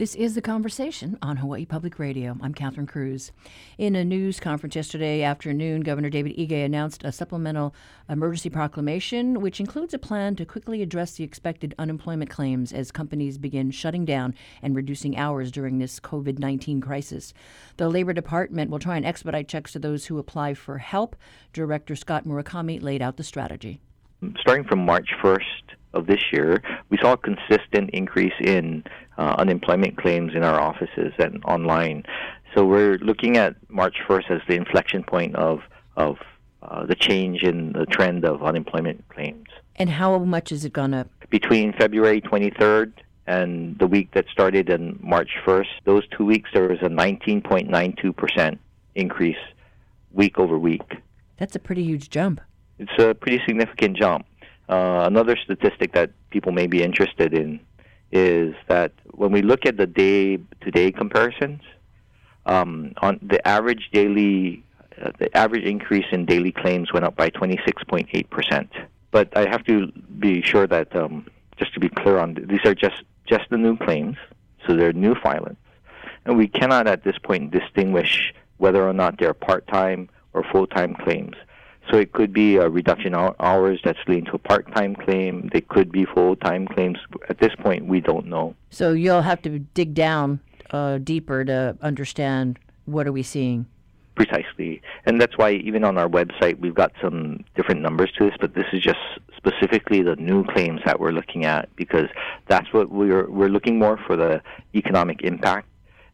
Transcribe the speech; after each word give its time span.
This 0.00 0.14
is 0.14 0.34
The 0.34 0.40
Conversation 0.40 1.18
on 1.20 1.36
Hawaii 1.36 1.66
Public 1.66 1.98
Radio. 1.98 2.34
I'm 2.40 2.54
Catherine 2.54 2.86
Cruz. 2.86 3.32
In 3.76 3.94
a 3.94 4.02
news 4.02 4.40
conference 4.40 4.74
yesterday 4.74 5.22
afternoon, 5.22 5.82
Governor 5.82 6.08
David 6.08 6.38
Ige 6.38 6.64
announced 6.64 7.04
a 7.04 7.12
supplemental 7.12 7.74
emergency 8.08 8.48
proclamation, 8.48 9.42
which 9.42 9.60
includes 9.60 9.92
a 9.92 9.98
plan 9.98 10.36
to 10.36 10.46
quickly 10.46 10.80
address 10.80 11.12
the 11.12 11.24
expected 11.24 11.74
unemployment 11.78 12.30
claims 12.30 12.72
as 12.72 12.90
companies 12.90 13.36
begin 13.36 13.70
shutting 13.70 14.06
down 14.06 14.34
and 14.62 14.74
reducing 14.74 15.18
hours 15.18 15.52
during 15.52 15.76
this 15.76 16.00
COVID 16.00 16.38
19 16.38 16.80
crisis. 16.80 17.34
The 17.76 17.90
Labor 17.90 18.14
Department 18.14 18.70
will 18.70 18.78
try 18.78 18.96
and 18.96 19.04
expedite 19.04 19.48
checks 19.48 19.72
to 19.72 19.78
those 19.78 20.06
who 20.06 20.16
apply 20.16 20.54
for 20.54 20.78
help. 20.78 21.14
Director 21.52 21.94
Scott 21.94 22.24
Murakami 22.24 22.82
laid 22.82 23.02
out 23.02 23.18
the 23.18 23.22
strategy. 23.22 23.82
Starting 24.38 24.64
from 24.64 24.82
March 24.86 25.10
1st, 25.22 25.74
of 25.92 26.06
this 26.06 26.20
year, 26.32 26.62
we 26.88 26.98
saw 26.98 27.12
a 27.12 27.16
consistent 27.16 27.90
increase 27.90 28.34
in 28.40 28.84
uh, 29.18 29.34
unemployment 29.38 29.96
claims 29.96 30.32
in 30.34 30.42
our 30.42 30.60
offices 30.60 31.12
and 31.18 31.42
online. 31.44 32.04
So 32.54 32.64
we're 32.64 32.98
looking 32.98 33.36
at 33.36 33.56
March 33.68 33.96
1st 34.08 34.30
as 34.30 34.40
the 34.48 34.54
inflection 34.54 35.02
point 35.04 35.36
of 35.36 35.60
of 35.96 36.18
uh, 36.62 36.86
the 36.86 36.94
change 36.94 37.42
in 37.42 37.72
the 37.72 37.86
trend 37.86 38.24
of 38.24 38.42
unemployment 38.42 39.06
claims. 39.08 39.48
And 39.76 39.90
how 39.90 40.18
much 40.18 40.52
is 40.52 40.64
it 40.64 40.72
gone 40.72 40.94
up? 40.94 41.08
Between 41.30 41.72
February 41.72 42.20
23rd 42.20 42.92
and 43.26 43.78
the 43.78 43.86
week 43.86 44.10
that 44.12 44.26
started 44.30 44.70
on 44.70 44.98
March 45.02 45.30
1st, 45.44 45.68
those 45.84 46.06
two 46.08 46.24
weeks 46.24 46.50
there 46.52 46.68
was 46.68 46.78
a 46.82 46.88
19.92% 46.88 48.58
increase 48.94 49.36
week 50.12 50.38
over 50.38 50.58
week. 50.58 50.82
That's 51.38 51.56
a 51.56 51.58
pretty 51.58 51.84
huge 51.84 52.10
jump. 52.10 52.40
It's 52.78 52.92
a 52.98 53.14
pretty 53.14 53.42
significant 53.46 53.96
jump. 53.96 54.26
Uh, 54.70 55.02
another 55.04 55.36
statistic 55.36 55.92
that 55.94 56.12
people 56.30 56.52
may 56.52 56.68
be 56.68 56.80
interested 56.80 57.34
in 57.34 57.58
is 58.12 58.54
that 58.68 58.92
when 59.10 59.32
we 59.32 59.42
look 59.42 59.66
at 59.66 59.76
the 59.76 59.86
day-to-day 59.86 60.92
comparisons, 60.92 61.60
um, 62.46 62.92
on 62.98 63.18
the 63.20 63.44
average 63.46 63.90
daily, 63.92 64.62
uh, 65.02 65.10
the 65.18 65.36
average 65.36 65.64
increase 65.64 66.06
in 66.12 66.24
daily 66.24 66.52
claims 66.52 66.92
went 66.92 67.04
up 67.04 67.16
by 67.16 67.30
26.8 67.30 68.30
percent. 68.30 68.70
But 69.10 69.36
I 69.36 69.48
have 69.48 69.64
to 69.64 69.88
be 70.20 70.40
sure 70.40 70.68
that, 70.68 70.94
um, 70.94 71.26
just 71.56 71.74
to 71.74 71.80
be 71.80 71.88
clear 71.88 72.18
on, 72.18 72.34
these 72.34 72.64
are 72.64 72.74
just 72.74 73.02
just 73.26 73.50
the 73.50 73.58
new 73.58 73.76
claims, 73.76 74.16
so 74.66 74.76
they're 74.76 74.92
new 74.92 75.16
filings, 75.16 75.58
and 76.24 76.38
we 76.38 76.46
cannot 76.46 76.86
at 76.86 77.02
this 77.02 77.18
point 77.18 77.50
distinguish 77.50 78.32
whether 78.58 78.88
or 78.88 78.92
not 78.92 79.18
they're 79.18 79.34
part-time 79.34 80.08
or 80.32 80.44
full-time 80.44 80.94
claims. 80.94 81.34
So 81.90 81.98
it 81.98 82.12
could 82.12 82.32
be 82.32 82.56
a 82.56 82.68
reduction 82.68 83.14
in 83.14 83.34
hours 83.40 83.80
that's 83.84 83.98
leading 84.06 84.26
to 84.26 84.32
a 84.34 84.38
part-time 84.38 84.94
claim. 84.94 85.50
They 85.52 85.60
could 85.60 85.90
be 85.90 86.04
full-time 86.04 86.68
claims. 86.68 86.98
At 87.28 87.38
this 87.38 87.54
point, 87.56 87.86
we 87.86 88.00
don't 88.00 88.26
know. 88.26 88.54
So 88.70 88.92
you'll 88.92 89.22
have 89.22 89.42
to 89.42 89.58
dig 89.58 89.94
down 89.94 90.40
uh, 90.70 90.98
deeper 90.98 91.44
to 91.44 91.76
understand 91.82 92.58
what 92.84 93.06
are 93.06 93.12
we 93.12 93.22
seeing. 93.22 93.66
Precisely, 94.14 94.82
and 95.06 95.18
that's 95.18 95.38
why 95.38 95.52
even 95.52 95.82
on 95.82 95.96
our 95.96 96.08
website 96.08 96.58
we've 96.58 96.74
got 96.74 96.92
some 97.00 97.42
different 97.54 97.80
numbers 97.80 98.12
to 98.18 98.24
this. 98.24 98.34
But 98.38 98.54
this 98.54 98.66
is 98.70 98.82
just 98.82 98.98
specifically 99.34 100.02
the 100.02 100.16
new 100.16 100.44
claims 100.44 100.82
that 100.84 101.00
we're 101.00 101.12
looking 101.12 101.46
at 101.46 101.74
because 101.74 102.08
that's 102.46 102.70
what 102.70 102.90
we're 102.90 103.30
we're 103.30 103.48
looking 103.48 103.78
more 103.78 103.96
for 103.96 104.16
the 104.16 104.42
economic 104.74 105.22
impact, 105.22 105.68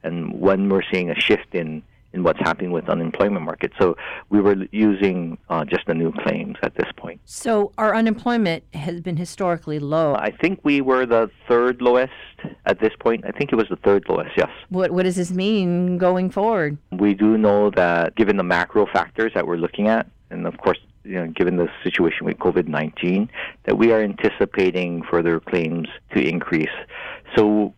and 0.04 0.41
when 0.41 0.69
we're 0.69 0.84
seeing 0.92 1.10
a 1.10 1.16
shift 1.16 1.52
in 1.52 1.82
in 2.17 2.25
what's 2.25 2.41
happening 2.41 2.72
with 2.72 2.89
unemployment 2.89 3.45
market. 3.45 3.72
So 3.78 3.97
we 4.31 4.41
were 4.41 4.56
using 4.72 5.39
uh, 5.48 5.64
just 5.64 5.86
the 5.86 5.95
new 5.95 6.12
claims 6.12 6.56
at 6.62 6.75
this 6.75 6.89
point. 6.97 7.20
So 7.25 7.72
our 7.78 7.95
unemployment 7.95 8.64
has 8.75 9.00
been 9.00 9.17
historically 9.17 9.78
low. 9.78 10.14
I 10.14 10.31
think 10.31 10.61
we 10.64 10.81
were 10.81 11.06
the 11.06 11.31
third 11.47 11.81
lowest 11.81 12.12
at 12.64 12.81
this 12.81 12.92
point. 12.98 13.25
I 13.27 13.31
think 13.31 13.53
it 13.53 13.56
was 13.56 13.69
the 13.69 13.77
third 13.77 14.05
lowest, 14.09 14.33
yes. 14.37 14.50
What, 14.70 14.91
what 14.91 15.05
does 15.05 15.17
this 15.17 15.31
mean 15.31 15.98
going 15.98 16.31
forward? 16.31 16.78
We 16.91 17.14
do 17.14 17.39
know 17.39 17.70
that 17.70 18.17
given 18.17 18.37
the 18.37 18.42
macro 18.42 18.87
factors 18.87 19.33
that 19.34 19.47
we're 19.47 19.56
looking 19.56 19.89
at, 19.89 20.11
and 20.31 20.47
of 20.47 20.59
course, 20.59 20.78
you 21.05 21.14
know, 21.14 21.28
given 21.28 21.56
the 21.56 21.69
situation 21.84 22.26
with 22.26 22.37
COVID 22.38 22.66
19, 22.66 23.31
that 23.65 23.78
we 23.78 23.93
are 23.93 24.03
anticipating 24.03 25.05
further 25.09 25.38
claims 25.38 25.87
to 26.15 26.21
increase. 26.21 26.76
So 27.37 27.75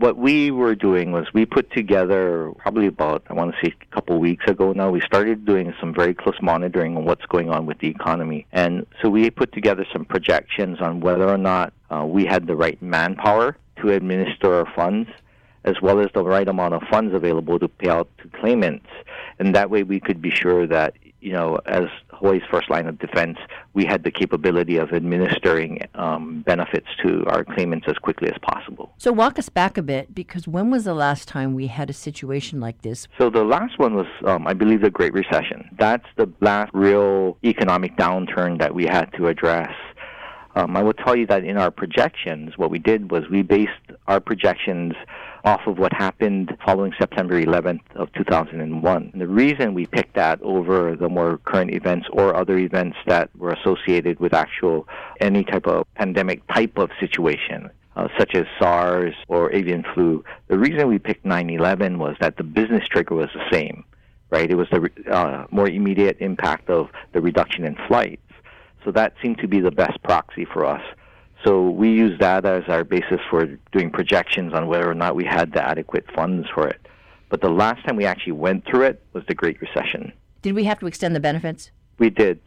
what 0.00 0.16
we 0.16 0.50
were 0.50 0.74
doing 0.74 1.12
was 1.12 1.26
we 1.34 1.44
put 1.44 1.70
together 1.72 2.50
probably 2.56 2.86
about 2.86 3.22
I 3.28 3.34
want 3.34 3.54
to 3.54 3.66
say 3.66 3.74
a 3.78 3.94
couple 3.94 4.16
of 4.16 4.20
weeks 4.22 4.46
ago 4.48 4.72
now 4.72 4.90
we 4.90 5.02
started 5.02 5.44
doing 5.44 5.74
some 5.78 5.92
very 5.94 6.14
close 6.14 6.36
monitoring 6.40 6.96
on 6.96 7.04
what's 7.04 7.26
going 7.26 7.50
on 7.50 7.66
with 7.66 7.78
the 7.80 7.88
economy. 7.88 8.46
And 8.50 8.86
so 9.02 9.10
we 9.10 9.28
put 9.30 9.52
together 9.52 9.86
some 9.92 10.06
projections 10.06 10.80
on 10.80 11.00
whether 11.00 11.28
or 11.28 11.36
not 11.36 11.74
uh, 11.90 12.06
we 12.06 12.24
had 12.24 12.46
the 12.46 12.56
right 12.56 12.80
manpower 12.80 13.58
to 13.82 13.92
administer 13.92 14.54
our 14.54 14.72
funds 14.74 15.10
as 15.64 15.82
well 15.82 16.00
as 16.00 16.08
the 16.14 16.24
right 16.24 16.48
amount 16.48 16.72
of 16.72 16.82
funds 16.90 17.14
available 17.14 17.58
to 17.58 17.68
pay 17.68 17.90
out 17.90 18.08
to 18.22 18.28
claimants. 18.40 18.88
And 19.38 19.54
that 19.54 19.68
way 19.68 19.82
we 19.82 20.00
could 20.00 20.22
be 20.22 20.30
sure 20.30 20.66
that 20.66 20.94
you 21.20 21.32
know, 21.32 21.58
as 21.66 21.84
Hawaii's 22.08 22.42
first 22.50 22.70
line 22.70 22.86
of 22.86 22.98
defense, 22.98 23.38
we 23.74 23.84
had 23.84 24.04
the 24.04 24.10
capability 24.10 24.76
of 24.76 24.92
administering 24.92 25.86
um, 25.94 26.42
benefits 26.46 26.86
to 27.04 27.24
our 27.26 27.44
claimants 27.44 27.86
as 27.88 27.96
quickly 27.98 28.28
as 28.28 28.38
possible. 28.42 28.92
So, 28.98 29.12
walk 29.12 29.38
us 29.38 29.48
back 29.48 29.76
a 29.76 29.82
bit, 29.82 30.14
because 30.14 30.48
when 30.48 30.70
was 30.70 30.84
the 30.84 30.94
last 30.94 31.28
time 31.28 31.54
we 31.54 31.66
had 31.66 31.90
a 31.90 31.92
situation 31.92 32.60
like 32.60 32.82
this? 32.82 33.06
So, 33.18 33.30
the 33.30 33.44
last 33.44 33.78
one 33.78 33.94
was, 33.94 34.06
um, 34.24 34.46
I 34.46 34.54
believe, 34.54 34.82
the 34.82 34.90
Great 34.90 35.12
Recession. 35.12 35.68
That's 35.78 36.06
the 36.16 36.30
last 36.40 36.70
real 36.74 37.36
economic 37.44 37.96
downturn 37.96 38.58
that 38.58 38.74
we 38.74 38.84
had 38.84 39.12
to 39.14 39.28
address. 39.28 39.72
Um, 40.56 40.76
I 40.76 40.82
will 40.82 40.94
tell 40.94 41.14
you 41.14 41.26
that 41.26 41.44
in 41.44 41.56
our 41.56 41.70
projections, 41.70 42.58
what 42.58 42.70
we 42.70 42.78
did 42.78 43.10
was 43.10 43.28
we 43.30 43.42
based 43.42 43.70
our 44.08 44.20
projections 44.20 44.94
off 45.44 45.60
of 45.66 45.78
what 45.78 45.92
happened 45.92 46.56
following 46.64 46.92
September 46.98 47.40
11th 47.40 47.80
of 47.94 48.12
2001. 48.12 49.10
And 49.12 49.20
the 49.20 49.26
reason 49.26 49.74
we 49.74 49.86
picked 49.86 50.14
that 50.14 50.40
over 50.42 50.96
the 50.96 51.08
more 51.08 51.38
current 51.38 51.72
events 51.72 52.06
or 52.12 52.36
other 52.36 52.58
events 52.58 52.96
that 53.06 53.30
were 53.36 53.50
associated 53.50 54.20
with 54.20 54.34
actual 54.34 54.86
any 55.20 55.44
type 55.44 55.66
of 55.66 55.86
pandemic 55.94 56.46
type 56.48 56.76
of 56.76 56.90
situation 56.98 57.70
uh, 57.96 58.08
such 58.18 58.34
as 58.34 58.46
SARS 58.58 59.14
or 59.28 59.52
avian 59.52 59.84
flu. 59.94 60.24
The 60.48 60.58
reason 60.58 60.88
we 60.88 60.98
picked 60.98 61.24
9/11 61.24 61.98
was 61.98 62.16
that 62.20 62.36
the 62.36 62.44
business 62.44 62.86
trigger 62.88 63.14
was 63.14 63.30
the 63.34 63.44
same, 63.50 63.84
right? 64.30 64.50
It 64.50 64.56
was 64.56 64.68
the 64.70 64.90
uh, 65.10 65.46
more 65.50 65.68
immediate 65.68 66.16
impact 66.20 66.70
of 66.70 66.88
the 67.12 67.20
reduction 67.20 67.64
in 67.64 67.76
flights. 67.88 68.22
So 68.84 68.90
that 68.92 69.14
seemed 69.20 69.38
to 69.38 69.48
be 69.48 69.60
the 69.60 69.70
best 69.70 70.02
proxy 70.02 70.44
for 70.44 70.64
us. 70.64 70.82
So 71.44 71.70
we 71.70 71.90
use 71.90 72.18
that 72.20 72.44
as 72.44 72.64
our 72.68 72.84
basis 72.84 73.20
for 73.30 73.46
doing 73.72 73.90
projections 73.90 74.52
on 74.52 74.66
whether 74.66 74.90
or 74.90 74.94
not 74.94 75.16
we 75.16 75.24
had 75.24 75.52
the 75.52 75.66
adequate 75.66 76.04
funds 76.14 76.48
for 76.52 76.68
it. 76.68 76.86
But 77.30 77.40
the 77.40 77.48
last 77.48 77.84
time 77.84 77.96
we 77.96 78.04
actually 78.04 78.32
went 78.32 78.66
through 78.66 78.82
it 78.82 79.02
was 79.12 79.24
the 79.26 79.34
Great 79.34 79.60
Recession. 79.60 80.12
Did 80.42 80.54
we 80.54 80.64
have 80.64 80.78
to 80.80 80.86
extend 80.86 81.14
the 81.14 81.20
benefits? 81.20 81.70
We 81.98 82.10
did. 82.10 82.40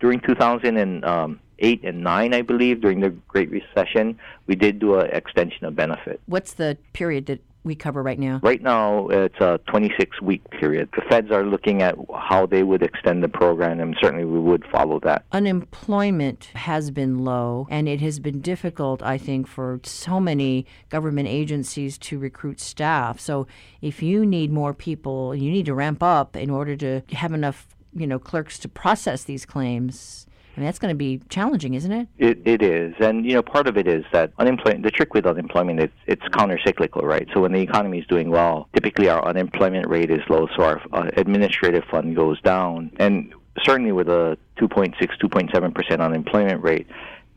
During 0.00 0.20
2008 0.20 1.04
um, 1.04 1.40
and 1.60 2.04
9, 2.04 2.34
I 2.34 2.42
believe, 2.42 2.80
during 2.80 3.00
the 3.00 3.10
Great 3.10 3.50
Recession, 3.50 4.18
we 4.46 4.56
did 4.56 4.78
do 4.78 4.98
an 4.98 5.10
extension 5.10 5.66
of 5.66 5.76
benefit. 5.76 6.20
What's 6.26 6.54
the 6.54 6.78
period 6.92 7.26
that 7.26 7.40
we 7.64 7.74
cover 7.74 8.02
right 8.02 8.18
now? 8.18 8.40
Right 8.42 8.62
now, 8.62 9.08
it's 9.08 9.40
a 9.40 9.60
26 9.68 10.20
week 10.22 10.48
period. 10.50 10.88
The 10.94 11.02
feds 11.08 11.30
are 11.30 11.44
looking 11.44 11.82
at 11.82 11.96
how 12.14 12.46
they 12.46 12.62
would 12.62 12.82
extend 12.82 13.22
the 13.22 13.28
program, 13.28 13.80
and 13.80 13.96
certainly 14.00 14.24
we 14.24 14.40
would 14.40 14.64
follow 14.66 15.00
that. 15.00 15.24
Unemployment 15.32 16.44
has 16.54 16.90
been 16.90 17.24
low, 17.24 17.66
and 17.70 17.88
it 17.88 18.00
has 18.00 18.18
been 18.18 18.40
difficult, 18.40 19.02
I 19.02 19.18
think, 19.18 19.46
for 19.46 19.80
so 19.82 20.20
many 20.20 20.66
government 20.88 21.28
agencies 21.28 21.98
to 21.98 22.18
recruit 22.18 22.60
staff. 22.60 23.20
So 23.20 23.46
if 23.82 24.02
you 24.02 24.24
need 24.24 24.50
more 24.50 24.74
people, 24.74 25.34
you 25.34 25.50
need 25.50 25.66
to 25.66 25.74
ramp 25.74 26.02
up 26.02 26.36
in 26.36 26.50
order 26.50 26.76
to 26.76 27.02
have 27.12 27.32
enough 27.32 27.66
you 27.92 28.06
know 28.06 28.20
clerks 28.20 28.56
to 28.60 28.68
process 28.68 29.24
these 29.24 29.44
claims 29.44 30.26
I 30.56 30.60
mean, 30.60 30.66
that's 30.66 30.78
going 30.78 30.92
to 30.92 30.98
be 30.98 31.20
challenging, 31.28 31.74
isn't 31.74 31.92
it? 31.92 32.08
It 32.18 32.40
it 32.44 32.62
is, 32.62 32.94
and 32.98 33.24
you 33.24 33.34
know, 33.34 33.42
part 33.42 33.68
of 33.68 33.76
it 33.76 33.86
is 33.86 34.04
that 34.12 34.32
unemployment. 34.38 34.82
The 34.82 34.90
trick 34.90 35.14
with 35.14 35.24
unemployment 35.24 35.80
is 35.80 35.90
it's 36.06 36.22
countercyclical, 36.22 37.02
right? 37.02 37.28
So 37.32 37.40
when 37.40 37.52
the 37.52 37.60
economy 37.60 38.00
is 38.00 38.06
doing 38.06 38.30
well, 38.30 38.68
typically 38.74 39.08
our 39.08 39.24
unemployment 39.24 39.88
rate 39.88 40.10
is 40.10 40.20
low, 40.28 40.48
so 40.56 40.64
our 40.64 40.82
uh, 40.92 41.10
administrative 41.16 41.84
fund 41.84 42.16
goes 42.16 42.40
down, 42.40 42.90
and 42.98 43.32
certainly 43.62 43.92
with 43.92 44.08
a 44.08 44.36
2.6, 44.58 44.94
2.7 44.98 45.74
percent 45.74 46.02
unemployment 46.02 46.62
rate, 46.62 46.88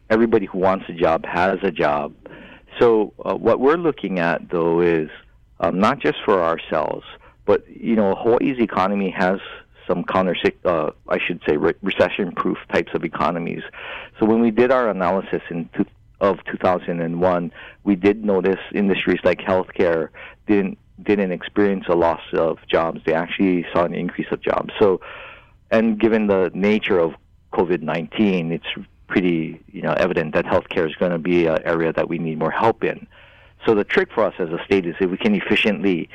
everybody 0.10 0.48
who 0.48 0.58
wants 0.58 0.86
a 0.90 0.94
job 0.94 1.26
has 1.26 1.60
a 1.62 1.72
job. 1.72 2.14
So 2.80 3.14
uh, 3.24 3.36
what 3.36 3.60
we're 3.60 3.78
looking 3.78 4.20
at, 4.20 4.50
though, 4.50 4.82
is 4.82 5.10
um, 5.60 5.80
not 5.80 6.00
just 6.00 6.18
for 6.26 6.42
ourselves, 6.44 7.06
but 7.46 7.64
you 7.70 7.96
know, 7.96 8.16
Hawaii's 8.16 8.60
economy 8.60 9.12
has 9.12 9.40
some 9.88 10.04
counter, 10.04 10.36
uh, 10.66 10.92
I 11.10 11.20
should 11.20 11.42
say, 11.48 11.58
re- 11.58 11.74
recession-proof 11.82 12.58
types 12.72 12.94
of 12.94 13.04
economies. 13.04 13.64
So 14.20 14.26
when 14.26 14.40
we 14.40 14.52
did 14.52 14.72
our 14.72 14.90
analysis 14.90 15.42
in 15.50 15.70
two, 15.76 15.86
of 16.24 16.40
2001, 16.46 17.52
we 17.84 17.96
did 17.96 18.24
notice 18.24 18.60
industries 18.74 19.20
like 19.24 19.40
healthcare 19.40 20.10
didn't 20.48 20.78
didn't 21.02 21.32
experience 21.32 21.86
a 21.90 21.96
loss 21.96 22.22
of 22.34 22.60
jobs. 22.68 23.02
They 23.06 23.14
actually 23.14 23.66
saw 23.74 23.84
an 23.84 23.94
increase 23.94 24.28
of 24.32 24.40
jobs. 24.42 24.72
So, 24.80 25.02
and 25.72 26.00
given 26.00 26.28
the 26.28 26.52
nature 26.54 27.00
of 27.00 27.16
COVID-19, 27.52 28.52
it's 28.52 28.88
pretty 29.08 29.62
you 29.72 29.82
know 29.82 29.94
evident 29.94 30.34
that 30.34 30.46
healthcare 30.46 30.88
is 30.88 30.96
going 30.96 31.12
to 31.12 31.18
be 31.18 31.48
an 31.48 31.60
area 31.66 31.92
that 31.92 32.08
we 32.08 32.20
need 32.20 32.40
more 32.40 32.52
help 32.52 32.84
in. 32.84 33.06
So 33.66 33.76
the 33.76 33.84
trick 33.84 34.10
for 34.14 34.24
us 34.24 34.34
as 34.40 34.50
a 34.50 34.64
state 34.66 34.86
is 34.86 34.96
if 35.00 35.10
we 35.10 35.18
can 35.18 35.36
efficiently 35.36 36.10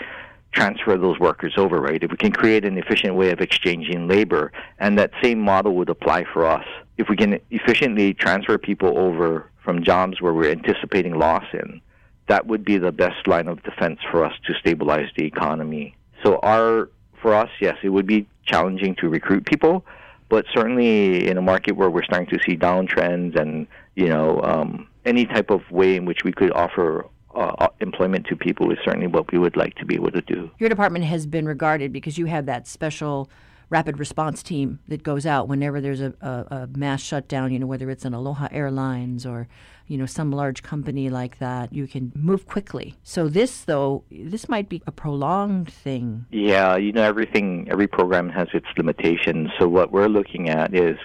transfer 0.53 0.97
those 0.97 1.19
workers 1.19 1.55
over, 1.57 1.81
right? 1.81 2.03
If 2.03 2.11
we 2.11 2.17
can 2.17 2.33
create 2.33 2.65
an 2.65 2.79
efficient 2.79 3.15
way 3.15 3.31
of 3.31 3.41
exchanging 3.41 4.09
labor, 4.09 4.53
and 4.79 4.99
that 4.99 5.13
same 5.23 5.41
model 5.41 5.75
would 5.77 5.89
apply 5.89 6.25
for 6.33 6.47
us. 6.47 6.65
If 6.97 7.09
we 7.09 7.17
can 7.17 7.39
efficiently 7.51 8.15
transfer 8.15 8.59
people 8.59 8.99
over 8.99 9.51
from 9.63 9.85
jobs 9.85 10.21
where 10.21 10.33
we're 10.33 10.51
anticipating 10.51 11.19
loss 11.19 11.45
in, 11.53 11.81
that 12.29 12.47
would 12.47 12.65
be 12.65 12.79
the 12.79 12.93
best 12.93 13.27
line 13.27 13.49
of 13.49 13.63
defense 13.63 14.01
for 14.11 14.25
us 14.25 14.33
to 14.47 14.55
stabilize 14.55 15.09
the 15.17 15.25
economy. 15.25 15.97
So 16.23 16.39
our 16.43 16.91
for 17.21 17.35
us, 17.35 17.51
yes, 17.61 17.77
it 17.83 17.89
would 17.89 18.07
be 18.07 18.29
challenging 18.45 18.95
to 18.97 19.09
recruit 19.09 19.45
people, 19.45 19.85
but 20.29 20.47
certainly 20.55 21.29
in 21.29 21.37
a 21.37 21.43
market 21.43 21.77
where 21.77 21.91
we're 21.91 22.05
starting 22.05 22.29
to 22.29 22.39
see 22.45 22.57
downtrends 22.57 23.39
and 23.39 23.67
you 23.97 24.09
know 24.09 24.41
um, 24.43 24.89
any 25.05 25.27
type 25.27 25.51
of 25.51 25.69
way 25.71 25.97
in 25.97 26.05
which 26.05 26.25
we 26.25 26.33
could 26.33 26.53
offer 26.53 27.07
uh, 27.39 27.55
uh, 27.59 27.69
employment 27.81 28.27
to 28.27 28.35
people 28.35 28.73
is 28.73 28.79
certainly 28.85 29.07
what 29.07 29.31
we 29.31 29.39
would 29.39 29.57
like 29.57 29.75
to 29.77 29.87
be 29.87 29.95
able 29.95 30.11
to 30.11 30.23
do. 30.23 30.51
Your 30.59 30.69
department 30.69 31.05
has 31.05 31.25
been 31.25 31.47
regarded 31.47 31.93
because 31.93 32.19
you 32.19 32.27
have 32.27 32.47
that 32.47 32.67
special 32.67 33.31
rapid 33.71 33.99
response 33.99 34.43
team 34.43 34.81
that 34.89 35.05
goes 35.05 35.25
out 35.25 35.47
whenever 35.47 35.81
there's 35.81 36.01
a, 36.01 36.13
a, 36.21 36.57
a, 36.57 36.69
mass 36.77 37.01
shutdown, 37.01 37.53
you 37.53 37.59
know, 37.59 37.67
whether 37.67 37.91
it's 37.91 38.05
an 38.05 38.15
Aloha 38.15 38.49
Airlines 38.51 39.25
or, 39.25 39.47
you 39.87 39.97
know, 39.97 40.07
some 40.07 40.33
large 40.33 40.63
company 40.63 41.11
like 41.11 41.39
that, 41.39 41.73
you 41.73 41.87
can 41.87 42.11
move 42.17 42.47
quickly. 42.47 42.97
So 43.05 43.29
this, 43.29 43.65
though, 43.65 44.05
this 44.11 44.49
might 44.49 44.69
be 44.69 44.83
a 44.87 44.93
prolonged 44.93 45.73
thing. 45.73 46.27
Yeah, 46.31 46.77
you 46.77 46.93
know, 46.93 47.03
everything, 47.03 47.69
every 47.71 47.87
program 47.87 48.31
has 48.31 48.49
its 48.53 48.67
limitations. 48.77 49.51
So 49.61 49.69
what 49.69 49.93
we're 49.93 50.09
looking 50.09 50.49
at 50.49 50.75
is 50.75 50.97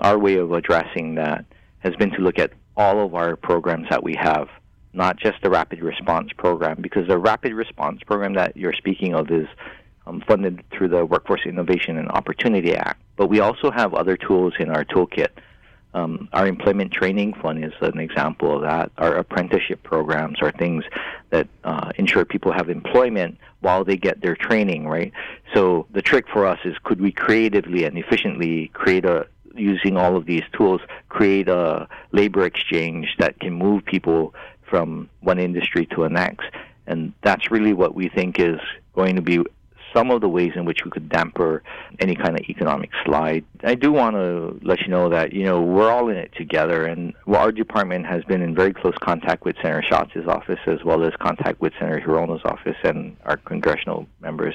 our 0.00 0.18
way 0.18 0.34
of 0.36 0.52
addressing 0.52 1.14
that 1.14 1.46
has 1.78 1.94
been 1.96 2.10
to 2.10 2.20
look 2.20 2.38
at 2.38 2.52
all 2.76 3.02
of 3.02 3.14
our 3.14 3.36
programs 3.36 3.86
that 3.88 4.02
we 4.02 4.14
have 4.20 4.48
not 4.92 5.18
just 5.18 5.40
the 5.42 5.50
rapid 5.50 5.80
response 5.80 6.32
program, 6.36 6.78
because 6.80 7.06
the 7.08 7.18
rapid 7.18 7.54
response 7.54 8.02
program 8.02 8.34
that 8.34 8.56
you're 8.56 8.72
speaking 8.72 9.14
of 9.14 9.30
is 9.30 9.46
um, 10.06 10.22
funded 10.26 10.62
through 10.70 10.88
the 10.88 11.04
Workforce 11.04 11.42
Innovation 11.46 11.96
and 11.96 12.08
Opportunity 12.10 12.74
Act. 12.74 13.00
But 13.16 13.28
we 13.28 13.40
also 13.40 13.70
have 13.70 13.94
other 13.94 14.16
tools 14.16 14.54
in 14.58 14.70
our 14.70 14.84
toolkit. 14.84 15.28
Um, 15.92 16.28
our 16.32 16.46
employment 16.46 16.92
training 16.92 17.34
fund 17.34 17.64
is 17.64 17.72
an 17.80 17.98
example 17.98 18.56
of 18.56 18.62
that. 18.62 18.92
Our 18.96 19.16
apprenticeship 19.16 19.82
programs 19.82 20.40
are 20.40 20.52
things 20.52 20.84
that 21.30 21.48
uh, 21.64 21.90
ensure 21.96 22.24
people 22.24 22.52
have 22.52 22.70
employment 22.70 23.38
while 23.60 23.84
they 23.84 23.96
get 23.96 24.20
their 24.20 24.36
training, 24.36 24.86
right? 24.86 25.12
So 25.52 25.86
the 25.90 26.00
trick 26.00 26.26
for 26.32 26.46
us 26.46 26.60
is 26.64 26.76
could 26.84 27.00
we 27.00 27.10
creatively 27.10 27.84
and 27.84 27.98
efficiently 27.98 28.68
create 28.72 29.04
a 29.04 29.26
using 29.56 29.96
all 29.96 30.16
of 30.16 30.26
these 30.26 30.44
tools 30.52 30.80
create 31.08 31.48
a 31.48 31.88
labor 32.12 32.44
exchange 32.44 33.16
that 33.18 33.40
can 33.40 33.52
move 33.52 33.84
people 33.84 34.34
from 34.70 35.10
one 35.20 35.38
industry 35.38 35.84
to 35.86 36.02
the 36.04 36.08
next. 36.08 36.46
And 36.86 37.12
that's 37.22 37.50
really 37.50 37.74
what 37.74 37.94
we 37.94 38.08
think 38.08 38.38
is 38.38 38.60
going 38.94 39.16
to 39.16 39.22
be 39.22 39.40
some 39.94 40.10
of 40.10 40.20
the 40.20 40.28
ways 40.28 40.52
in 40.54 40.64
which 40.64 40.80
we 40.84 40.90
could 40.90 41.08
damper 41.08 41.62
any 41.98 42.14
kind 42.14 42.38
of 42.38 42.44
economic 42.48 42.90
slide. 43.04 43.44
I 43.62 43.74
do 43.74 43.92
want 43.92 44.16
to 44.16 44.58
let 44.62 44.80
you 44.80 44.88
know 44.88 45.08
that, 45.10 45.32
you 45.32 45.44
know, 45.44 45.60
we're 45.60 45.90
all 45.90 46.08
in 46.08 46.16
it 46.16 46.32
together, 46.36 46.86
and 46.86 47.12
our 47.26 47.52
department 47.52 48.06
has 48.06 48.24
been 48.24 48.42
in 48.42 48.54
very 48.54 48.72
close 48.72 48.94
contact 49.00 49.44
with 49.44 49.56
Senator 49.62 49.82
Schatz' 49.82 50.26
office 50.26 50.58
as 50.66 50.82
well 50.84 51.04
as 51.04 51.12
contact 51.20 51.60
with 51.60 51.72
Senator 51.78 52.00
Hirono's 52.00 52.42
office 52.44 52.76
and 52.84 53.16
our 53.24 53.36
congressional 53.36 54.06
members. 54.20 54.54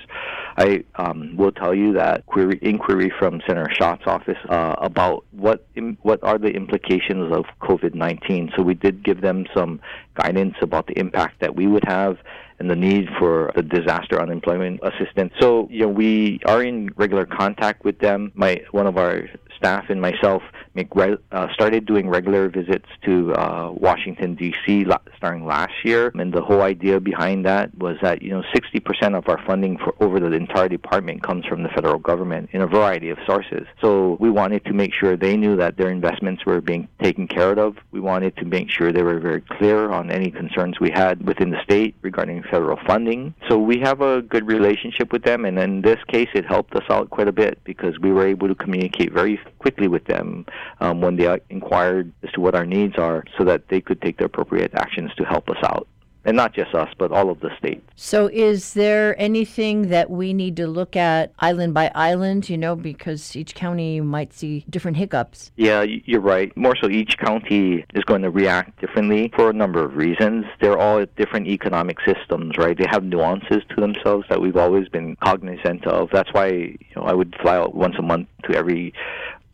I 0.57 0.83
um, 0.95 1.35
will 1.35 1.51
tell 1.51 1.73
you 1.73 1.93
that 1.93 2.25
query, 2.25 2.59
inquiry 2.61 3.11
from 3.17 3.41
Senator 3.47 3.71
Schatz' 3.73 4.03
office 4.05 4.37
uh, 4.49 4.75
about 4.77 5.25
what 5.31 5.65
Im, 5.75 5.97
what 6.01 6.23
are 6.23 6.37
the 6.37 6.49
implications 6.49 7.31
of 7.33 7.45
COVID-19. 7.61 8.55
So 8.55 8.63
we 8.63 8.73
did 8.73 9.03
give 9.03 9.21
them 9.21 9.45
some 9.55 9.79
guidance 10.15 10.55
about 10.61 10.87
the 10.87 10.97
impact 10.97 11.41
that 11.41 11.55
we 11.55 11.67
would 11.67 11.83
have 11.85 12.17
and 12.59 12.69
the 12.69 12.75
need 12.75 13.07
for 13.19 13.51
the 13.55 13.61
disaster 13.61 14.21
unemployment 14.21 14.79
assistance. 14.83 15.33
So, 15.39 15.67
you 15.69 15.81
know, 15.81 15.89
we 15.89 16.39
are 16.45 16.63
in 16.63 16.89
regular 16.95 17.25
contact 17.25 17.83
with 17.83 17.99
them. 17.99 18.31
My 18.35 18.61
one 18.71 18.87
of 18.87 18.97
our 18.97 19.27
staff 19.65 19.89
and 19.89 19.99
myself 19.99 20.43
make 20.75 20.93
re- 20.95 21.17
uh, 21.31 21.47
started 21.53 21.85
doing 21.85 22.07
regular 22.07 22.49
visits 22.49 22.85
to 23.03 23.33
uh, 23.33 23.71
Washington 23.71 24.35
D.C. 24.35 24.85
La- 24.85 24.99
starting 25.17 25.45
last 25.45 25.73
year, 25.83 26.11
and 26.13 26.31
the 26.31 26.41
whole 26.41 26.61
idea 26.61 26.99
behind 26.99 27.45
that 27.45 27.75
was 27.77 27.97
that 28.03 28.21
you 28.21 28.29
know 28.29 28.43
60% 28.53 29.17
of 29.17 29.27
our 29.27 29.43
funding 29.45 29.77
for 29.77 29.95
over 29.99 30.19
the 30.19 30.31
entire 30.33 30.69
department 30.69 31.23
comes 31.23 31.45
from 31.45 31.63
the 31.63 31.69
federal 31.69 31.97
government 31.97 32.49
in 32.51 32.61
a 32.61 32.67
variety 32.67 33.09
of 33.09 33.17
sources. 33.25 33.65
So 33.81 34.17
we 34.19 34.29
wanted 34.29 34.65
to 34.65 34.73
make 34.73 34.93
sure 34.93 35.17
they 35.17 35.35
knew 35.35 35.55
that 35.55 35.77
their 35.77 35.89
investments 35.89 36.45
were 36.45 36.61
being 36.61 36.87
taken 37.01 37.27
care 37.27 37.57
of. 37.57 37.77
We 37.91 38.01
wanted 38.01 38.35
to 38.37 38.45
make 38.45 38.69
sure 38.69 38.91
they 38.91 39.03
were 39.03 39.19
very 39.19 39.41
clear 39.41 39.89
on 39.89 40.11
any 40.11 40.29
concerns 40.29 40.79
we 40.79 40.91
had 40.91 41.25
within 41.25 41.49
the 41.49 41.61
state 41.63 41.95
regarding 42.01 42.43
federal 42.43 42.77
funding. 42.85 43.33
So 43.49 43.57
we 43.57 43.79
have 43.79 44.01
a 44.01 44.21
good 44.21 44.45
relationship 44.45 45.11
with 45.11 45.23
them, 45.23 45.45
and 45.45 45.57
in 45.57 45.81
this 45.81 45.99
case, 46.07 46.29
it 46.35 46.45
helped 46.45 46.75
us 46.75 46.83
out 46.89 47.09
quite 47.09 47.27
a 47.27 47.31
bit 47.31 47.63
because 47.63 47.97
we 47.99 48.11
were 48.11 48.27
able 48.27 48.47
to 48.47 48.55
communicate 48.55 49.11
very 49.11 49.39
quickly 49.59 49.87
with 49.87 50.05
them 50.05 50.45
um, 50.79 51.01
when 51.01 51.15
they 51.15 51.39
inquired 51.49 52.11
as 52.23 52.31
to 52.33 52.41
what 52.41 52.55
our 52.55 52.65
needs 52.65 52.95
are 52.97 53.23
so 53.37 53.43
that 53.43 53.67
they 53.69 53.81
could 53.81 54.01
take 54.01 54.17
the 54.17 54.25
appropriate 54.25 54.73
actions 54.73 55.11
to 55.15 55.23
help 55.23 55.49
us 55.49 55.57
out 55.63 55.87
and 56.25 56.35
not 56.35 56.53
just 56.53 56.73
us, 56.73 56.89
but 56.97 57.11
all 57.11 57.29
of 57.29 57.39
the 57.39 57.51
state. 57.57 57.83
So, 57.95 58.27
is 58.33 58.73
there 58.73 59.19
anything 59.19 59.89
that 59.89 60.09
we 60.09 60.33
need 60.33 60.57
to 60.57 60.67
look 60.67 60.95
at 60.95 61.31
island 61.39 61.73
by 61.73 61.91
island, 61.93 62.49
you 62.49 62.57
know, 62.57 62.75
because 62.75 63.35
each 63.35 63.55
county 63.55 64.01
might 64.01 64.33
see 64.33 64.65
different 64.69 64.97
hiccups? 64.97 65.51
Yeah, 65.55 65.83
you're 65.83 66.21
right. 66.21 66.55
More 66.57 66.75
so, 66.75 66.89
each 66.89 67.17
county 67.17 67.85
is 67.93 68.03
going 68.03 68.23
to 68.23 68.31
react 68.31 68.81
differently 68.81 69.31
for 69.35 69.49
a 69.49 69.53
number 69.53 69.85
of 69.85 69.95
reasons. 69.95 70.45
They're 70.59 70.77
all 70.77 71.05
different 71.15 71.47
economic 71.47 71.99
systems, 72.01 72.57
right? 72.57 72.77
They 72.77 72.87
have 72.89 73.03
nuances 73.03 73.61
to 73.69 73.75
themselves 73.79 74.25
that 74.29 74.41
we've 74.41 74.57
always 74.57 74.89
been 74.89 75.15
cognizant 75.17 75.85
of. 75.85 76.09
That's 76.11 76.33
why, 76.33 76.47
you 76.47 76.95
know, 76.95 77.03
I 77.03 77.13
would 77.13 77.35
fly 77.41 77.55
out 77.55 77.75
once 77.75 77.95
a 77.99 78.01
month 78.01 78.27
to 78.49 78.57
every 78.57 78.93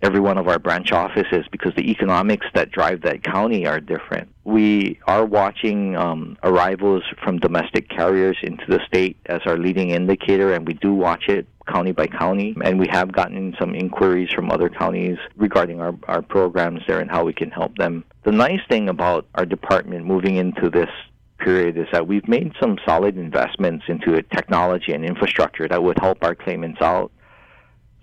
every 0.02 0.20
one 0.20 0.38
of 0.38 0.48
our 0.48 0.60
branch 0.60 0.92
offices 0.92 1.46
because 1.52 1.74
the 1.76 1.92
economics 1.92 2.46
that 2.54 2.72
drive 2.72 3.02
that 3.02 3.24
county 3.24 3.66
are 3.66 3.80
different. 3.80 4.30
We 4.44 5.00
are 5.08 5.26
watching 5.26 5.96
um, 5.96 6.38
arrivals 6.44 7.04
from 7.24 7.38
domestic 7.38 7.90
carriers 7.90 8.38
into 8.42 8.66
the 8.68 8.80
state 8.86 9.18
as 9.28 9.42
our 9.46 9.58
leading 9.58 9.92
indicator, 9.92 10.54
and 10.54 10.68
we 10.68 10.74
do 10.74 10.94
watch 10.94 11.26
it 11.28 11.48
county 11.68 11.92
by 11.92 12.08
county. 12.08 12.56
And 12.64 12.80
we 12.80 12.88
have 12.90 13.12
gotten 13.12 13.56
some 13.60 13.76
inquiries 13.76 14.32
from 14.34 14.52
other 14.52 14.70
counties 14.70 15.18
regarding 15.36 15.80
our, 15.80 15.94
our 16.08 16.22
programs 16.22 16.82
there 16.88 17.00
and 17.00 17.10
how 17.10 17.24
we 17.24 17.34
can 17.34 17.52
help 17.52 17.78
them. 17.78 18.04
The 18.24 18.32
nice 18.32 18.62
thing 18.70 18.90
about 18.90 19.28
our 19.36 19.46
department 19.46 20.06
moving 20.06 20.36
into 20.36 20.70
this 20.70 20.90
period 21.38 21.78
is 21.78 21.88
that 21.92 22.08
we've 22.08 22.28
made 22.28 22.54
some 22.60 22.78
solid 22.86 23.18
investments 23.18 23.86
into 23.88 24.22
technology 24.24 24.94
and 24.94 25.04
infrastructure 25.04 25.68
that 25.68 25.82
would 25.82 25.98
help 26.00 26.24
our 26.24 26.36
claimants 26.36 26.82
out 26.82 27.12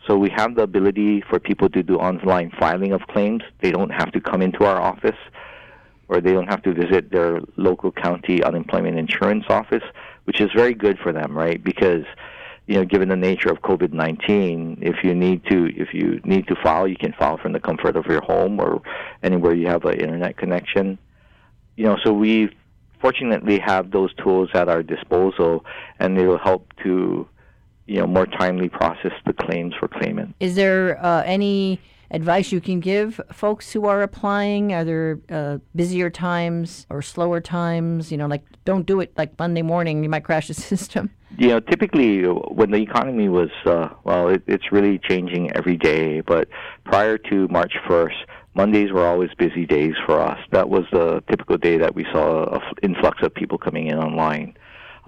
so 0.08 0.16
we 0.16 0.30
have 0.30 0.54
the 0.54 0.62
ability 0.62 1.22
for 1.28 1.38
people 1.38 1.68
to 1.68 1.82
do 1.82 1.96
online 1.96 2.50
filing 2.58 2.92
of 2.92 3.02
claims. 3.02 3.42
They 3.60 3.70
don't 3.70 3.90
have 3.90 4.10
to 4.12 4.20
come 4.20 4.40
into 4.40 4.64
our 4.64 4.80
office 4.80 5.18
or 6.08 6.22
they 6.22 6.32
don't 6.32 6.48
have 6.48 6.62
to 6.62 6.72
visit 6.72 7.10
their 7.10 7.40
local 7.56 7.92
county 7.92 8.42
unemployment 8.42 8.98
insurance 8.98 9.44
office, 9.50 9.82
which 10.24 10.40
is 10.40 10.50
very 10.56 10.72
good 10.72 10.98
for 10.98 11.12
them, 11.12 11.36
right? 11.36 11.62
Because 11.62 12.04
you 12.66 12.76
know, 12.76 12.84
given 12.84 13.10
the 13.10 13.16
nature 13.16 13.50
of 13.50 13.60
COVID-19, 13.60 14.78
if 14.82 15.04
you 15.04 15.14
need 15.14 15.44
to, 15.46 15.70
if 15.76 15.94
you 15.94 16.20
need 16.24 16.46
to 16.48 16.56
file, 16.62 16.88
you 16.88 16.96
can 16.96 17.12
file 17.14 17.38
from 17.38 17.52
the 17.52 17.60
comfort 17.60 17.96
of 17.96 18.06
your 18.06 18.22
home 18.22 18.60
or 18.60 18.82
anywhere 19.22 19.54
you 19.54 19.66
have 19.66 19.84
an 19.84 19.98
internet 19.98 20.36
connection. 20.36 20.98
You 21.76 21.84
know, 21.84 21.98
so 22.02 22.12
we 22.12 22.50
fortunately 23.00 23.58
have 23.58 23.90
those 23.90 24.12
tools 24.14 24.50
at 24.54 24.68
our 24.68 24.82
disposal, 24.82 25.64
and 25.98 26.18
it'll 26.18 26.38
help 26.38 26.66
to 26.82 27.26
you 27.88 27.98
know 27.98 28.06
more 28.06 28.26
timely 28.26 28.68
process 28.68 29.12
the 29.26 29.32
claims 29.32 29.74
for 29.78 29.88
claimant. 29.88 30.36
Is 30.38 30.54
there 30.54 31.04
uh, 31.04 31.22
any 31.24 31.80
advice 32.10 32.52
you 32.52 32.60
can 32.60 32.80
give 32.80 33.20
folks 33.32 33.72
who 33.72 33.86
are 33.86 34.02
applying? 34.02 34.72
Are 34.72 34.84
there 34.84 35.18
uh, 35.30 35.58
busier 35.74 36.10
times 36.10 36.86
or 36.90 37.02
slower 37.02 37.40
times? 37.40 38.12
You 38.12 38.18
know, 38.18 38.26
like 38.26 38.44
don't 38.64 38.86
do 38.86 39.00
it 39.00 39.12
like 39.16 39.38
Monday 39.38 39.62
morning; 39.62 40.04
you 40.04 40.10
might 40.10 40.24
crash 40.24 40.48
the 40.48 40.54
system. 40.74 41.10
You 41.36 41.48
know, 41.48 41.60
typically 41.60 42.22
when 42.24 42.70
the 42.70 42.78
economy 42.78 43.28
was 43.28 43.50
uh, 43.64 43.88
well, 44.04 44.28
it, 44.28 44.42
it's 44.46 44.70
really 44.70 44.98
changing 44.98 45.50
every 45.56 45.76
day. 45.76 46.20
But 46.20 46.48
prior 46.84 47.18
to 47.30 47.48
March 47.48 47.74
first. 47.88 48.16
Mondays 48.54 48.90
were 48.90 49.06
always 49.06 49.30
busy 49.38 49.64
days 49.64 49.94
for 50.04 50.20
us. 50.20 50.40
That 50.50 50.68
was 50.68 50.82
the 50.90 51.22
typical 51.30 51.58
day 51.58 51.78
that 51.78 51.94
we 51.94 52.04
saw 52.12 52.56
an 52.56 52.60
influx 52.82 53.22
of 53.22 53.32
people 53.32 53.56
coming 53.56 53.86
in 53.86 53.98
online 53.98 54.56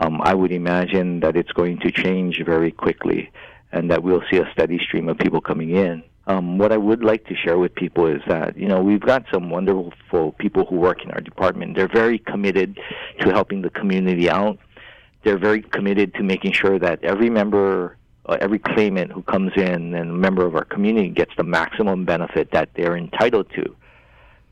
um, 0.01 0.21
I 0.23 0.35
would 0.35 0.51
imagine 0.51 1.21
that 1.21 1.37
it's 1.37 1.53
going 1.53 1.79
to 1.81 1.93
change 1.93 2.43
very 2.45 2.73
quickly 2.73 3.31
and 3.71 3.91
that 3.91 4.03
we'll 4.03 4.23
see 4.31 4.39
a 4.39 4.51
steady 4.53 4.79
stream 4.79 5.09
of 5.09 5.19
people 5.19 5.41
coming 5.41 5.77
in. 5.77 6.03
Um, 6.27 6.59
what 6.59 6.73
I 6.73 6.79
would 6.79 7.05
like 7.05 7.27
to 7.27 7.37
share 7.37 7.59
with 7.59 7.75
people 7.75 8.07
is 8.07 8.23
that, 8.27 8.57
you 8.57 8.67
know, 8.67 8.81
we've 8.81 9.01
got 9.01 9.25
some 9.33 9.51
wonderful 9.51 10.33
people 10.39 10.65
who 10.65 10.77
work 10.77 11.05
in 11.05 11.11
our 11.11 11.21
department. 11.21 11.77
They're 11.77 11.89
very 11.89 12.19
committed 12.19 12.79
to 13.21 13.31
helping 13.31 13.63
the 13.63 13.71
community 13.71 14.31
out. 14.31 14.59
They're 15.23 15.39
very 15.39 15.61
committed 15.61 16.15
to 16.15 16.23
making 16.23 16.53
sure 16.53 16.79
that 16.79 17.05
every 17.05 17.29
member, 17.29 17.97
uh, 18.27 18.39
every 18.41 18.59
claimant 18.59 19.13
who 19.13 19.23
comes 19.23 19.53
in 19.57 19.95
and 19.95 20.11
a 20.11 20.15
member 20.15 20.47
of 20.47 20.55
our 20.55 20.65
community 20.65 21.11
gets 21.11 21.33
the 21.37 21.45
maximum 21.45 22.07
benefit 22.07 22.53
that 22.53 22.71
they're 22.75 22.97
entitled 22.97 23.51
to. 23.55 23.77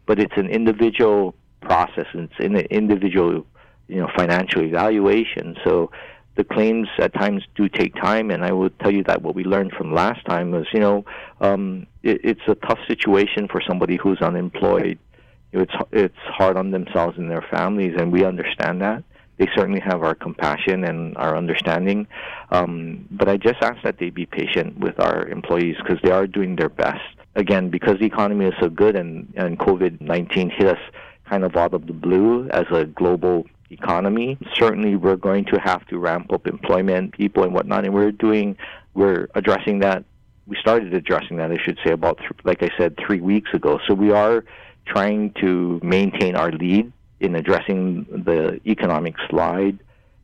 But 0.05 0.19
it's 0.19 0.37
an 0.37 0.49
individual 0.49 1.35
process, 1.63 2.07
and 2.13 2.29
it's 2.31 2.45
an 2.45 2.57
individual 2.57 3.47
you 3.89 3.97
know 3.97 4.09
financial 4.17 4.63
evaluation. 4.63 5.57
So 5.65 5.91
the 6.37 6.45
claims 6.45 6.89
at 6.99 7.13
times 7.15 7.43
do 7.57 7.69
take 7.69 7.95
time, 7.97 8.31
and 8.31 8.45
I 8.45 8.53
will 8.53 8.71
tell 8.71 8.93
you 8.93 9.03
that 9.05 9.23
what 9.23 9.35
we 9.35 9.43
learned 9.43 9.73
from 9.73 9.93
last 9.93 10.25
time 10.25 10.53
was, 10.53 10.67
you 10.73 10.79
know, 10.79 11.05
um, 11.41 11.87
it, 12.05 12.21
it's 12.23 12.47
a 12.47 12.55
tough 12.55 12.79
situation 12.87 13.49
for 13.49 13.61
somebody 13.67 13.97
who's 13.97 14.21
unemployed. 14.21 14.99
It's 15.53 15.73
it's 15.91 16.23
hard 16.39 16.57
on 16.57 16.71
themselves 16.71 17.19
and 17.19 17.31
their 17.31 17.45
families, 17.51 17.95
and 17.99 18.13
we 18.13 18.25
understand 18.25 18.81
that. 18.83 19.03
They 19.39 19.49
certainly 19.55 19.81
have 19.81 20.03
our 20.03 20.15
compassion 20.15 20.85
and 20.85 21.17
our 21.17 21.37
understanding, 21.37 22.09
um, 22.51 23.07
but 23.11 23.29
I 23.29 23.37
just 23.37 23.61
ask 23.63 23.83
that 23.85 23.99
they 23.99 24.11
be 24.11 24.27
patient 24.27 24.79
with 24.79 24.99
our 24.99 25.29
employees 25.29 25.77
because 25.79 25.99
they 26.03 26.11
are 26.11 26.27
doing 26.27 26.57
their 26.57 26.69
best. 26.69 27.01
Again, 27.37 27.71
because 27.71 27.99
the 28.01 28.07
economy 28.07 28.47
is 28.47 28.55
so 28.61 28.69
good, 28.69 28.95
and 28.97 29.33
and 29.37 29.59
COVID 29.59 30.01
nineteen 30.01 30.51
hit 30.51 30.67
us 30.67 30.81
kind 31.29 31.45
of 31.45 31.57
out 31.57 31.75
of 31.75 31.87
the 31.87 31.93
blue 31.93 32.49
as 32.51 32.67
a 32.73 32.85
global 32.85 33.47
economy. 33.71 34.39
Certainly, 34.55 34.97
we're 34.97 35.17
going 35.17 35.45
to 35.47 35.61
have 35.61 35.87
to 35.89 35.99
ramp 35.99 36.33
up 36.33 36.47
employment, 36.47 37.13
people, 37.13 37.43
and 37.45 37.53
whatnot, 37.53 37.85
and 37.85 37.95
we're 37.95 38.13
doing, 38.13 38.57
we're 38.95 39.29
addressing 39.35 39.81
that. 39.81 40.05
We 40.47 40.57
started 40.61 40.95
addressing 40.95 41.37
that, 41.37 41.53
I 41.53 41.59
should 41.63 41.79
say, 41.85 41.93
about, 41.93 42.19
th- 42.19 42.31
like 42.45 42.63
I 42.63 42.71
said, 42.79 42.97
three 43.05 43.21
weeks 43.21 43.51
ago. 43.53 43.79
So 43.87 43.95
we 43.95 44.13
are 44.13 44.45
trying 44.87 45.33
to 45.41 45.79
maintain 45.83 46.37
our 46.37 46.51
lead 46.51 46.91
in 47.21 47.35
addressing 47.35 48.05
the 48.05 48.61
economic 48.67 49.15
slide. 49.29 49.79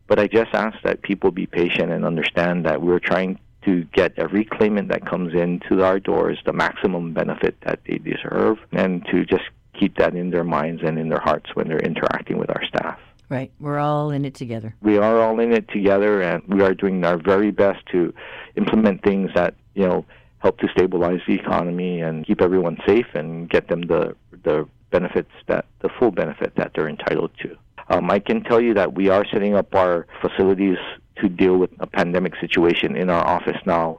But 0.06 0.18
I 0.18 0.26
just 0.26 0.54
ask 0.54 0.76
that 0.82 1.02
people 1.02 1.30
be 1.30 1.46
patient 1.46 1.90
and 1.90 2.04
understand 2.04 2.64
that 2.66 2.80
we're 2.82 3.00
trying 3.00 3.38
to 3.64 3.84
get 3.92 4.12
every 4.18 4.44
claimant 4.44 4.88
that 4.88 5.06
comes 5.06 5.34
into 5.34 5.82
our 5.82 5.98
doors 5.98 6.38
the 6.44 6.52
maximum 6.52 7.14
benefit 7.14 7.56
that 7.62 7.80
they 7.86 7.98
deserve 7.98 8.58
and 8.72 9.04
to 9.06 9.24
just 9.24 9.44
keep 9.78 9.96
that 9.96 10.14
in 10.14 10.30
their 10.30 10.44
minds 10.44 10.82
and 10.84 10.98
in 10.98 11.08
their 11.08 11.20
hearts 11.20 11.50
when 11.54 11.68
they're 11.68 11.78
interacting 11.78 12.38
with 12.38 12.50
our 12.50 12.62
staff. 12.66 12.98
Right. 13.28 13.50
We're 13.58 13.78
all 13.78 14.10
in 14.10 14.24
it 14.24 14.34
together. 14.34 14.74
We 14.82 14.98
are 14.98 15.20
all 15.20 15.40
in 15.40 15.52
it 15.52 15.68
together, 15.68 16.22
and 16.22 16.42
we 16.46 16.62
are 16.62 16.74
doing 16.74 17.04
our 17.04 17.16
very 17.16 17.50
best 17.50 17.84
to 17.92 18.12
implement 18.56 19.02
things 19.02 19.30
that 19.34 19.54
you 19.74 19.86
know 19.86 20.04
help 20.38 20.58
to 20.58 20.68
stabilize 20.68 21.20
the 21.26 21.34
economy 21.34 22.02
and 22.02 22.26
keep 22.26 22.42
everyone 22.42 22.76
safe 22.86 23.06
and 23.14 23.48
get 23.48 23.68
them 23.68 23.82
the 23.82 24.14
the 24.42 24.68
benefits 24.90 25.30
that 25.48 25.64
the 25.80 25.88
full 25.88 26.10
benefit 26.10 26.52
that 26.56 26.72
they're 26.74 26.88
entitled 26.88 27.30
to. 27.42 27.56
Um, 27.88 28.10
I 28.10 28.18
can 28.18 28.42
tell 28.42 28.60
you 28.60 28.74
that 28.74 28.94
we 28.94 29.08
are 29.08 29.24
setting 29.26 29.54
up 29.54 29.74
our 29.74 30.06
facilities 30.20 30.78
to 31.16 31.28
deal 31.28 31.56
with 31.56 31.70
a 31.80 31.86
pandemic 31.86 32.34
situation 32.40 32.96
in 32.96 33.10
our 33.10 33.26
office 33.26 33.60
now 33.66 33.98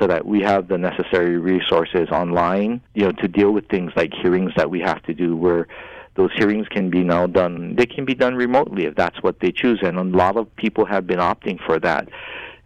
so 0.00 0.06
that 0.06 0.26
we 0.26 0.40
have 0.40 0.68
the 0.68 0.78
necessary 0.78 1.36
resources 1.36 2.08
online, 2.10 2.80
you 2.94 3.04
know, 3.04 3.12
to 3.12 3.28
deal 3.28 3.52
with 3.52 3.68
things 3.68 3.92
like 3.94 4.12
hearings 4.14 4.52
that 4.56 4.70
we 4.70 4.80
have 4.80 5.02
to 5.04 5.14
do 5.14 5.36
where 5.36 5.68
those 6.14 6.30
hearings 6.34 6.68
can 6.68 6.90
be 6.90 7.02
now 7.02 7.26
done 7.26 7.74
they 7.76 7.86
can 7.86 8.04
be 8.04 8.14
done 8.14 8.34
remotely 8.34 8.84
if 8.84 8.94
that's 8.94 9.22
what 9.22 9.40
they 9.40 9.50
choose 9.50 9.80
and 9.82 9.98
a 9.98 10.04
lot 10.04 10.36
of 10.36 10.54
people 10.56 10.84
have 10.84 11.06
been 11.06 11.18
opting 11.18 11.58
for 11.64 11.78
that. 11.80 12.08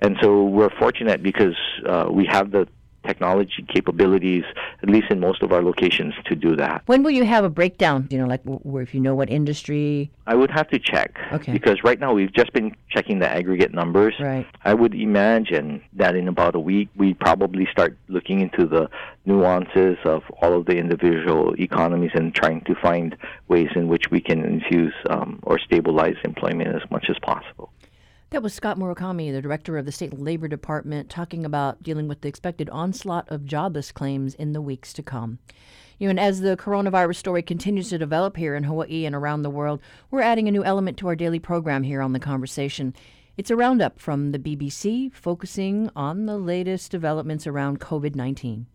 And 0.01 0.17
so 0.21 0.45
we're 0.45 0.71
fortunate 0.79 1.23
because 1.23 1.57
uh, 1.87 2.07
we 2.11 2.27
have 2.27 2.51
the 2.51 2.69
technology 3.07 3.65
capabilities, 3.69 4.45
at 4.83 4.89
least 4.89 5.11
in 5.11 5.21
most 5.21 5.43
of 5.43 5.53
our 5.53 5.63
locations, 5.63 6.15
to 6.27 6.35
do 6.35 6.57
that. 6.57 6.83
When 6.87 7.03
will 7.03 7.13
you 7.13 7.25
have 7.25 7.45
a 7.45 7.51
breakdown? 7.51 8.09
You 8.11 8.19
know, 8.19 8.27
like 8.27 8.43
where 8.45 8.83
if 8.83 8.95
you 8.95 9.01
know 9.01 9.15
what 9.15 9.31
industry? 9.31 10.11
I 10.27 10.35
would 10.35 10.51
have 10.51 10.69
to 10.71 10.79
check. 10.79 11.17
Okay. 11.33 11.53
Because 11.53 11.83
right 11.85 12.01
now 12.01 12.13
we've 12.13 12.33
just 12.33 12.53
been 12.53 12.75
checking 12.91 13.19
the 13.21 13.29
aggregate 13.29 13.73
numbers. 13.73 14.15
Right. 14.19 14.47
I 14.65 14.75
would 14.75 14.95
imagine 14.95 15.83
that 15.95 16.17
in 16.17 16.29
about 16.29 16.55
a 16.55 16.61
week 16.61 16.89
we 16.97 17.15
probably 17.15 17.67
start 17.71 17.97
looking 18.09 18.41
into 18.41 18.67
the 18.67 18.89
nuances 19.25 19.99
of 20.05 20.23
all 20.41 20.57
of 20.57 20.67
the 20.67 20.77
individual 20.77 21.55
economies 21.61 22.13
and 22.15 22.35
trying 22.35 22.63
to 22.63 22.75
find 22.75 23.17
ways 23.49 23.69
in 23.75 23.89
which 23.89 24.11
we 24.11 24.21
can 24.21 24.45
infuse 24.45 24.95
um, 25.11 25.41
or 25.43 25.59
stabilize 25.59 26.17
employment 26.25 26.75
as 26.75 26.89
much 26.91 27.07
as 27.09 27.19
possible. 27.21 27.71
That 28.31 28.43
was 28.43 28.53
Scott 28.53 28.77
Murakami, 28.77 29.31
the 29.31 29.41
director 29.41 29.79
of 29.79 29.87
the 29.87 29.93
State 29.93 30.19
Labor 30.19 30.49
Department, 30.49 31.09
talking 31.09 31.45
about 31.45 31.85
dealing 31.85 32.09
with 32.09 32.23
the 32.23 32.29
expected 32.29 32.69
onslaught 32.71 33.29
of 33.29 33.45
jobless 33.45 33.93
claims 33.93 34.35
in 34.35 34.53
the 34.53 34.61
weeks 34.61 34.93
to 34.95 35.03
come. 35.03 35.39
You 36.01 36.09
know, 36.09 36.11
and 36.11 36.19
as 36.19 36.41
the 36.41 36.57
coronavirus 36.57 37.17
story 37.17 37.43
continues 37.43 37.89
to 37.91 37.99
develop 37.99 38.37
here 38.37 38.57
in 38.57 38.65
Hawaii 38.65 39.05
and 39.05 39.15
around 39.15 39.43
the 39.43 39.51
world, 39.51 39.81
we're 40.11 40.23
adding 40.23 40.49
a 40.49 40.51
new 40.51 40.65
element 40.65 40.99
to 40.99 41.07
our 41.07 41.15
daily 41.15 41.39
program 41.39 41.85
here 41.85 42.03
on 42.03 42.15
The 42.15 42.19
Conversation. 42.19 42.95
It's 43.37 43.53
a 43.53 43.57
roundup 43.57 44.01
from 44.01 44.33
the 44.33 44.41
BBC 44.41 45.13
focusing 45.13 45.89
on 45.95 46.27
the 46.27 46.37
latest 46.37 46.91
developments 46.91 47.47
around 47.47 47.79
COVID 47.79 48.17
19. 48.17 48.67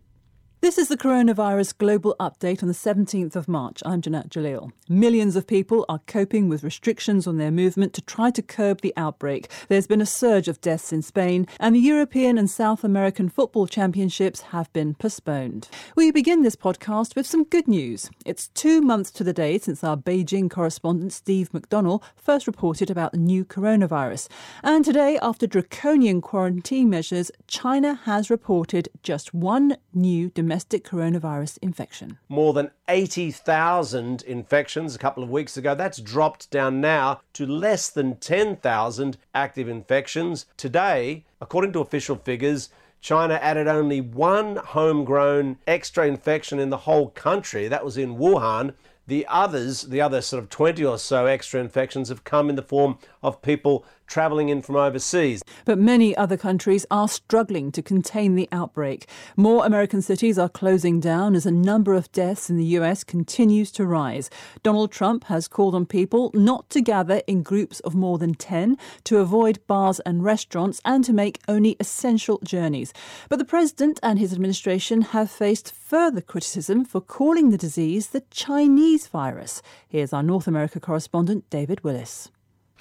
This 0.62 0.78
is 0.78 0.86
the 0.86 0.96
coronavirus 0.96 1.76
global 1.76 2.14
update 2.20 2.62
on 2.62 2.68
the 2.68 2.72
17th 2.72 3.34
of 3.34 3.48
March. 3.48 3.82
I'm 3.84 4.00
Jeanette 4.00 4.28
Jalil. 4.28 4.70
Millions 4.88 5.34
of 5.34 5.48
people 5.48 5.84
are 5.88 5.98
coping 6.06 6.48
with 6.48 6.62
restrictions 6.62 7.26
on 7.26 7.36
their 7.36 7.50
movement 7.50 7.92
to 7.94 8.00
try 8.00 8.30
to 8.30 8.42
curb 8.42 8.80
the 8.80 8.94
outbreak. 8.96 9.50
There's 9.66 9.88
been 9.88 10.00
a 10.00 10.06
surge 10.06 10.46
of 10.46 10.60
deaths 10.60 10.92
in 10.92 11.02
Spain, 11.02 11.48
and 11.58 11.74
the 11.74 11.80
European 11.80 12.38
and 12.38 12.48
South 12.48 12.84
American 12.84 13.28
football 13.28 13.66
championships 13.66 14.42
have 14.52 14.72
been 14.72 14.94
postponed. 14.94 15.68
We 15.96 16.12
begin 16.12 16.44
this 16.44 16.54
podcast 16.54 17.16
with 17.16 17.26
some 17.26 17.42
good 17.42 17.66
news. 17.66 18.08
It's 18.24 18.46
two 18.46 18.80
months 18.80 19.10
to 19.12 19.24
the 19.24 19.32
day 19.32 19.58
since 19.58 19.82
our 19.82 19.96
Beijing 19.96 20.48
correspondent 20.48 21.12
Steve 21.12 21.50
McDonell 21.50 22.04
first 22.14 22.46
reported 22.46 22.88
about 22.88 23.10
the 23.10 23.18
new 23.18 23.44
coronavirus. 23.44 24.28
And 24.62 24.84
today, 24.84 25.18
after 25.20 25.48
draconian 25.48 26.20
quarantine 26.20 26.88
measures, 26.88 27.32
China 27.48 27.94
has 28.04 28.30
reported 28.30 28.88
just 29.02 29.34
one 29.34 29.76
new 29.92 30.30
domestic 30.30 30.51
domestic 30.52 30.84
coronavirus 30.84 31.56
infection. 31.62 32.18
More 32.28 32.52
than 32.52 32.72
80,000 32.86 34.20
infections 34.24 34.94
a 34.94 34.98
couple 34.98 35.22
of 35.22 35.30
weeks 35.30 35.56
ago. 35.56 35.74
That's 35.74 35.96
dropped 35.96 36.50
down 36.50 36.78
now 36.78 37.22
to 37.32 37.46
less 37.46 37.88
than 37.88 38.16
10,000 38.16 39.16
active 39.34 39.66
infections. 39.66 40.44
Today, 40.58 41.24
according 41.40 41.72
to 41.72 41.80
official 41.80 42.16
figures, 42.16 42.68
China 43.00 43.38
added 43.40 43.66
only 43.66 44.02
one 44.02 44.56
homegrown 44.56 45.56
extra 45.66 46.06
infection 46.06 46.58
in 46.58 46.68
the 46.68 46.84
whole 46.84 47.08
country. 47.08 47.66
That 47.66 47.82
was 47.82 47.96
in 47.96 48.18
Wuhan. 48.18 48.74
The 49.06 49.26
others, 49.30 49.84
the 49.84 50.02
other 50.02 50.20
sort 50.20 50.42
of 50.42 50.50
20 50.50 50.84
or 50.84 50.98
so 50.98 51.24
extra 51.24 51.62
infections, 51.62 52.10
have 52.10 52.24
come 52.24 52.50
in 52.50 52.56
the 52.56 52.62
form 52.62 52.98
of 53.22 53.42
people 53.42 53.84
travelling 54.06 54.50
in 54.50 54.60
from 54.60 54.76
overseas. 54.76 55.42
But 55.64 55.78
many 55.78 56.14
other 56.16 56.36
countries 56.36 56.84
are 56.90 57.08
struggling 57.08 57.72
to 57.72 57.80
contain 57.80 58.34
the 58.34 58.48
outbreak. 58.52 59.08
More 59.36 59.64
American 59.64 60.02
cities 60.02 60.38
are 60.38 60.50
closing 60.50 61.00
down 61.00 61.34
as 61.34 61.46
a 61.46 61.50
number 61.50 61.94
of 61.94 62.12
deaths 62.12 62.50
in 62.50 62.58
the 62.58 62.76
US 62.78 63.04
continues 63.04 63.72
to 63.72 63.86
rise. 63.86 64.28
Donald 64.62 64.92
Trump 64.92 65.24
has 65.24 65.48
called 65.48 65.74
on 65.74 65.86
people 65.86 66.30
not 66.34 66.68
to 66.70 66.82
gather 66.82 67.22
in 67.26 67.42
groups 67.42 67.80
of 67.80 67.94
more 67.94 68.18
than 68.18 68.34
10, 68.34 68.76
to 69.04 69.18
avoid 69.18 69.66
bars 69.66 69.98
and 70.00 70.22
restaurants, 70.22 70.80
and 70.84 71.04
to 71.04 71.12
make 71.12 71.40
only 71.48 71.76
essential 71.80 72.38
journeys. 72.44 72.92
But 73.30 73.38
the 73.38 73.44
president 73.46 73.98
and 74.02 74.18
his 74.18 74.32
administration 74.32 75.02
have 75.02 75.30
faced 75.30 75.72
further 75.72 76.20
criticism 76.20 76.84
for 76.84 77.00
calling 77.00 77.50
the 77.50 77.58
disease 77.58 78.08
the 78.08 78.24
Chinese 78.30 79.06
virus. 79.06 79.62
Here's 79.88 80.12
our 80.12 80.22
North 80.22 80.46
America 80.46 80.80
correspondent, 80.80 81.48
David 81.48 81.82
Willis. 81.82 82.30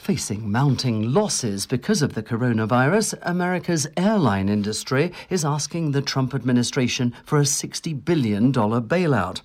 Facing 0.01 0.51
mounting 0.51 1.13
losses 1.13 1.67
because 1.67 2.01
of 2.01 2.15
the 2.15 2.23
coronavirus, 2.23 3.13
America's 3.21 3.85
airline 3.95 4.49
industry 4.49 5.13
is 5.29 5.45
asking 5.45 5.91
the 5.91 6.01
Trump 6.01 6.33
administration 6.33 7.13
for 7.23 7.37
a 7.37 7.43
$60 7.43 8.03
billion 8.03 8.51
bailout. 8.51 9.41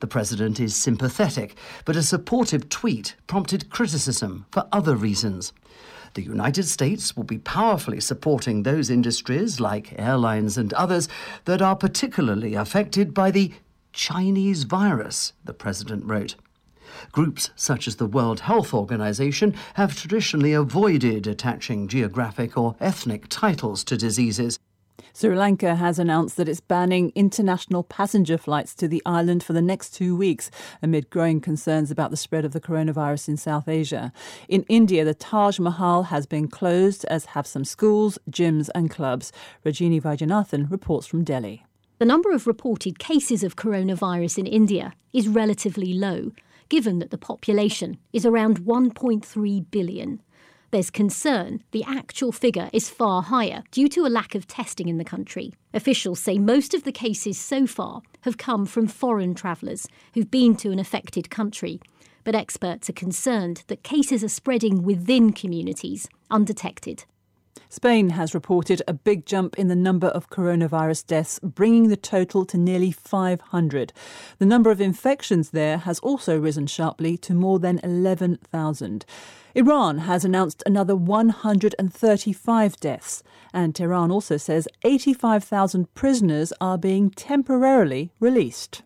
The 0.00 0.08
president 0.08 0.58
is 0.58 0.74
sympathetic, 0.74 1.56
but 1.84 1.94
a 1.94 2.02
supportive 2.02 2.68
tweet 2.68 3.14
prompted 3.28 3.70
criticism 3.70 4.46
for 4.50 4.66
other 4.72 4.96
reasons. 4.96 5.52
The 6.14 6.22
United 6.22 6.64
States 6.64 7.16
will 7.16 7.22
be 7.22 7.38
powerfully 7.38 8.00
supporting 8.00 8.64
those 8.64 8.90
industries, 8.90 9.60
like 9.60 9.96
airlines 9.96 10.58
and 10.58 10.72
others, 10.72 11.08
that 11.44 11.62
are 11.62 11.76
particularly 11.76 12.54
affected 12.54 13.14
by 13.14 13.30
the 13.30 13.52
Chinese 13.92 14.64
virus, 14.64 15.34
the 15.44 15.54
president 15.54 16.04
wrote. 16.04 16.34
Groups 17.12 17.50
such 17.56 17.86
as 17.86 17.96
the 17.96 18.06
World 18.06 18.40
Health 18.40 18.74
Organization 18.74 19.54
have 19.74 19.96
traditionally 19.96 20.52
avoided 20.52 21.26
attaching 21.26 21.88
geographic 21.88 22.56
or 22.56 22.76
ethnic 22.80 23.26
titles 23.28 23.84
to 23.84 23.96
diseases. 23.96 24.58
Sri 25.12 25.34
Lanka 25.34 25.74
has 25.74 25.98
announced 25.98 26.36
that 26.36 26.48
it's 26.48 26.60
banning 26.60 27.12
international 27.14 27.82
passenger 27.82 28.38
flights 28.38 28.74
to 28.76 28.86
the 28.86 29.02
island 29.04 29.42
for 29.42 29.52
the 29.52 29.62
next 29.62 29.90
two 29.90 30.14
weeks 30.16 30.50
amid 30.82 31.10
growing 31.10 31.40
concerns 31.40 31.90
about 31.90 32.10
the 32.10 32.16
spread 32.16 32.44
of 32.44 32.52
the 32.52 32.60
coronavirus 32.60 33.28
in 33.28 33.36
South 33.36 33.68
Asia. 33.68 34.12
In 34.48 34.62
India, 34.68 35.04
the 35.04 35.14
Taj 35.14 35.58
Mahal 35.58 36.04
has 36.04 36.26
been 36.26 36.48
closed, 36.48 37.04
as 37.06 37.26
have 37.26 37.46
some 37.46 37.64
schools, 37.64 38.18
gyms, 38.30 38.68
and 38.74 38.90
clubs. 38.90 39.32
Rajini 39.64 40.00
Vaidyanathan 40.00 40.70
reports 40.70 41.06
from 41.06 41.24
Delhi. 41.24 41.64
The 41.98 42.06
number 42.06 42.30
of 42.30 42.46
reported 42.46 42.98
cases 42.98 43.42
of 43.42 43.56
coronavirus 43.56 44.38
in 44.38 44.46
India 44.46 44.94
is 45.12 45.28
relatively 45.28 45.92
low 45.92 46.32
given 46.70 46.98
that 47.00 47.10
the 47.10 47.18
population 47.18 47.98
is 48.14 48.24
around 48.24 48.60
1.3 48.60 49.70
billion. 49.70 50.22
There's 50.70 50.90
concern 50.90 51.62
the 51.72 51.84
actual 51.84 52.32
figure 52.32 52.70
is 52.72 52.88
far 52.88 53.22
higher 53.22 53.64
due 53.72 53.88
to 53.88 54.06
a 54.06 54.08
lack 54.08 54.34
of 54.34 54.46
testing 54.46 54.88
in 54.88 54.96
the 54.96 55.04
country. 55.04 55.52
Officials 55.74 56.20
say 56.20 56.38
most 56.38 56.72
of 56.72 56.84
the 56.84 56.92
cases 56.92 57.38
so 57.38 57.66
far 57.66 58.02
have 58.20 58.38
come 58.38 58.64
from 58.66 58.86
foreign 58.86 59.34
travellers 59.34 59.88
who've 60.14 60.30
been 60.30 60.56
to 60.56 60.70
an 60.70 60.78
affected 60.78 61.28
country. 61.28 61.80
but 62.24 62.34
experts 62.34 62.88
are 62.90 62.94
concerned 62.94 63.64
that 63.68 63.82
cases 63.82 64.22
are 64.22 64.28
spreading 64.28 64.82
within 64.82 65.32
communities 65.32 66.08
undetected. 66.30 67.04
Spain 67.72 68.10
has 68.10 68.34
reported 68.34 68.82
a 68.88 68.92
big 68.92 69.24
jump 69.24 69.56
in 69.56 69.68
the 69.68 69.76
number 69.76 70.08
of 70.08 70.28
coronavirus 70.28 71.06
deaths, 71.06 71.38
bringing 71.38 71.86
the 71.86 71.96
total 71.96 72.44
to 72.44 72.58
nearly 72.58 72.90
500. 72.90 73.92
The 74.40 74.44
number 74.44 74.72
of 74.72 74.80
infections 74.80 75.50
there 75.50 75.78
has 75.78 76.00
also 76.00 76.36
risen 76.36 76.66
sharply 76.66 77.16
to 77.18 77.32
more 77.32 77.60
than 77.60 77.78
11,000. 77.84 79.06
Iran 79.54 79.98
has 79.98 80.24
announced 80.24 80.64
another 80.66 80.96
135 80.96 82.76
deaths, 82.78 83.22
and 83.54 83.72
Tehran 83.72 84.10
also 84.10 84.36
says 84.36 84.66
85,000 84.82 85.94
prisoners 85.94 86.52
are 86.60 86.76
being 86.76 87.10
temporarily 87.10 88.10
released. 88.18 88.82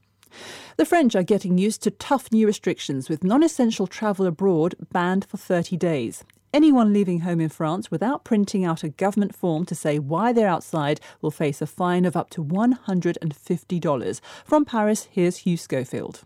The 0.77 0.85
French 0.85 1.17
are 1.17 1.23
getting 1.23 1.57
used 1.57 1.83
to 1.85 1.91
tough 1.91 2.31
new 2.31 2.47
restrictions, 2.47 3.09
with 3.09 3.25
non 3.25 3.43
essential 3.43 3.87
travel 3.87 4.27
abroad 4.27 4.75
banned 4.93 5.25
for 5.25 5.39
30 5.39 5.79
days. 5.79 6.23
Anyone 6.55 6.93
leaving 6.93 7.23
home 7.23 7.41
in 7.41 7.49
France 7.49 7.91
without 7.91 8.23
printing 8.23 8.65
out 8.65 8.85
a 8.85 8.89
government 8.89 9.35
form 9.35 9.67
to 9.67 9.75
say 9.75 9.99
why 9.99 10.33
they're 10.33 10.47
outside 10.47 11.01
will 11.21 11.33
face 11.33 11.61
a 11.61 11.67
fine 11.67 12.05
of 12.05 12.15
up 12.15 12.31
to 12.31 12.45
$150. 12.45 14.21
From 14.45 14.65
Paris, 14.65 15.09
here's 15.11 15.39
Hugh 15.39 15.57
Schofield. 15.57 16.23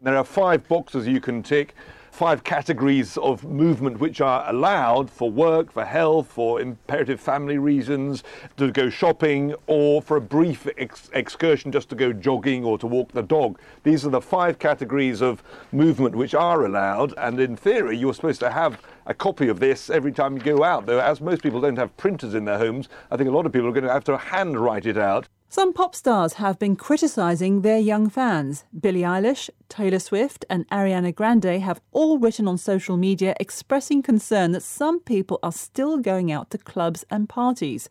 There 0.00 0.16
are 0.16 0.22
five 0.22 0.68
boxes 0.68 1.08
you 1.08 1.20
can 1.20 1.42
tick 1.42 1.74
five 2.14 2.44
categories 2.44 3.16
of 3.16 3.42
movement 3.42 3.98
which 3.98 4.20
are 4.20 4.48
allowed 4.48 5.10
for 5.10 5.28
work, 5.28 5.72
for 5.72 5.84
health, 5.84 6.28
for 6.28 6.60
imperative 6.60 7.20
family 7.20 7.58
reasons, 7.58 8.22
to 8.56 8.70
go 8.70 8.88
shopping, 8.88 9.52
or 9.66 10.00
for 10.00 10.16
a 10.16 10.20
brief 10.20 10.68
ex- 10.78 11.10
excursion 11.12 11.72
just 11.72 11.88
to 11.88 11.96
go 11.96 12.12
jogging 12.12 12.64
or 12.64 12.78
to 12.78 12.86
walk 12.86 13.10
the 13.10 13.22
dog. 13.22 13.58
These 13.82 14.06
are 14.06 14.10
the 14.10 14.20
five 14.20 14.60
categories 14.60 15.20
of 15.20 15.42
movement 15.72 16.14
which 16.14 16.36
are 16.36 16.64
allowed, 16.64 17.14
and 17.18 17.40
in 17.40 17.56
theory, 17.56 17.96
you're 17.96 18.14
supposed 18.14 18.40
to 18.40 18.50
have 18.50 18.80
a 19.06 19.14
copy 19.14 19.48
of 19.48 19.58
this 19.58 19.90
every 19.90 20.12
time 20.12 20.36
you 20.36 20.42
go 20.44 20.62
out. 20.62 20.86
Though, 20.86 21.00
as 21.00 21.20
most 21.20 21.42
people 21.42 21.60
don't 21.60 21.78
have 21.78 21.96
printers 21.96 22.34
in 22.34 22.44
their 22.44 22.58
homes, 22.58 22.88
I 23.10 23.16
think 23.16 23.28
a 23.28 23.32
lot 23.32 23.44
of 23.44 23.52
people 23.52 23.66
are 23.66 23.72
going 23.72 23.84
to 23.84 23.92
have 23.92 24.04
to 24.04 24.16
handwrite 24.16 24.86
it 24.86 24.96
out. 24.96 25.28
Some 25.54 25.72
pop 25.72 25.94
stars 25.94 26.32
have 26.32 26.58
been 26.58 26.74
criticising 26.74 27.60
their 27.60 27.78
young 27.78 28.10
fans. 28.10 28.64
Billie 28.76 29.02
Eilish, 29.02 29.48
Taylor 29.68 30.00
Swift, 30.00 30.44
and 30.50 30.68
Ariana 30.68 31.14
Grande 31.14 31.62
have 31.62 31.80
all 31.92 32.18
written 32.18 32.48
on 32.48 32.58
social 32.58 32.96
media 32.96 33.36
expressing 33.38 34.02
concern 34.02 34.50
that 34.50 34.64
some 34.64 34.98
people 34.98 35.38
are 35.44 35.52
still 35.52 35.98
going 35.98 36.32
out 36.32 36.50
to 36.50 36.58
clubs 36.58 37.04
and 37.08 37.28
parties. 37.28 37.88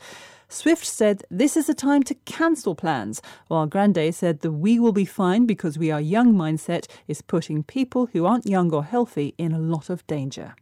Swift 0.49 0.85
said 0.85 1.23
this 1.31 1.55
is 1.55 1.69
a 1.69 1.73
time 1.73 2.03
to 2.03 2.15
cancel 2.25 2.75
plans, 2.75 3.21
while 3.47 3.65
Grande 3.65 4.13
said 4.13 4.41
the 4.41 4.51
we 4.51 4.77
will 4.77 4.91
be 4.91 5.05
fine 5.05 5.45
because 5.45 5.77
we 5.77 5.89
are 5.89 6.01
young 6.01 6.33
mindset 6.33 6.87
is 7.07 7.21
putting 7.21 7.63
people 7.63 8.07
who 8.07 8.25
aren't 8.25 8.45
young 8.45 8.73
or 8.73 8.83
healthy 8.83 9.35
in 9.37 9.53
a 9.53 9.57
lot 9.57 9.89
of 9.89 10.05
danger. 10.05 10.53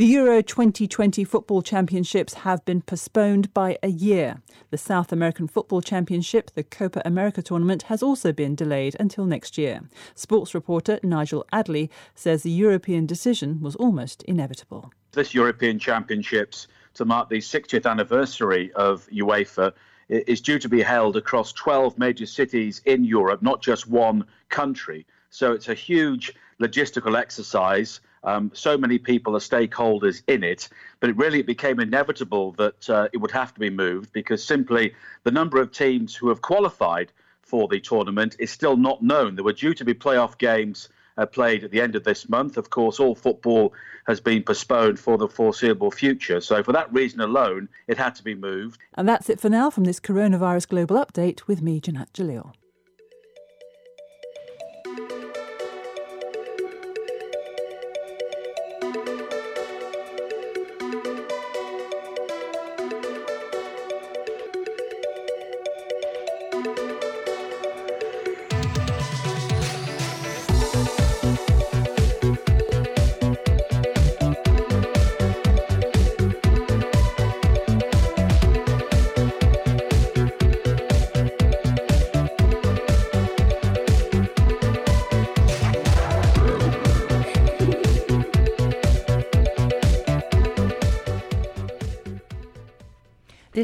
The 0.00 0.06
Euro 0.06 0.40
2020 0.40 1.24
Football 1.24 1.60
Championships 1.60 2.32
have 2.32 2.64
been 2.64 2.80
postponed 2.80 3.52
by 3.52 3.76
a 3.82 3.88
year. 3.88 4.40
The 4.70 4.78
South 4.78 5.12
American 5.12 5.46
Football 5.46 5.82
Championship, 5.82 6.50
the 6.54 6.62
Copa 6.62 7.02
America 7.04 7.42
tournament, 7.42 7.82
has 7.82 8.02
also 8.02 8.32
been 8.32 8.54
delayed 8.54 8.96
until 8.98 9.26
next 9.26 9.58
year. 9.58 9.82
Sports 10.14 10.54
reporter 10.54 10.98
Nigel 11.02 11.44
Adderley 11.52 11.90
says 12.14 12.42
the 12.42 12.50
European 12.50 13.04
decision 13.04 13.60
was 13.60 13.76
almost 13.76 14.22
inevitable. 14.22 14.90
This 15.12 15.34
European 15.34 15.78
Championships, 15.78 16.66
to 16.94 17.04
mark 17.04 17.28
the 17.28 17.36
60th 17.36 17.84
anniversary 17.84 18.72
of 18.72 19.06
UEFA, 19.12 19.74
is 20.08 20.40
due 20.40 20.58
to 20.60 20.68
be 20.70 20.80
held 20.80 21.18
across 21.18 21.52
12 21.52 21.98
major 21.98 22.24
cities 22.24 22.80
in 22.86 23.04
Europe, 23.04 23.42
not 23.42 23.60
just 23.60 23.86
one 23.86 24.24
country. 24.48 25.06
So 25.28 25.52
it's 25.52 25.68
a 25.68 25.74
huge 25.74 26.34
logistical 26.58 27.18
exercise. 27.18 28.00
Um, 28.22 28.50
so 28.54 28.76
many 28.76 28.98
people 28.98 29.34
are 29.36 29.40
stakeholders 29.40 30.22
in 30.26 30.44
it, 30.44 30.68
but 31.00 31.10
it 31.10 31.16
really 31.16 31.42
became 31.42 31.80
inevitable 31.80 32.52
that 32.52 32.90
uh, 32.90 33.08
it 33.12 33.16
would 33.16 33.30
have 33.30 33.54
to 33.54 33.60
be 33.60 33.70
moved 33.70 34.12
because 34.12 34.44
simply 34.44 34.94
the 35.24 35.30
number 35.30 35.60
of 35.60 35.72
teams 35.72 36.14
who 36.14 36.28
have 36.28 36.42
qualified 36.42 37.12
for 37.42 37.66
the 37.66 37.80
tournament 37.80 38.36
is 38.38 38.50
still 38.50 38.76
not 38.76 39.02
known. 39.02 39.34
There 39.34 39.44
were 39.44 39.52
due 39.52 39.74
to 39.74 39.84
be 39.84 39.94
playoff 39.94 40.38
games 40.38 40.88
uh, 41.18 41.26
played 41.26 41.64
at 41.64 41.70
the 41.70 41.80
end 41.80 41.96
of 41.96 42.04
this 42.04 42.28
month. 42.28 42.56
Of 42.56 42.70
course, 42.70 43.00
all 43.00 43.14
football 43.14 43.72
has 44.06 44.20
been 44.20 44.42
postponed 44.42 44.98
for 44.98 45.18
the 45.18 45.28
foreseeable 45.28 45.90
future. 45.90 46.40
So, 46.40 46.62
for 46.62 46.72
that 46.72 46.92
reason 46.92 47.20
alone, 47.20 47.68
it 47.86 47.98
had 47.98 48.14
to 48.16 48.24
be 48.24 48.34
moved. 48.34 48.80
And 48.94 49.08
that's 49.08 49.28
it 49.28 49.40
for 49.40 49.48
now 49.48 49.70
from 49.70 49.84
this 49.84 50.00
Coronavirus 50.00 50.68
Global 50.68 50.96
Update 50.96 51.46
with 51.46 51.60
me, 51.60 51.80
Jeanette 51.80 52.12
Jalil. 52.12 52.52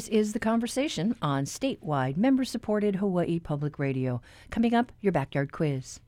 This 0.06 0.26
is 0.26 0.32
The 0.34 0.38
Conversation 0.38 1.16
on 1.20 1.46
statewide, 1.46 2.16
member 2.16 2.44
supported 2.44 2.94
Hawaii 2.94 3.40
Public 3.40 3.76
Radio. 3.76 4.22
Coming 4.50 4.72
up, 4.72 4.92
your 5.00 5.10
backyard 5.10 5.50
quiz. 5.50 5.98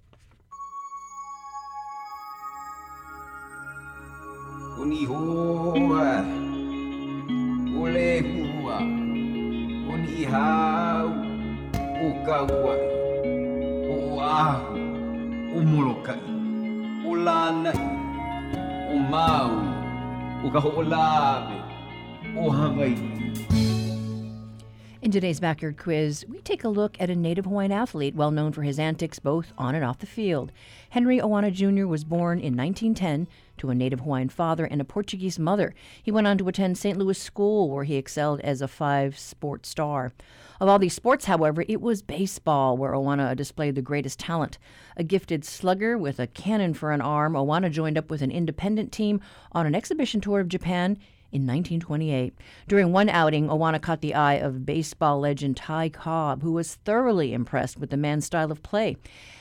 In 25.09 25.13
today's 25.13 25.41
backyard 25.41 25.79
quiz, 25.79 26.27
we 26.29 26.43
take 26.43 26.65
a 26.65 26.69
look 26.69 27.01
at 27.01 27.09
a 27.09 27.17
native 27.17 27.47
Hawaiian 27.47 27.73
athlete 27.73 28.15
well 28.15 28.31
known 28.31 28.53
for 28.53 28.61
his 28.61 28.79
antics 28.79 29.19
both 29.19 29.55
on 29.57 29.75
and 29.75 29.83
off 29.83 30.01
the 30.01 30.07
field. 30.07 30.53
Henry 30.91 31.19
Oana 31.19 31.51
Jr. 31.51 31.87
was 31.87 32.05
born 32.05 32.39
in 32.39 32.55
1910 32.55 33.27
to 33.57 33.71
a 33.71 33.75
native 33.75 34.01
Hawaiian 34.01 34.29
father 34.29 34.67
and 34.67 34.83
a 34.83 34.85
Portuguese 34.85 35.39
mother. 35.39 35.75
He 36.03 36.11
went 36.11 36.27
on 36.27 36.37
to 36.37 36.49
attend 36.49 36.77
St. 36.77 36.99
Louis 36.99 37.17
School, 37.17 37.71
where 37.71 37.85
he 37.85 37.97
excelled 37.97 38.41
as 38.41 38.61
a 38.61 38.69
five 38.69 39.19
sport 39.19 39.65
star. 39.65 40.13
Of 40.61 40.69
all 40.69 40.79
these 40.79 40.93
sports, 40.93 41.25
however, 41.25 41.65
it 41.67 41.81
was 41.81 42.03
baseball 42.03 42.77
where 42.77 42.93
Oana 42.93 43.35
displayed 43.35 43.77
the 43.77 43.81
greatest 43.81 44.19
talent. 44.19 44.59
A 44.99 45.05
gifted 45.05 45.43
slugger 45.43 45.97
with 45.97 46.21
a 46.21 46.27
cannon 46.27 46.75
for 46.75 46.93
an 46.93 47.01
arm, 47.01 47.33
Oana 47.33 47.71
joined 47.71 47.97
up 47.97 48.11
with 48.11 48.21
an 48.21 48.31
independent 48.31 48.93
team 48.93 49.23
on 49.53 49.65
an 49.65 49.75
exhibition 49.75 50.21
tour 50.21 50.41
of 50.41 50.49
Japan 50.49 50.99
in 51.31 51.43
1928. 51.43 52.35
During 52.67 52.93
one 52.93 53.09
outing, 53.09 53.49
Oana 53.49 53.81
caught 53.81 54.01
the 54.01 54.15
eye 54.15 54.35
of 54.35 54.65
baseball 54.65 55.21
legend 55.21 55.57
Ty 55.57 55.91
Cobb, 55.91 56.43
who 56.43 56.53
was 56.53 56.77
thoroughly 56.77 57.33
impressed 57.33 57.79
with 57.79 57.91
the 57.91 57.97
man's 57.97 58.27
style 58.27 58.51
of 58.51 58.63
play. 58.63 58.97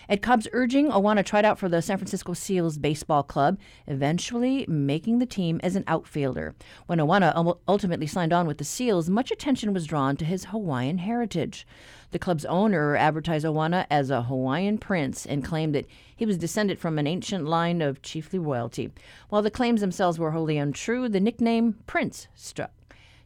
At 0.10 0.22
Cobb's 0.22 0.48
urging, 0.54 0.90
Oana 0.90 1.26
tried 1.26 1.44
out 1.44 1.60
for 1.60 1.68
the 1.68 1.82
San 1.82 1.98
Francisco 1.98 2.34
Seals 2.34 2.78
baseball 2.78 3.24
club, 3.24 3.58
eventually 3.88 4.66
making 4.70 5.20
the 5.20 5.26
team 5.26 5.60
as 5.64 5.76
an 5.76 5.84
outfielder. 5.86 6.56
When 6.86 7.00
Oana 7.00 7.58
ultimately 7.68 8.08
signed 8.08 8.32
on 8.32 8.48
with 8.48 8.58
the 8.58 8.64
Seals, 8.64 9.10
much 9.10 9.32
attention 9.32 9.74
was 9.74 9.86
drawn 9.86 10.16
to 10.18 10.26
his 10.26 10.46
Hawaiian 10.46 11.00
heritage. 11.00 11.68
The 12.12 12.20
club's 12.20 12.46
owner 12.46 12.96
advertised 12.96 13.46
Oana 13.46 13.86
as 13.90 14.10
a 14.10 14.24
Hawaiian 14.24 14.78
prince 14.78 15.26
and 15.26 15.44
claimed 15.44 15.76
that 15.76 15.88
he 16.16 16.26
was 16.26 16.38
descended 16.38 16.80
from 16.80 16.98
an 16.98 17.08
ancient 17.08 17.46
line 17.46 17.82
of 17.82 18.02
chiefly 18.02 18.40
royalty. 18.40 18.92
While 19.30 19.42
the 19.42 19.52
claims 19.52 19.82
themselves 19.82 20.18
were 20.18 20.32
wholly 20.32 20.58
untrue, 20.58 21.10
the 21.10 21.20
nickname 21.20 21.76
Prince 21.86 22.28
struck. 22.34 22.72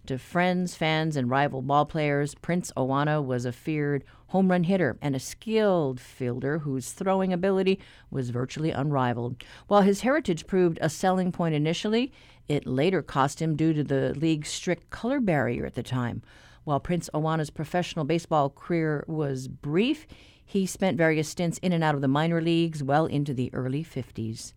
To 0.07 0.17
friends, 0.17 0.73
fans, 0.73 1.15
and 1.15 1.29
rival 1.29 1.61
ballplayers, 1.61 2.33
Prince 2.41 2.71
Oana 2.75 3.23
was 3.23 3.45
a 3.45 3.51
feared 3.51 4.03
home 4.29 4.49
run 4.49 4.63
hitter 4.63 4.97
and 4.99 5.15
a 5.15 5.19
skilled 5.19 5.99
fielder 5.99 6.59
whose 6.59 6.91
throwing 6.91 7.31
ability 7.31 7.79
was 8.09 8.31
virtually 8.31 8.71
unrivaled. 8.71 9.43
While 9.67 9.83
his 9.83 10.01
heritage 10.01 10.47
proved 10.47 10.79
a 10.81 10.89
selling 10.89 11.31
point 11.31 11.53
initially, 11.53 12.11
it 12.47 12.65
later 12.65 13.03
cost 13.03 13.41
him 13.41 13.55
due 13.55 13.73
to 13.73 13.83
the 13.83 14.15
league's 14.15 14.49
strict 14.49 14.89
color 14.89 15.19
barrier 15.19 15.67
at 15.67 15.75
the 15.75 15.83
time. 15.83 16.23
While 16.63 16.79
Prince 16.79 17.09
Oana's 17.13 17.49
professional 17.49 18.05
baseball 18.05 18.49
career 18.49 19.03
was 19.07 19.47
brief, 19.47 20.05
he 20.45 20.65
spent 20.65 20.97
various 20.97 21.29
stints 21.29 21.57
in 21.59 21.73
and 21.73 21.83
out 21.83 21.95
of 21.95 22.01
the 22.01 22.07
minor 22.07 22.41
leagues 22.41 22.83
well 22.83 23.05
into 23.05 23.33
the 23.33 23.53
early 23.53 23.83
50s. 23.83 24.53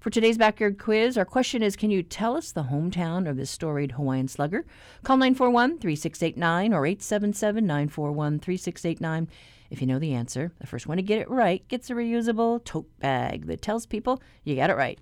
For 0.00 0.10
today's 0.10 0.38
backyard 0.38 0.78
quiz, 0.78 1.18
our 1.18 1.24
question 1.24 1.62
is 1.62 1.74
Can 1.74 1.90
you 1.90 2.04
tell 2.04 2.36
us 2.36 2.52
the 2.52 2.64
hometown 2.64 3.28
of 3.28 3.36
this 3.36 3.50
storied 3.50 3.92
Hawaiian 3.92 4.28
slugger? 4.28 4.64
Call 5.02 5.16
941 5.16 5.78
3689 5.78 6.72
or 6.72 6.86
877 6.86 7.66
941 7.66 8.38
3689 8.38 9.28
if 9.70 9.80
you 9.80 9.86
know 9.86 9.98
the 9.98 10.14
answer. 10.14 10.52
The 10.60 10.66
first 10.66 10.86
one 10.86 10.98
to 10.98 11.02
get 11.02 11.18
it 11.18 11.28
right 11.28 11.66
gets 11.66 11.90
a 11.90 11.94
reusable 11.94 12.64
tote 12.64 12.88
bag 13.00 13.46
that 13.46 13.60
tells 13.60 13.86
people 13.86 14.22
you 14.44 14.54
got 14.54 14.70
it 14.70 14.76
right. 14.76 14.98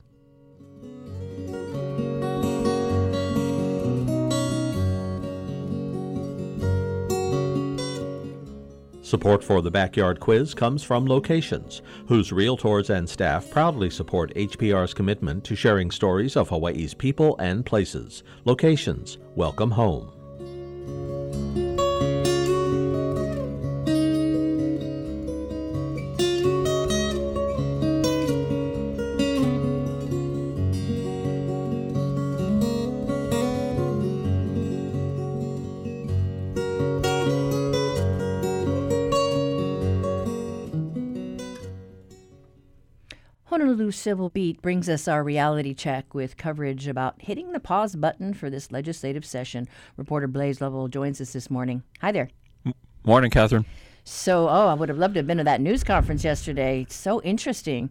Support 9.06 9.44
for 9.44 9.62
the 9.62 9.70
Backyard 9.70 10.18
Quiz 10.18 10.52
comes 10.52 10.82
from 10.82 11.06
Locations, 11.06 11.80
whose 12.08 12.32
realtors 12.32 12.90
and 12.90 13.08
staff 13.08 13.48
proudly 13.50 13.88
support 13.88 14.34
HPR's 14.34 14.92
commitment 14.92 15.44
to 15.44 15.54
sharing 15.54 15.92
stories 15.92 16.36
of 16.36 16.48
Hawaii's 16.48 16.92
people 16.92 17.36
and 17.38 17.64
places. 17.64 18.24
Locations, 18.44 19.18
welcome 19.36 19.70
home. 19.70 20.10
Honolulu 43.66 43.90
Civil 43.90 44.29
Beat 44.29 44.62
brings 44.62 44.88
us 44.88 45.09
our 45.09 45.24
reality 45.24 45.74
check 45.74 46.14
with 46.14 46.37
coverage 46.37 46.87
about 46.87 47.20
hitting 47.20 47.50
the 47.50 47.59
pause 47.59 47.96
button 47.96 48.33
for 48.33 48.48
this 48.48 48.70
legislative 48.70 49.24
session. 49.24 49.66
Reporter 49.96 50.29
Blaze 50.29 50.61
Lovell 50.61 50.87
joins 50.87 51.20
us 51.20 51.33
this 51.33 51.50
morning. 51.50 51.83
Hi 52.00 52.12
there. 52.12 52.31
Morning, 53.02 53.29
Catherine. 53.29 53.64
So, 54.05 54.48
oh, 54.48 54.68
I 54.68 54.74
would 54.74 54.88
have 54.88 54.98
loved 54.98 55.14
to 55.14 55.18
have 55.18 55.26
been 55.26 55.38
to 55.38 55.44
that 55.44 55.61
news 55.61 55.83
conference 55.83 56.22
yesterday. 56.22 56.87
So 56.88 57.20
interesting. 57.22 57.90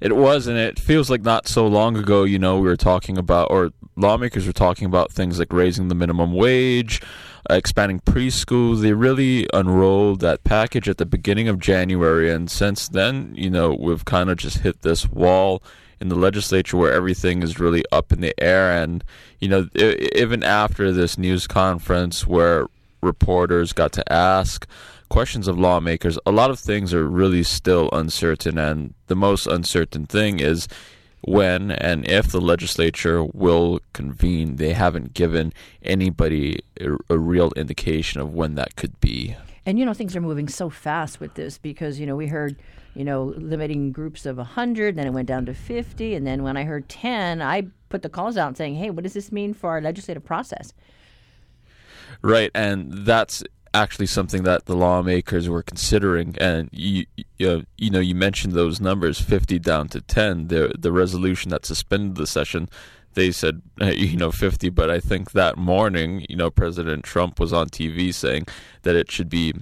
It 0.00 0.16
was, 0.16 0.46
and 0.46 0.56
it 0.56 0.78
feels 0.78 1.10
like 1.10 1.22
not 1.22 1.48
so 1.48 1.66
long 1.66 1.96
ago, 1.96 2.24
you 2.24 2.38
know, 2.38 2.58
we 2.58 2.68
were 2.68 2.76
talking 2.76 3.18
about, 3.18 3.50
or 3.50 3.70
lawmakers 3.96 4.46
were 4.46 4.52
talking 4.52 4.86
about 4.86 5.12
things 5.12 5.38
like 5.38 5.52
raising 5.52 5.88
the 5.88 5.94
minimum 5.94 6.32
wage, 6.32 7.02
uh, 7.50 7.54
expanding 7.54 8.00
preschool. 8.00 8.80
They 8.80 8.92
really 8.92 9.46
unrolled 9.52 10.20
that 10.20 10.44
package 10.44 10.88
at 10.88 10.98
the 10.98 11.06
beginning 11.06 11.48
of 11.48 11.58
January, 11.58 12.30
and 12.30 12.50
since 12.50 12.88
then, 12.88 13.34
you 13.36 13.50
know, 13.50 13.74
we've 13.74 14.04
kind 14.04 14.30
of 14.30 14.36
just 14.36 14.58
hit 14.58 14.82
this 14.82 15.08
wall 15.08 15.62
in 16.00 16.08
the 16.08 16.14
legislature 16.14 16.76
where 16.76 16.92
everything 16.92 17.42
is 17.42 17.58
really 17.58 17.82
up 17.90 18.12
in 18.12 18.20
the 18.20 18.32
air. 18.40 18.70
And, 18.70 19.02
you 19.40 19.48
know, 19.48 19.68
even 20.14 20.44
after 20.44 20.92
this 20.92 21.18
news 21.18 21.46
conference 21.46 22.26
where 22.26 22.66
reporters 23.02 23.72
got 23.72 23.92
to 23.92 24.12
ask, 24.12 24.66
questions 25.08 25.48
of 25.48 25.58
lawmakers, 25.58 26.18
a 26.26 26.32
lot 26.32 26.50
of 26.50 26.58
things 26.58 26.92
are 26.94 27.06
really 27.06 27.42
still 27.42 27.88
uncertain. 27.92 28.58
And 28.58 28.94
the 29.06 29.16
most 29.16 29.46
uncertain 29.46 30.06
thing 30.06 30.40
is 30.40 30.68
when 31.22 31.70
and 31.70 32.08
if 32.08 32.28
the 32.28 32.40
legislature 32.40 33.24
will 33.24 33.80
convene. 33.92 34.56
They 34.56 34.72
haven't 34.72 35.14
given 35.14 35.52
anybody 35.82 36.60
a, 36.80 36.96
a 37.10 37.18
real 37.18 37.52
indication 37.56 38.20
of 38.20 38.34
when 38.34 38.54
that 38.54 38.76
could 38.76 38.98
be. 39.00 39.36
And 39.66 39.78
you 39.78 39.84
know, 39.84 39.92
things 39.92 40.16
are 40.16 40.20
moving 40.20 40.48
so 40.48 40.70
fast 40.70 41.20
with 41.20 41.34
this 41.34 41.58
because, 41.58 42.00
you 42.00 42.06
know, 42.06 42.16
we 42.16 42.26
heard, 42.26 42.56
you 42.94 43.04
know, 43.04 43.34
limiting 43.36 43.92
groups 43.92 44.24
of 44.24 44.38
100, 44.38 44.96
then 44.96 45.06
it 45.06 45.10
went 45.10 45.28
down 45.28 45.44
to 45.46 45.54
50. 45.54 46.14
And 46.14 46.26
then 46.26 46.42
when 46.42 46.56
I 46.56 46.64
heard 46.64 46.88
10, 46.88 47.42
I 47.42 47.66
put 47.90 48.02
the 48.02 48.08
calls 48.08 48.36
out 48.36 48.56
saying, 48.56 48.76
hey, 48.76 48.90
what 48.90 49.02
does 49.02 49.12
this 49.12 49.30
mean 49.30 49.52
for 49.52 49.70
our 49.70 49.80
legislative 49.80 50.24
process? 50.24 50.72
Right. 52.22 52.50
And 52.54 52.92
that's 53.04 53.44
actually 53.74 54.06
something 54.06 54.42
that 54.44 54.66
the 54.66 54.76
lawmakers 54.76 55.48
were 55.48 55.62
considering. 55.62 56.34
And 56.38 56.68
you, 56.72 57.06
you, 57.38 57.64
you 57.76 57.90
know, 57.90 58.00
you 58.00 58.14
mentioned 58.14 58.54
those 58.54 58.80
numbers, 58.80 59.20
50 59.20 59.58
down 59.58 59.88
to 59.88 60.00
10. 60.00 60.48
The 60.48 60.74
the 60.78 60.92
resolution 60.92 61.50
that 61.50 61.66
suspended 61.66 62.16
the 62.16 62.26
session, 62.26 62.68
they 63.14 63.30
said, 63.30 63.62
you 63.80 64.16
know, 64.16 64.30
50. 64.30 64.70
But 64.70 64.90
I 64.90 65.00
think 65.00 65.32
that 65.32 65.56
morning, 65.56 66.24
you 66.28 66.36
know, 66.36 66.50
President 66.50 67.04
Trump 67.04 67.38
was 67.40 67.52
on 67.52 67.68
TV 67.68 68.12
saying 68.12 68.46
that 68.82 68.96
it 68.96 69.10
should 69.10 69.28
be, 69.28 69.54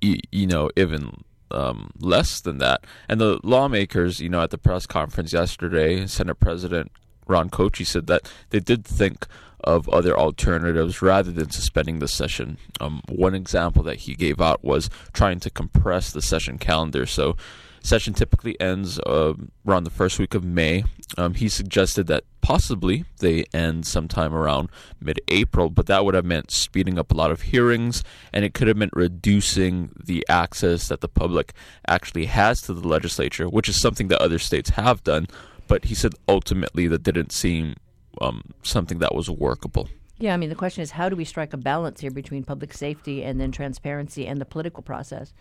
you 0.00 0.46
know, 0.46 0.70
even 0.76 1.24
um, 1.50 1.90
less 1.98 2.40
than 2.40 2.58
that. 2.58 2.84
And 3.08 3.20
the 3.20 3.40
lawmakers, 3.42 4.20
you 4.20 4.28
know, 4.28 4.42
at 4.42 4.50
the 4.50 4.58
press 4.58 4.86
conference 4.86 5.32
yesterday, 5.32 6.06
Senate 6.06 6.40
President 6.40 6.90
Ron 7.26 7.50
Kouchi 7.50 7.86
said 7.86 8.06
that 8.06 8.30
they 8.50 8.60
did 8.60 8.84
think 8.84 9.26
of 9.60 9.88
other 9.88 10.16
alternatives 10.16 11.00
rather 11.02 11.30
than 11.30 11.50
suspending 11.50 11.98
the 11.98 12.08
session. 12.08 12.58
Um, 12.80 13.02
one 13.08 13.34
example 13.34 13.82
that 13.84 14.00
he 14.00 14.14
gave 14.14 14.40
out 14.40 14.64
was 14.64 14.90
trying 15.12 15.40
to 15.40 15.50
compress 15.50 16.12
the 16.12 16.22
session 16.22 16.58
calendar. 16.58 17.06
So, 17.06 17.36
session 17.84 18.14
typically 18.14 18.58
ends 18.60 18.98
uh, 19.00 19.34
around 19.66 19.84
the 19.84 19.90
first 19.90 20.18
week 20.18 20.34
of 20.34 20.42
May. 20.42 20.84
Um, 21.18 21.34
he 21.34 21.48
suggested 21.48 22.06
that 22.06 22.24
possibly 22.40 23.04
they 23.20 23.44
end 23.52 23.86
sometime 23.86 24.34
around 24.34 24.70
mid 25.00 25.20
April, 25.28 25.70
but 25.70 25.86
that 25.86 26.04
would 26.04 26.14
have 26.14 26.24
meant 26.24 26.50
speeding 26.50 26.98
up 26.98 27.12
a 27.12 27.14
lot 27.14 27.30
of 27.30 27.42
hearings 27.42 28.02
and 28.32 28.44
it 28.44 28.54
could 28.54 28.68
have 28.68 28.76
meant 28.76 28.92
reducing 28.94 29.90
the 30.02 30.24
access 30.28 30.88
that 30.88 31.00
the 31.00 31.08
public 31.08 31.52
actually 31.86 32.26
has 32.26 32.60
to 32.62 32.74
the 32.74 32.88
legislature, 32.88 33.48
which 33.48 33.68
is 33.68 33.80
something 33.80 34.08
that 34.08 34.20
other 34.20 34.38
states 34.38 34.70
have 34.70 35.04
done. 35.04 35.26
But 35.68 35.86
he 35.86 35.94
said 35.94 36.14
ultimately 36.28 36.88
that 36.88 37.02
didn't 37.02 37.32
seem 37.32 37.76
um, 38.20 38.42
something 38.62 38.98
that 38.98 39.14
was 39.14 39.30
workable. 39.30 39.88
Yeah, 40.18 40.34
I 40.34 40.36
mean, 40.36 40.48
the 40.48 40.54
question 40.54 40.82
is 40.82 40.92
how 40.92 41.08
do 41.08 41.16
we 41.16 41.24
strike 41.24 41.52
a 41.52 41.56
balance 41.56 42.00
here 42.00 42.10
between 42.10 42.44
public 42.44 42.72
safety 42.72 43.24
and 43.24 43.40
then 43.40 43.52
transparency 43.52 44.26
and 44.26 44.40
the 44.40 44.44
political 44.44 44.82
process? 44.82 45.32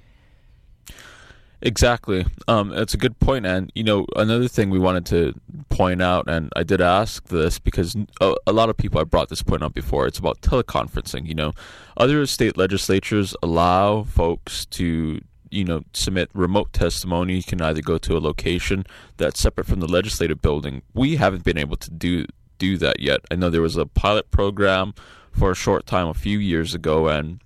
Exactly. 1.66 2.26
Um, 2.50 2.74
it's 2.74 2.94
a 2.94 2.98
good 2.98 3.18
point. 3.20 3.46
And, 3.46 3.72
you 3.74 3.84
know, 3.84 4.06
another 4.18 4.50
thing 4.50 4.70
we 4.70 4.80
wanted 4.80 5.06
to 5.08 5.34
point 5.70 6.02
out, 6.02 6.28
and 6.28 6.52
I 6.58 6.64
did 6.64 6.82
ask 6.82 7.30
this 7.30 7.58
because 7.58 7.96
a, 8.20 8.36
a, 8.46 8.52
lot 8.52 8.70
of 8.70 8.76
people 8.76 9.00
have 9.00 9.10
brought 9.10 9.30
this 9.30 9.42
point 9.42 9.64
up 9.64 9.74
before, 9.74 10.06
it's 10.06 10.20
about 10.20 10.42
teleconferencing. 10.42 11.26
You 11.26 11.36
know, 11.36 11.54
other 11.96 12.26
state 12.26 12.58
legislatures 12.58 13.34
allow 13.42 14.04
folks 14.04 14.66
to, 14.68 15.22
you 15.52 15.64
know, 15.64 15.84
submit 15.94 16.30
remote 16.34 16.74
testimony. 16.74 17.38
You 17.38 17.44
can 17.44 17.62
either 17.62 17.82
go 17.82 17.98
to 17.98 18.18
a 18.18 18.20
location 18.20 18.86
that's 19.16 19.40
separate 19.40 19.66
from 19.66 19.80
the 19.80 19.88
legislative 19.88 20.42
building. 20.42 20.82
We 20.94 21.16
haven't 21.16 21.46
been 21.46 21.58
able 21.58 21.78
to 21.78 21.90
do 21.90 22.26
do 22.58 22.78
that 22.78 23.00
yet. 23.00 23.22
I 23.32 23.36
know 23.36 23.50
there 23.50 23.62
was 23.62 23.78
a 23.78 23.86
pilot 23.86 24.32
program 24.32 24.94
for 25.32 25.52
a 25.52 25.56
short 25.56 25.86
time 25.86 26.08
a 26.08 26.14
few 26.14 26.40
years 26.40 26.74
ago, 26.74 27.08
and 27.08 27.40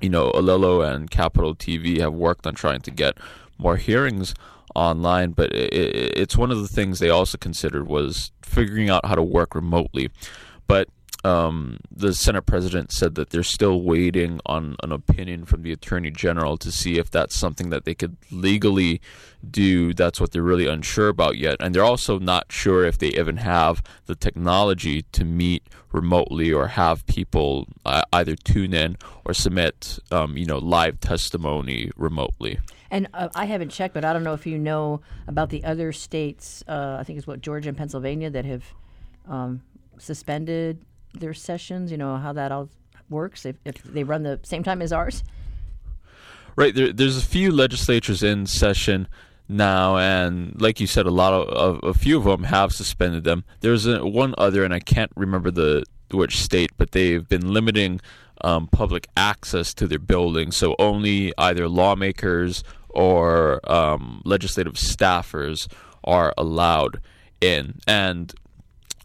you 0.00 0.08
know, 0.08 0.30
Olelo 0.32 0.86
and 0.88 1.10
Capitol 1.10 1.54
TV 1.54 1.98
have 2.00 2.14
worked 2.14 2.46
on 2.46 2.54
trying 2.54 2.80
to 2.82 2.90
get 2.90 3.18
more 3.58 3.76
hearings 3.76 4.34
online. 4.74 5.32
But 5.32 5.52
it, 5.52 5.72
it's 6.16 6.36
one 6.36 6.50
of 6.50 6.60
the 6.60 6.68
things 6.68 6.98
they 6.98 7.10
also 7.10 7.38
considered 7.38 7.88
was 7.88 8.32
figuring 8.42 8.90
out 8.90 9.04
how 9.04 9.14
to 9.14 9.22
work 9.22 9.54
remotely. 9.54 10.10
But 10.66 10.88
um, 11.28 11.78
the 11.94 12.14
Senate 12.14 12.46
president 12.46 12.90
said 12.90 13.14
that 13.16 13.30
they're 13.30 13.42
still 13.42 13.82
waiting 13.82 14.40
on 14.46 14.76
an 14.82 14.92
opinion 14.92 15.44
from 15.44 15.62
the 15.62 15.72
attorney 15.72 16.10
general 16.10 16.56
to 16.56 16.72
see 16.72 16.98
if 16.98 17.10
that's 17.10 17.36
something 17.36 17.68
that 17.68 17.84
they 17.84 17.94
could 17.94 18.16
legally 18.30 19.02
do. 19.48 19.92
That's 19.92 20.20
what 20.20 20.32
they're 20.32 20.42
really 20.42 20.66
unsure 20.66 21.08
about 21.08 21.36
yet. 21.36 21.56
And 21.60 21.74
they're 21.74 21.84
also 21.84 22.18
not 22.18 22.50
sure 22.50 22.84
if 22.84 22.96
they 22.96 23.08
even 23.08 23.36
have 23.38 23.82
the 24.06 24.14
technology 24.14 25.02
to 25.12 25.24
meet 25.24 25.64
remotely 25.92 26.50
or 26.50 26.68
have 26.68 27.06
people 27.06 27.66
uh, 27.84 28.02
either 28.14 28.34
tune 28.34 28.72
in 28.72 28.96
or 29.26 29.34
submit, 29.34 29.98
um, 30.10 30.34
you 30.36 30.46
know, 30.46 30.58
live 30.58 30.98
testimony 30.98 31.90
remotely. 31.96 32.58
And 32.90 33.06
uh, 33.12 33.28
I 33.34 33.44
haven't 33.44 33.68
checked, 33.68 33.92
but 33.92 34.02
I 34.02 34.14
don't 34.14 34.24
know 34.24 34.32
if 34.32 34.46
you 34.46 34.58
know 34.58 35.02
about 35.26 35.50
the 35.50 35.62
other 35.64 35.92
states. 35.92 36.64
Uh, 36.66 36.96
I 36.98 37.04
think 37.04 37.18
it's 37.18 37.26
what 37.26 37.42
Georgia 37.42 37.68
and 37.68 37.76
Pennsylvania 37.76 38.30
that 38.30 38.46
have 38.46 38.64
um, 39.28 39.60
suspended 39.98 40.78
their 41.14 41.34
sessions? 41.34 41.90
You 41.90 41.98
know 41.98 42.16
how 42.16 42.32
that 42.32 42.52
all 42.52 42.68
works 43.10 43.44
if, 43.46 43.56
if 43.64 43.82
they 43.82 44.04
run 44.04 44.22
the 44.22 44.40
same 44.42 44.62
time 44.62 44.82
as 44.82 44.92
ours. 44.92 45.22
Right. 46.56 46.74
There, 46.74 46.92
there's 46.92 47.16
a 47.16 47.24
few 47.24 47.52
legislatures 47.52 48.22
in 48.22 48.46
session 48.46 49.08
now, 49.48 49.96
and 49.96 50.60
like 50.60 50.80
you 50.80 50.86
said, 50.86 51.06
a 51.06 51.10
lot 51.10 51.32
of, 51.32 51.48
of 51.48 51.84
a 51.84 51.94
few 51.94 52.18
of 52.18 52.24
them 52.24 52.44
have 52.44 52.72
suspended 52.72 53.24
them. 53.24 53.44
There's 53.60 53.86
a, 53.86 54.04
one 54.04 54.34
other, 54.36 54.64
and 54.64 54.74
I 54.74 54.80
can't 54.80 55.12
remember 55.16 55.50
the 55.50 55.84
which 56.10 56.38
state, 56.38 56.70
but 56.76 56.92
they've 56.92 57.26
been 57.26 57.52
limiting 57.52 58.00
um, 58.42 58.66
public 58.68 59.08
access 59.16 59.72
to 59.74 59.86
their 59.86 59.98
buildings, 59.98 60.56
so 60.56 60.74
only 60.78 61.32
either 61.38 61.68
lawmakers 61.68 62.64
or 62.88 63.60
um, 63.70 64.22
legislative 64.24 64.74
staffers 64.74 65.68
are 66.04 66.34
allowed 66.36 67.00
in. 67.40 67.78
And 67.86 68.34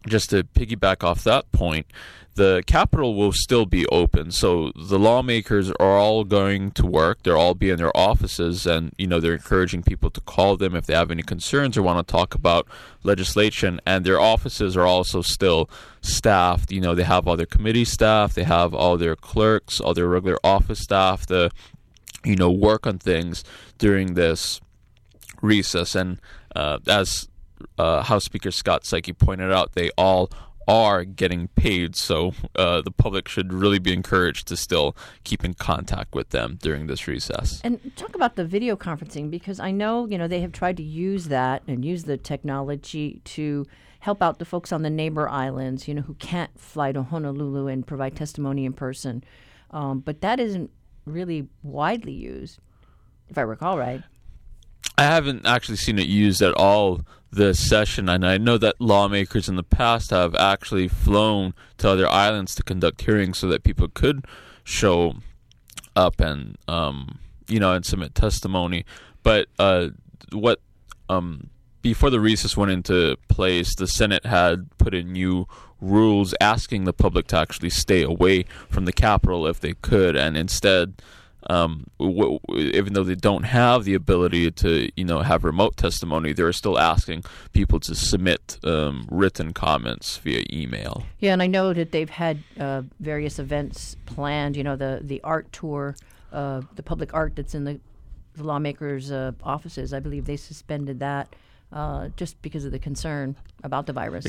just 0.07 0.29
to 0.31 0.43
piggyback 0.43 1.03
off 1.03 1.23
that 1.23 1.51
point, 1.51 1.87
the 2.35 2.63
Capitol 2.65 3.15
will 3.15 3.31
still 3.31 3.65
be 3.65 3.85
open. 3.87 4.31
So 4.31 4.71
the 4.75 4.97
lawmakers 4.97 5.69
are 5.71 5.97
all 5.97 6.23
going 6.23 6.71
to 6.71 6.85
work. 6.85 7.21
They'll 7.23 7.37
all 7.37 7.53
be 7.53 7.69
in 7.69 7.77
their 7.77 7.95
offices, 7.95 8.65
and 8.65 8.91
you 8.97 9.05
know 9.07 9.19
they're 9.19 9.33
encouraging 9.33 9.83
people 9.83 10.09
to 10.11 10.21
call 10.21 10.57
them 10.57 10.75
if 10.75 10.85
they 10.87 10.95
have 10.95 11.11
any 11.11 11.21
concerns 11.21 11.77
or 11.77 11.83
want 11.83 12.05
to 12.05 12.11
talk 12.11 12.33
about 12.33 12.67
legislation. 13.03 13.79
And 13.85 14.03
their 14.03 14.19
offices 14.19 14.75
are 14.75 14.85
also 14.85 15.21
still 15.21 15.69
staffed. 16.01 16.71
You 16.71 16.81
know 16.81 16.95
they 16.95 17.03
have 17.03 17.27
all 17.27 17.37
their 17.37 17.45
committee 17.45 17.85
staff, 17.85 18.33
they 18.33 18.43
have 18.43 18.73
all 18.73 18.97
their 18.97 19.15
clerks, 19.15 19.79
all 19.79 19.93
their 19.93 20.07
regular 20.07 20.39
office 20.43 20.79
staff 20.79 21.27
to, 21.27 21.51
you 22.25 22.35
know, 22.35 22.51
work 22.51 22.87
on 22.87 22.97
things 22.97 23.43
during 23.77 24.15
this 24.15 24.59
recess. 25.41 25.93
And 25.93 26.19
uh, 26.55 26.79
as 26.87 27.27
uh, 27.77 28.03
House 28.03 28.25
Speaker 28.25 28.51
Scott 28.51 28.83
Saiki 28.83 29.17
pointed 29.17 29.51
out, 29.51 29.73
they 29.73 29.89
all 29.97 30.29
are 30.67 31.03
getting 31.03 31.49
paid, 31.49 31.95
so 31.95 32.33
uh, 32.55 32.81
the 32.81 32.91
public 32.91 33.27
should 33.27 33.51
really 33.51 33.79
be 33.79 33.91
encouraged 33.91 34.47
to 34.47 34.55
still 34.55 34.95
keep 35.23 35.43
in 35.43 35.53
contact 35.53 36.15
with 36.15 36.29
them 36.29 36.57
during 36.61 36.87
this 36.87 37.07
recess. 37.07 37.59
And 37.63 37.91
talk 37.95 38.15
about 38.15 38.35
the 38.35 38.45
video 38.45 38.75
conferencing 38.75 39.29
because 39.29 39.59
I 39.59 39.71
know 39.71 40.07
you 40.07 40.17
know 40.17 40.27
they 40.27 40.41
have 40.41 40.51
tried 40.53 40.77
to 40.77 40.83
use 40.83 41.27
that 41.27 41.63
and 41.67 41.83
use 41.83 42.05
the 42.05 42.17
technology 42.17 43.21
to 43.25 43.67
help 43.99 44.21
out 44.21 44.39
the 44.39 44.45
folks 44.45 44.71
on 44.71 44.81
the 44.81 44.89
neighbor 44.89 45.29
islands, 45.29 45.87
you 45.87 45.93
know, 45.93 46.01
who 46.01 46.13
can't 46.15 46.59
fly 46.59 46.91
to 46.91 47.03
Honolulu 47.03 47.67
and 47.67 47.87
provide 47.87 48.15
testimony 48.15 48.65
in 48.65 48.73
person. 48.73 49.23
Um, 49.71 49.99
but 49.99 50.19
that 50.19 50.41
isn't 50.41 50.71
really 51.05 51.47
widely 51.61 52.11
used, 52.11 52.59
if 53.29 53.37
I 53.37 53.41
recall 53.41 53.77
right. 53.77 54.03
I 54.97 55.03
haven't 55.03 55.45
actually 55.45 55.77
seen 55.77 55.97
it 55.99 56.07
used 56.07 56.41
at 56.41 56.53
all 56.53 57.01
this 57.35 57.59
session, 57.67 58.09
and 58.09 58.25
I 58.25 58.37
know 58.37 58.57
that 58.57 58.79
lawmakers 58.79 59.49
in 59.49 59.55
the 59.55 59.63
past 59.63 60.11
have 60.11 60.35
actually 60.35 60.87
flown 60.87 61.53
to 61.77 61.89
other 61.89 62.07
islands 62.07 62.55
to 62.55 62.63
conduct 62.63 63.01
hearings 63.01 63.39
so 63.39 63.47
that 63.47 63.63
people 63.63 63.87
could 63.87 64.25
show 64.63 65.15
up 65.95 66.19
and 66.19 66.57
um, 66.67 67.19
you 67.47 67.59
know 67.59 67.73
and 67.73 67.85
submit 67.85 68.15
testimony. 68.15 68.85
But 69.23 69.47
uh, 69.59 69.89
what 70.31 70.59
um, 71.09 71.49
before 71.81 72.09
the 72.09 72.19
recess 72.19 72.55
went 72.55 72.71
into 72.71 73.17
place, 73.27 73.75
the 73.75 73.87
Senate 73.87 74.25
had 74.25 74.69
put 74.77 74.93
in 74.93 75.11
new 75.11 75.47
rules 75.81 76.33
asking 76.39 76.85
the 76.85 76.93
public 76.93 77.27
to 77.27 77.37
actually 77.37 77.69
stay 77.69 78.01
away 78.01 78.45
from 78.69 78.85
the 78.85 78.93
Capitol 78.93 79.47
if 79.47 79.59
they 79.59 79.73
could, 79.73 80.15
and 80.15 80.37
instead 80.37 81.01
um, 81.49 81.85
w- 81.99 82.39
w- 82.47 82.71
even 82.73 82.93
though 82.93 83.03
they 83.03 83.15
don't 83.15 83.43
have 83.43 83.83
the 83.83 83.93
ability 83.93 84.51
to, 84.51 84.89
you 84.95 85.05
know, 85.05 85.19
have 85.19 85.43
remote 85.43 85.77
testimony, 85.77 86.33
they're 86.33 86.53
still 86.53 86.79
asking 86.79 87.23
people 87.53 87.79
to 87.81 87.95
submit 87.95 88.57
um, 88.63 89.07
written 89.09 89.53
comments 89.53 90.17
via 90.17 90.43
email. 90.51 91.05
Yeah, 91.19 91.33
and 91.33 91.41
I 91.41 91.47
know 91.47 91.73
that 91.73 91.91
they've 91.91 92.09
had 92.09 92.43
uh, 92.59 92.83
various 92.99 93.39
events 93.39 93.95
planned. 94.05 94.55
You 94.55 94.63
know, 94.63 94.75
the 94.75 94.99
the 95.01 95.21
art 95.23 95.51
tour, 95.51 95.95
uh, 96.31 96.61
the 96.75 96.83
public 96.83 97.13
art 97.13 97.35
that's 97.35 97.55
in 97.55 97.63
the, 97.63 97.79
the 98.35 98.43
lawmakers' 98.43 99.11
uh, 99.11 99.31
offices. 99.43 99.93
I 99.93 99.99
believe 99.99 100.25
they 100.25 100.37
suspended 100.37 100.99
that 100.99 101.35
uh, 101.71 102.09
just 102.15 102.41
because 102.41 102.65
of 102.65 102.71
the 102.71 102.79
concern 102.79 103.35
about 103.63 103.85
the 103.87 103.93
virus. 103.93 104.27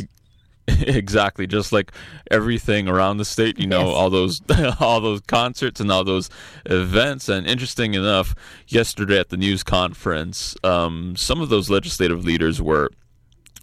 exactly 0.68 1.46
just 1.46 1.72
like 1.72 1.92
everything 2.30 2.88
around 2.88 3.18
the 3.18 3.24
state 3.24 3.58
you 3.58 3.66
know 3.66 3.86
Yes. 3.86 3.94
all 3.96 4.10
those 4.10 4.40
all 4.80 5.00
those 5.00 5.20
concerts 5.22 5.78
and 5.80 5.92
all 5.92 6.04
those 6.04 6.30
events 6.66 7.28
and 7.28 7.46
interesting 7.46 7.94
enough 7.94 8.34
yesterday 8.68 9.18
at 9.18 9.28
the 9.28 9.36
news 9.36 9.62
conference 9.62 10.56
um, 10.64 11.16
some 11.16 11.40
of 11.42 11.48
those 11.50 11.68
legislative 11.68 12.24
leaders 12.24 12.62
were 12.62 12.88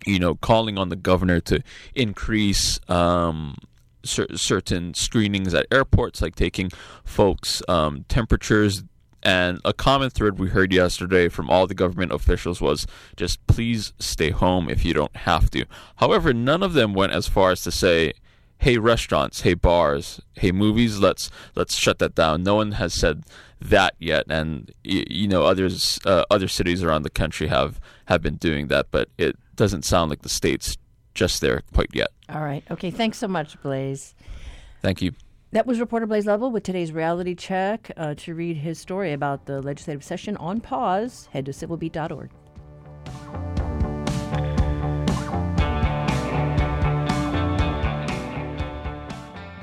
you 0.06 0.20
know 0.20 0.36
calling 0.36 0.78
on 0.78 0.90
the 0.90 0.96
governor 0.96 1.40
to 1.40 1.64
increase 1.96 2.80
um, 2.88 3.56
cer- 4.04 4.36
certain 4.38 4.94
screenings 4.94 5.54
at 5.56 5.66
airports 5.72 6.22
like 6.22 6.36
taking 6.36 6.70
folks 7.04 7.64
um, 7.68 8.06
temperatures 8.10 8.84
and 9.24 9.60
a 9.64 9.74
common 9.74 10.10
thread 10.10 10.40
we 10.40 10.50
heard 10.50 10.74
yesterday 10.74 11.30
from 11.30 11.50
all 11.50 11.68
the 11.68 11.74
government 11.74 12.12
officials 12.12 12.62
was 12.62 12.88
just 13.16 13.46
please 13.48 13.94
stay 14.00 14.32
home 14.32 14.70
if 14.70 14.84
you 14.84 14.94
don't 14.94 15.16
have 15.16 15.50
to. 15.52 15.66
However, 15.98 16.34
none 16.34 16.64
of 16.64 16.74
them 16.74 16.94
went 16.94 17.14
as 17.14 17.28
far 17.28 17.52
as 17.52 17.62
to 17.64 17.72
say, 17.72 18.14
"Hey 18.58 18.78
restaurants, 18.78 19.42
hey 19.42 19.54
bars, 19.54 20.22
hey 20.36 20.52
movies, 20.52 21.00
let's 21.00 21.30
let's 21.56 21.76
shut 21.76 22.00
that 22.00 22.16
down." 22.16 22.44
No 22.44 22.56
one 22.56 22.74
has 22.74 22.94
said 22.94 23.24
that 23.60 23.94
yet, 24.00 24.26
and 24.30 24.72
you 24.84 25.28
know 25.28 25.44
others 25.44 26.00
uh, 26.06 26.26
other 26.32 26.48
cities 26.48 26.84
around 26.84 27.04
the 27.04 27.10
country 27.10 27.48
have 27.48 27.80
have 28.06 28.22
been 28.22 28.36
doing 28.38 28.68
that, 28.68 28.88
but 28.92 29.10
it 29.18 29.36
doesn't 29.56 29.86
sound 29.86 30.10
like 30.10 30.24
the 30.24 30.30
states 30.30 30.78
just 31.14 31.42
there 31.42 31.62
quite 31.74 31.90
yet. 31.94 32.10
All 32.30 32.42
right. 32.42 32.64
Okay. 32.72 32.90
Thanks 32.90 33.18
so 33.18 33.28
much, 33.28 33.62
Blaze. 33.62 34.16
Thank 34.82 35.02
you. 35.02 35.14
That 35.54 35.68
was 35.68 35.82
reporter 35.82 36.06
Blaze 36.06 36.26
Lovell 36.26 36.50
with 36.50 36.64
today's 36.64 36.94
reality 36.94 37.36
check. 37.36 37.92
Uh, 37.98 38.14
to 38.16 38.34
read 38.34 38.56
his 38.56 38.80
story 38.80 39.12
about 39.12 39.46
the 39.46 39.62
legislative 39.62 40.04
session 40.04 40.38
on 40.38 40.62
pause, 40.62 41.28
head 41.34 41.46
to 41.46 41.52
civilbeat.org. 41.52 42.30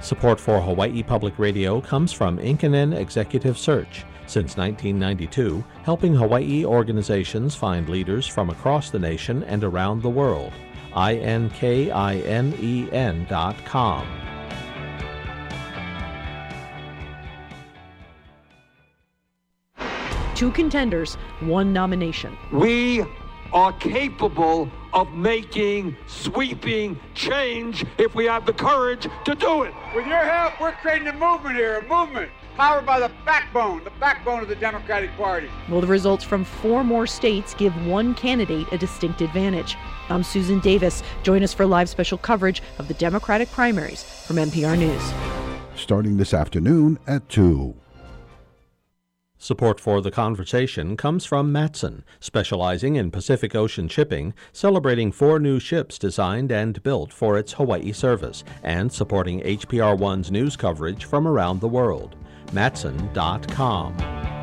Support 0.02 0.38
for 0.40 0.60
Hawaii 0.60 1.02
Public 1.02 1.38
Radio 1.38 1.80
comes 1.80 2.12
from 2.12 2.38
Inkinen 2.38 2.94
Executive 2.94 3.56
Search. 3.58 4.04
Since 4.26 4.58
1992, 4.58 5.64
helping 5.84 6.14
Hawaii 6.14 6.66
organizations 6.66 7.54
find 7.54 7.88
leaders 7.88 8.26
from 8.26 8.50
across 8.50 8.90
the 8.90 8.98
nation 8.98 9.42
and 9.44 9.64
around 9.64 10.02
the 10.02 10.10
world. 10.10 10.52
I-N-K-I-N-E-N 10.94 11.56
dot 13.28 13.56
com. 13.64 14.27
Two 20.38 20.52
contenders, 20.52 21.16
one 21.40 21.72
nomination. 21.72 22.38
We 22.52 23.04
are 23.52 23.72
capable 23.72 24.70
of 24.92 25.12
making 25.12 25.96
sweeping 26.06 26.96
change 27.12 27.84
if 27.98 28.14
we 28.14 28.26
have 28.26 28.46
the 28.46 28.52
courage 28.52 29.08
to 29.24 29.34
do 29.34 29.64
it. 29.64 29.74
With 29.96 30.06
your 30.06 30.18
help, 30.18 30.60
we're 30.60 30.70
creating 30.74 31.08
a 31.08 31.12
movement 31.12 31.56
here, 31.56 31.78
a 31.78 31.88
movement 31.88 32.30
powered 32.54 32.86
by 32.86 33.00
the 33.00 33.10
backbone, 33.24 33.82
the 33.82 33.90
backbone 33.98 34.40
of 34.40 34.48
the 34.48 34.54
Democratic 34.54 35.10
Party. 35.16 35.50
Well, 35.68 35.80
the 35.80 35.88
results 35.88 36.22
from 36.22 36.44
four 36.44 36.84
more 36.84 37.08
states 37.08 37.52
give 37.54 37.74
one 37.84 38.14
candidate 38.14 38.68
a 38.70 38.78
distinct 38.78 39.20
advantage? 39.20 39.76
I'm 40.08 40.22
Susan 40.22 40.60
Davis. 40.60 41.02
Join 41.24 41.42
us 41.42 41.52
for 41.52 41.66
live 41.66 41.88
special 41.88 42.16
coverage 42.16 42.62
of 42.78 42.86
the 42.86 42.94
Democratic 42.94 43.50
primaries 43.50 44.04
from 44.04 44.36
NPR 44.36 44.78
News. 44.78 45.02
Starting 45.74 46.16
this 46.16 46.32
afternoon 46.32 46.96
at 47.08 47.28
2. 47.28 47.74
Support 49.40 49.78
for 49.78 50.00
the 50.00 50.10
conversation 50.10 50.96
comes 50.96 51.24
from 51.24 51.52
Matson, 51.52 52.02
specializing 52.18 52.96
in 52.96 53.12
Pacific 53.12 53.54
Ocean 53.54 53.86
shipping, 53.86 54.34
celebrating 54.52 55.12
four 55.12 55.38
new 55.38 55.60
ships 55.60 55.96
designed 55.96 56.50
and 56.50 56.82
built 56.82 57.12
for 57.12 57.38
its 57.38 57.52
Hawaii 57.52 57.92
service, 57.92 58.42
and 58.64 58.92
supporting 58.92 59.40
HPR 59.42 59.96
One's 59.96 60.32
news 60.32 60.56
coverage 60.56 61.04
from 61.04 61.28
around 61.28 61.60
the 61.60 61.68
world. 61.68 62.16
Matson.com. 62.52 64.37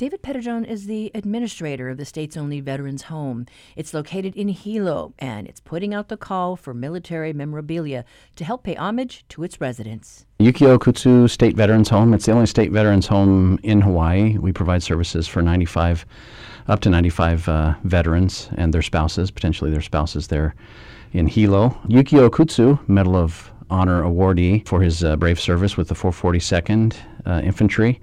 David 0.00 0.22
Pettijohn 0.22 0.66
is 0.66 0.86
the 0.86 1.10
administrator 1.14 1.90
of 1.90 1.98
the 1.98 2.06
state's 2.06 2.34
only 2.34 2.62
veterans 2.62 3.02
home. 3.02 3.44
It's 3.76 3.92
located 3.92 4.34
in 4.34 4.48
Hilo, 4.48 5.12
and 5.18 5.46
it's 5.46 5.60
putting 5.60 5.92
out 5.92 6.08
the 6.08 6.16
call 6.16 6.56
for 6.56 6.72
military 6.72 7.34
memorabilia 7.34 8.06
to 8.36 8.44
help 8.46 8.62
pay 8.62 8.74
homage 8.76 9.26
to 9.28 9.42
its 9.42 9.60
residents. 9.60 10.24
Yukio 10.38 10.78
Okutsu 10.78 11.28
State 11.28 11.54
Veterans 11.54 11.90
Home. 11.90 12.14
It's 12.14 12.24
the 12.24 12.32
only 12.32 12.46
state 12.46 12.72
veterans 12.72 13.08
home 13.08 13.58
in 13.62 13.82
Hawaii. 13.82 14.38
We 14.38 14.52
provide 14.52 14.82
services 14.82 15.28
for 15.28 15.42
95, 15.42 16.06
up 16.66 16.80
to 16.80 16.88
95 16.88 17.46
uh, 17.46 17.74
veterans 17.84 18.48
and 18.56 18.72
their 18.72 18.80
spouses, 18.80 19.30
potentially 19.30 19.70
their 19.70 19.82
spouses 19.82 20.28
there 20.28 20.54
in 21.12 21.26
Hilo. 21.26 21.78
Yukio 21.88 22.26
Okutsu, 22.26 22.88
Medal 22.88 23.16
of 23.16 23.52
Honor 23.68 24.02
awardee 24.02 24.66
for 24.66 24.80
his 24.80 25.04
uh, 25.04 25.16
brave 25.16 25.38
service 25.38 25.76
with 25.76 25.88
the 25.88 25.94
442nd 25.94 26.96
uh, 27.26 27.42
Infantry 27.44 28.00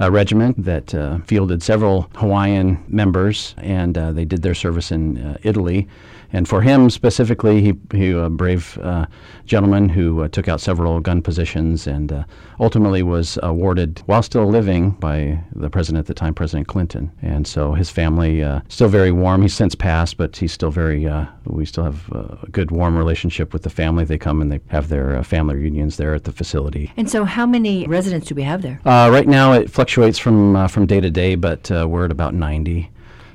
uh, 0.00 0.10
regiment 0.10 0.62
that 0.64 0.94
uh, 0.94 1.18
fielded 1.20 1.62
several 1.62 2.10
Hawaiian 2.16 2.82
members, 2.88 3.54
and 3.58 3.96
uh, 3.96 4.12
they 4.12 4.24
did 4.24 4.42
their 4.42 4.54
service 4.54 4.90
in 4.90 5.18
uh, 5.18 5.36
Italy 5.42 5.88
and 6.34 6.48
for 6.48 6.62
him 6.62 6.90
specifically, 6.90 7.62
he 7.62 7.74
he 7.96 8.10
a 8.10 8.28
brave 8.28 8.76
uh, 8.82 9.06
gentleman 9.46 9.88
who 9.88 10.22
uh, 10.22 10.28
took 10.28 10.48
out 10.48 10.60
several 10.60 10.98
gun 10.98 11.22
positions 11.22 11.86
and 11.86 12.10
uh, 12.10 12.24
ultimately 12.58 13.04
was 13.04 13.38
awarded 13.44 14.02
while 14.06 14.22
still 14.22 14.44
living 14.44 14.90
by 14.90 15.40
the 15.54 15.70
president 15.70 16.00
at 16.00 16.06
the 16.06 16.14
time, 16.14 16.34
President 16.34 16.66
Clinton. 16.66 17.12
And 17.22 17.46
so 17.46 17.74
his 17.74 17.88
family 17.88 18.42
uh, 18.42 18.62
still 18.68 18.88
very 18.88 19.12
warm. 19.12 19.42
He's 19.42 19.54
since 19.54 19.76
passed, 19.76 20.16
but 20.16 20.36
he's 20.36 20.52
still 20.52 20.72
very. 20.72 21.06
Uh, 21.06 21.26
we 21.44 21.64
still 21.64 21.84
have 21.84 22.10
a 22.10 22.48
good 22.50 22.72
warm 22.72 22.98
relationship 22.98 23.52
with 23.52 23.62
the 23.62 23.70
family. 23.70 24.04
They 24.04 24.18
come 24.18 24.42
and 24.42 24.50
they 24.50 24.60
have 24.68 24.88
their 24.88 25.16
uh, 25.16 25.22
family 25.22 25.54
reunions 25.54 25.98
there 25.98 26.14
at 26.14 26.24
the 26.24 26.32
facility. 26.32 26.92
And 26.96 27.08
so, 27.08 27.24
how 27.24 27.46
many 27.46 27.86
residents 27.86 28.26
do 28.26 28.34
we 28.34 28.42
have 28.42 28.62
there? 28.62 28.80
right 28.84 29.28
now, 29.28 29.52
it 29.52 29.70
fluctuates 29.70 30.18
from 30.18 30.66
from 30.66 30.86
day 30.86 31.00
to 31.00 31.10
day, 31.10 31.36
but 31.36 31.70
we're 31.70 32.06
at 32.06 32.10
about 32.10 32.34
90 32.34 32.90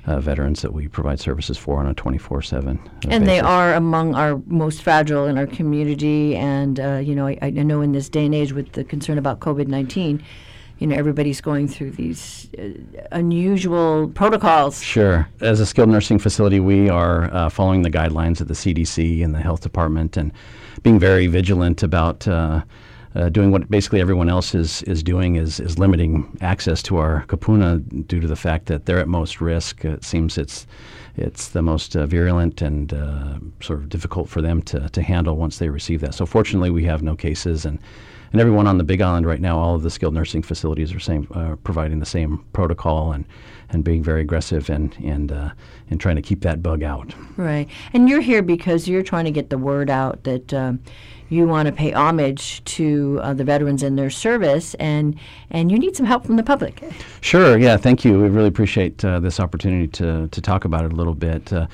uh, 0.05 0.19
veterans 0.19 0.61
that 0.61 0.73
we 0.73 0.87
provide 0.87 1.19
services 1.19 1.57
for 1.57 1.79
on 1.79 1.87
a 1.87 1.93
24 1.93 2.41
7 2.41 2.77
uh, 2.77 2.81
and 2.81 3.09
basis. 3.09 3.27
they 3.27 3.39
are 3.39 3.73
among 3.73 4.15
our 4.15 4.41
most 4.47 4.81
fragile 4.81 5.25
in 5.25 5.37
our 5.37 5.47
community. 5.47 6.35
And 6.35 6.79
uh, 6.79 6.97
you 7.03 7.15
know 7.15 7.27
I, 7.27 7.37
I, 7.41 7.49
know 7.49 7.81
in 7.81 7.91
this 7.91 8.09
day 8.09 8.25
and 8.25 8.35
age 8.35 8.53
with 8.53 8.71
the 8.73 8.83
concern 8.83 9.17
about 9.17 9.39
covid-19 9.39 10.21
you 10.79 10.87
know 10.87 10.95
everybody's 10.95 11.41
going 11.41 11.67
through 11.67 11.91
these 11.91 12.49
uh, 12.57 12.69
unusual 13.11 14.09
protocols. 14.09 14.81
Sure. 14.81 15.27
As 15.41 15.59
a 15.59 15.65
skilled 15.65 15.89
nursing 15.89 16.19
facility 16.19 16.59
we 16.59 16.89
are 16.89 17.33
uh, 17.33 17.49
following 17.49 17.81
the 17.81 17.91
guidelines 17.91 18.41
of 18.41 18.47
the 18.47 18.53
cdc 18.53 19.23
and 19.23 19.35
the 19.35 19.41
health 19.41 19.61
department 19.61 20.17
and 20.17 20.31
being 20.83 20.99
very 20.99 21.27
vigilant 21.27 21.83
about 21.83 22.27
uh, 23.15 23.29
doing 23.29 23.51
what 23.51 23.69
basically 23.69 23.99
everyone 24.01 24.29
else 24.29 24.53
is, 24.53 24.83
is 24.83 25.01
doing 25.01 25.35
is, 25.35 25.59
is 25.59 25.79
limiting 25.79 26.37
access 26.41 26.83
to 26.83 26.97
our 26.97 27.25
kupuna 27.27 28.07
due 28.07 28.19
to 28.19 28.27
the 28.27 28.35
fact 28.35 28.67
that 28.67 28.85
they're 28.85 28.99
at 28.99 29.07
most 29.07 29.41
risk. 29.41 29.83
It 29.83 30.03
seems 30.03 30.37
it's 30.37 30.67
it's 31.17 31.49
the 31.49 31.61
most 31.61 31.97
uh, 31.97 32.05
virulent 32.05 32.61
and 32.61 32.93
uh, 32.93 33.39
sort 33.59 33.79
of 33.79 33.89
difficult 33.89 34.29
for 34.29 34.41
them 34.41 34.61
to, 34.61 34.87
to 34.89 35.01
handle 35.01 35.35
once 35.35 35.57
they 35.57 35.67
receive 35.69 35.99
that. 36.01 36.13
So 36.13 36.25
fortunately, 36.25 36.69
we 36.69 36.85
have 36.85 37.01
no 37.01 37.15
cases, 37.15 37.65
and, 37.65 37.77
and 38.31 38.39
everyone 38.39 38.67
on 38.67 38.77
the 38.77 38.85
Big 38.85 39.01
Island 39.01 39.25
right 39.25 39.41
now, 39.41 39.57
all 39.57 39.75
of 39.75 39.81
the 39.81 39.89
skilled 39.89 40.13
nursing 40.13 40.43
facilities 40.43 40.93
are 40.93 40.99
same 40.99 41.25
providing 41.63 41.99
the 41.99 42.05
same 42.05 42.45
protocol 42.53 43.11
and 43.11 43.25
and 43.71 43.83
being 43.83 44.03
very 44.03 44.21
aggressive 44.21 44.69
and 44.69 44.95
and 45.03 45.31
uh, 45.31 45.49
and 45.89 45.99
trying 45.99 46.15
to 46.15 46.21
keep 46.21 46.41
that 46.41 46.61
bug 46.61 46.83
out. 46.83 47.13
Right, 47.37 47.67
and 47.93 48.09
you're 48.09 48.21
here 48.21 48.41
because 48.41 48.87
you're 48.87 49.03
trying 49.03 49.25
to 49.25 49.31
get 49.31 49.49
the 49.49 49.57
word 49.57 49.89
out 49.89 50.23
that. 50.23 50.53
Um, 50.53 50.79
you 51.31 51.47
want 51.47 51.67
to 51.67 51.71
pay 51.71 51.91
homage 51.91 52.63
to 52.63 53.19
uh, 53.21 53.33
the 53.35 53.43
veterans 53.43 53.83
and 53.83 53.97
their 53.97 54.09
service, 54.09 54.73
and 54.75 55.15
and 55.51 55.71
you 55.71 55.77
need 55.77 55.95
some 55.95 56.05
help 56.05 56.25
from 56.25 56.35
the 56.37 56.43
public. 56.43 56.83
Sure. 57.21 57.57
Yeah. 57.57 57.77
Thank 57.77 58.03
you. 58.03 58.19
We 58.19 58.29
really 58.29 58.47
appreciate 58.47 59.05
uh, 59.05 59.19
this 59.19 59.39
opportunity 59.39 59.87
to 59.89 60.27
to 60.27 60.41
talk 60.41 60.65
about 60.65 60.85
it 60.85 60.91
a 60.91 60.95
little 60.95 61.13
bit. 61.13 61.53
Uh, 61.53 61.67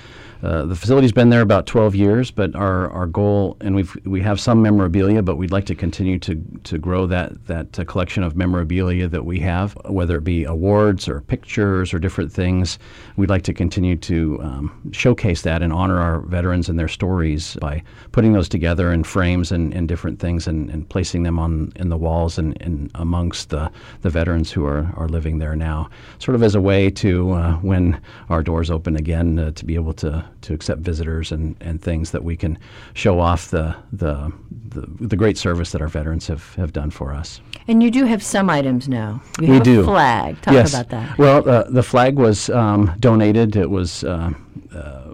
uh, 0.46 0.66
the 0.66 0.76
facility's 0.76 1.12
been 1.12 1.30
there 1.30 1.42
about 1.42 1.66
12 1.66 1.96
years, 1.96 2.30
but 2.30 2.56
our, 2.56 2.90
our 2.92 3.08
goal, 3.08 3.58
and 3.62 3.76
we've 3.76 3.98
we 4.06 4.22
have 4.22 4.40
some 4.40 4.62
memorabilia, 4.62 5.24
but 5.24 5.38
we'd 5.38 5.52
like 5.52 5.66
to 5.66 5.76
continue 5.76 6.20
to 6.20 6.36
to 6.64 6.78
grow 6.78 7.08
that 7.08 7.48
that 7.48 7.80
uh, 7.80 7.84
collection 7.86 8.22
of 8.22 8.36
memorabilia 8.36 9.08
that 9.08 9.26
we 9.26 9.40
have, 9.40 9.76
whether 9.86 10.18
it 10.18 10.24
be 10.24 10.44
awards 10.44 11.08
or 11.08 11.22
pictures 11.22 11.94
or 11.94 12.00
different 12.00 12.32
things. 12.32 12.78
We'd 13.18 13.30
like 13.30 13.42
to 13.44 13.54
continue 13.54 13.96
to 13.96 14.40
um, 14.44 14.92
showcase 14.92 15.42
that 15.42 15.62
and 15.62 15.74
honor 15.74 16.00
our 16.00 16.20
veterans 16.22 16.70
and 16.70 16.78
their 16.78 16.88
stories 16.88 17.58
by 17.60 17.82
putting 18.12 18.34
those 18.34 18.48
together 18.48 18.94
in 18.94 19.04
frames 19.04 19.52
and, 19.52 19.74
and 19.74 19.88
different 19.88 20.20
things 20.20 20.48
and, 20.48 20.70
and 20.70 20.88
placing 20.88 21.24
them 21.24 21.40
on 21.40 21.74
in 21.76 21.90
the 21.90 21.98
walls 21.98 22.38
and, 22.38 22.62
and 22.62 22.92
amongst 22.96 23.50
the, 23.50 23.72
the 24.02 24.10
veterans 24.10 24.52
who 24.52 24.66
are, 24.66 24.94
are 24.96 25.08
living 25.08 25.40
there 25.40 25.56
now, 25.56 25.90
sort 26.20 26.36
of 26.36 26.44
as 26.44 26.54
a 26.54 26.62
way 26.62 26.90
to 26.90 27.32
uh, 27.32 27.54
when 27.58 28.00
our 28.30 28.44
doors 28.44 28.70
open 28.70 28.96
again 28.96 29.40
uh, 29.40 29.52
to 29.52 29.66
be 29.66 29.76
able 29.76 29.94
to 29.94 30.24
to 30.46 30.54
accept 30.54 30.82
visitors 30.82 31.32
and, 31.32 31.56
and 31.60 31.82
things 31.82 32.12
that 32.12 32.24
we 32.24 32.36
can 32.38 32.58
show 32.94 33.20
off 33.20 33.50
the, 33.50 33.76
the, 33.92 34.32
the, 34.70 34.88
the 35.00 35.16
great 35.16 35.38
service 35.38 35.72
that 35.72 35.82
our 35.82 35.88
veterans 35.88 36.28
have, 36.28 36.56
have 36.56 36.72
done 36.72 36.92
for 36.92 37.14
us. 37.14 37.42
And 37.68 37.82
you 37.82 37.90
do 37.90 38.06
have 38.06 38.22
some 38.22 38.50
items 38.50 38.88
now. 38.88 39.22
You 39.42 39.48
we 39.48 39.54
have 39.56 39.64
do. 39.64 39.82
a 39.82 39.84
flag. 39.86 40.42
Talk 40.42 40.54
yes. 40.54 40.74
about 40.74 40.90
that. 40.90 41.18
Well, 41.18 41.48
uh, 41.50 41.64
the 41.64 41.84
flag 41.84 42.16
was 42.16 42.50
um, 42.52 42.94
donated. 43.00 43.56
It 43.56 43.70
was 43.70 44.04
uh, 44.04 44.34
uh, 44.74 45.14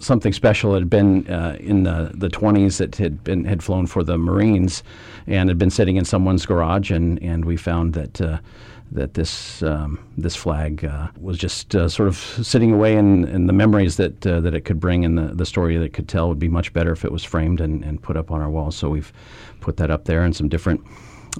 something 0.00 0.32
special. 0.32 0.74
It 0.74 0.80
had 0.80 0.90
been 0.90 1.28
uh, 1.28 1.56
in 1.60 1.84
the, 1.84 2.10
the 2.14 2.28
20s. 2.28 2.80
It 2.80 2.96
had 2.96 3.22
been 3.22 3.44
had 3.44 3.62
flown 3.62 3.86
for 3.86 4.02
the 4.02 4.18
Marines, 4.18 4.82
and 5.26 5.48
had 5.48 5.58
been 5.58 5.70
sitting 5.70 5.96
in 5.96 6.04
someone's 6.04 6.46
garage. 6.46 6.90
And, 6.90 7.22
and 7.22 7.44
we 7.44 7.56
found 7.56 7.94
that 7.94 8.20
uh, 8.20 8.38
that 8.92 9.14
this 9.14 9.62
um, 9.62 9.98
this 10.16 10.36
flag 10.36 10.84
uh, 10.84 11.08
was 11.20 11.38
just 11.38 11.74
uh, 11.74 11.88
sort 11.88 12.08
of 12.08 12.16
sitting 12.16 12.72
away, 12.72 12.96
and, 12.96 13.24
and 13.24 13.48
the 13.48 13.52
memories 13.52 13.96
that 13.96 14.26
uh, 14.26 14.40
that 14.40 14.54
it 14.54 14.64
could 14.64 14.80
bring 14.80 15.04
and 15.04 15.18
the, 15.18 15.34
the 15.34 15.46
story 15.46 15.76
that 15.76 15.84
it 15.84 15.92
could 15.92 16.08
tell 16.08 16.28
would 16.28 16.38
be 16.38 16.48
much 16.48 16.72
better 16.72 16.92
if 16.92 17.04
it 17.04 17.12
was 17.12 17.24
framed 17.24 17.60
and, 17.60 17.84
and 17.84 18.02
put 18.02 18.16
up 18.16 18.30
on 18.30 18.40
our 18.40 18.50
walls. 18.50 18.76
So 18.76 18.88
we've 18.88 19.12
put 19.60 19.76
that 19.78 19.90
up 19.90 20.04
there, 20.04 20.22
and 20.22 20.34
some 20.34 20.48
different 20.48 20.80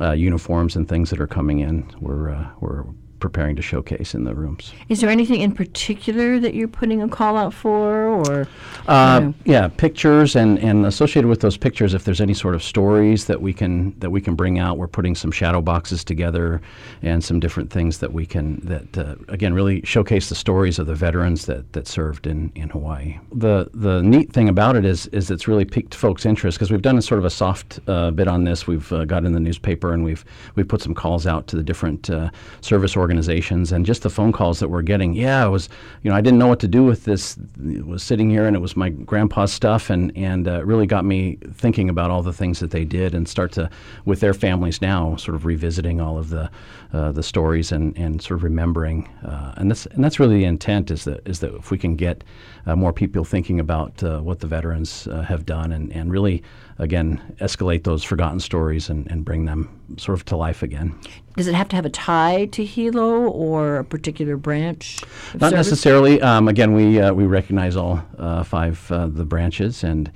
uh, 0.00 0.12
uniforms 0.12 0.76
and 0.76 0.88
things 0.88 1.10
that 1.10 1.20
are 1.20 1.26
coming 1.26 1.60
in. 1.60 1.90
We're 2.00 2.30
uh, 2.30 2.50
we're 2.60 2.84
preparing 3.28 3.56
to 3.56 3.62
showcase 3.62 4.14
in 4.14 4.22
the 4.22 4.34
rooms. 4.34 4.72
Is 4.88 5.00
there 5.00 5.10
anything 5.10 5.40
in 5.40 5.52
particular 5.52 6.38
that 6.38 6.54
you're 6.54 6.68
putting 6.68 7.02
a 7.02 7.08
call 7.08 7.36
out 7.36 7.52
for, 7.52 8.04
or? 8.04 8.46
Uh, 8.86 9.20
you 9.20 9.26
know? 9.26 9.34
Yeah, 9.44 9.68
pictures 9.68 10.36
and, 10.36 10.58
and 10.60 10.86
associated 10.86 11.28
with 11.28 11.40
those 11.40 11.56
pictures, 11.56 11.92
if 11.92 12.04
there's 12.04 12.20
any 12.20 12.34
sort 12.34 12.54
of 12.54 12.62
stories 12.62 13.24
that 13.26 13.42
we 13.42 13.52
can 13.52 13.98
that 13.98 14.10
we 14.10 14.20
can 14.20 14.36
bring 14.36 14.60
out, 14.60 14.78
we're 14.78 14.86
putting 14.86 15.16
some 15.16 15.32
shadow 15.32 15.60
boxes 15.60 16.04
together 16.04 16.60
and 17.02 17.24
some 17.24 17.40
different 17.40 17.70
things 17.70 17.98
that 17.98 18.12
we 18.12 18.26
can 18.26 18.60
that 18.60 18.96
uh, 18.96 19.16
again 19.28 19.52
really 19.54 19.80
showcase 19.82 20.28
the 20.28 20.34
stories 20.36 20.78
of 20.78 20.86
the 20.86 20.94
veterans 20.94 21.46
that, 21.46 21.72
that 21.72 21.88
served 21.88 22.28
in, 22.28 22.52
in 22.54 22.68
Hawaii. 22.68 23.18
The 23.32 23.68
the 23.74 24.02
neat 24.02 24.32
thing 24.32 24.48
about 24.48 24.76
it 24.76 24.84
is 24.84 25.08
is 25.08 25.32
it's 25.32 25.48
really 25.48 25.64
piqued 25.64 25.96
folks' 25.96 26.24
interest 26.24 26.58
because 26.58 26.70
we've 26.70 26.82
done 26.82 26.98
a 26.98 27.02
sort 27.02 27.18
of 27.18 27.24
a 27.24 27.30
soft 27.30 27.80
uh, 27.88 28.12
bit 28.12 28.28
on 28.28 28.44
this. 28.44 28.68
We've 28.68 28.92
uh, 28.92 29.04
got 29.04 29.24
in 29.24 29.32
the 29.32 29.40
newspaper 29.40 29.92
and 29.92 30.04
we've 30.04 30.24
we've 30.54 30.68
put 30.68 30.80
some 30.80 30.94
calls 30.94 31.26
out 31.26 31.48
to 31.48 31.56
the 31.56 31.64
different 31.64 32.08
uh, 32.08 32.30
service 32.60 32.96
organizations 32.96 33.15
organizations 33.16 33.72
and 33.72 33.86
just 33.86 34.02
the 34.02 34.10
phone 34.10 34.30
calls 34.32 34.58
that 34.60 34.68
we're 34.68 34.82
getting. 34.82 35.14
Yeah, 35.14 35.44
I 35.44 35.48
was, 35.48 35.68
you 36.02 36.10
know, 36.10 36.16
I 36.16 36.20
didn't 36.20 36.38
know 36.38 36.48
what 36.48 36.60
to 36.60 36.68
do 36.68 36.84
with 36.84 37.04
this. 37.04 37.38
Was 37.86 38.02
sitting 38.02 38.28
here 38.28 38.46
and 38.46 38.54
it 38.54 38.60
was 38.60 38.76
my 38.76 38.90
grandpa's 38.90 39.52
stuff, 39.52 39.90
and 39.90 40.12
and 40.16 40.46
uh, 40.46 40.64
really 40.64 40.86
got 40.86 41.04
me 41.04 41.38
thinking 41.54 41.88
about 41.88 42.10
all 42.10 42.22
the 42.22 42.32
things 42.32 42.60
that 42.60 42.70
they 42.70 42.84
did 42.84 43.14
and 43.14 43.26
start 43.26 43.52
to, 43.52 43.70
with 44.04 44.20
their 44.20 44.34
families 44.34 44.82
now, 44.82 45.16
sort 45.16 45.34
of 45.34 45.46
revisiting 45.46 46.00
all 46.00 46.18
of 46.18 46.28
the 46.28 46.50
uh, 46.92 47.12
the 47.12 47.22
stories 47.22 47.72
and, 47.72 47.96
and 47.96 48.22
sort 48.22 48.38
of 48.38 48.44
remembering. 48.44 49.08
Uh, 49.24 49.54
and 49.56 49.70
that's 49.70 49.86
and 49.86 50.04
that's 50.04 50.20
really 50.20 50.38
the 50.38 50.44
intent 50.44 50.90
is 50.90 51.04
that 51.04 51.26
is 51.26 51.40
that 51.40 51.54
if 51.54 51.70
we 51.70 51.78
can 51.78 51.96
get 51.96 52.22
uh, 52.66 52.76
more 52.76 52.92
people 52.92 53.24
thinking 53.24 53.60
about 53.60 54.02
uh, 54.02 54.20
what 54.20 54.40
the 54.40 54.46
veterans 54.46 55.06
uh, 55.08 55.22
have 55.22 55.46
done 55.46 55.72
and 55.72 55.92
and 55.92 56.12
really 56.12 56.42
again 56.78 57.20
escalate 57.40 57.84
those 57.84 58.04
forgotten 58.04 58.40
stories 58.40 58.90
and, 58.90 59.10
and 59.10 59.24
bring 59.24 59.46
them 59.46 59.68
sort 59.96 60.18
of 60.18 60.24
to 60.24 60.36
life 60.36 60.62
again. 60.62 60.94
Does 61.36 61.48
it 61.48 61.54
have 61.54 61.68
to 61.68 61.76
have 61.76 61.84
a 61.84 61.90
tie 61.90 62.46
to 62.46 62.64
Hilo 62.64 63.28
or 63.28 63.76
a 63.76 63.84
particular 63.84 64.38
branch? 64.38 65.00
Not 65.34 65.50
service? 65.50 65.52
necessarily. 65.52 66.22
Um, 66.22 66.48
again, 66.48 66.72
we 66.72 66.98
uh, 66.98 67.12
we 67.12 67.24
recognize 67.26 67.76
all 67.76 68.02
uh, 68.18 68.42
five 68.42 68.90
uh, 68.90 69.06
the 69.08 69.26
branches, 69.26 69.84
and 69.84 70.10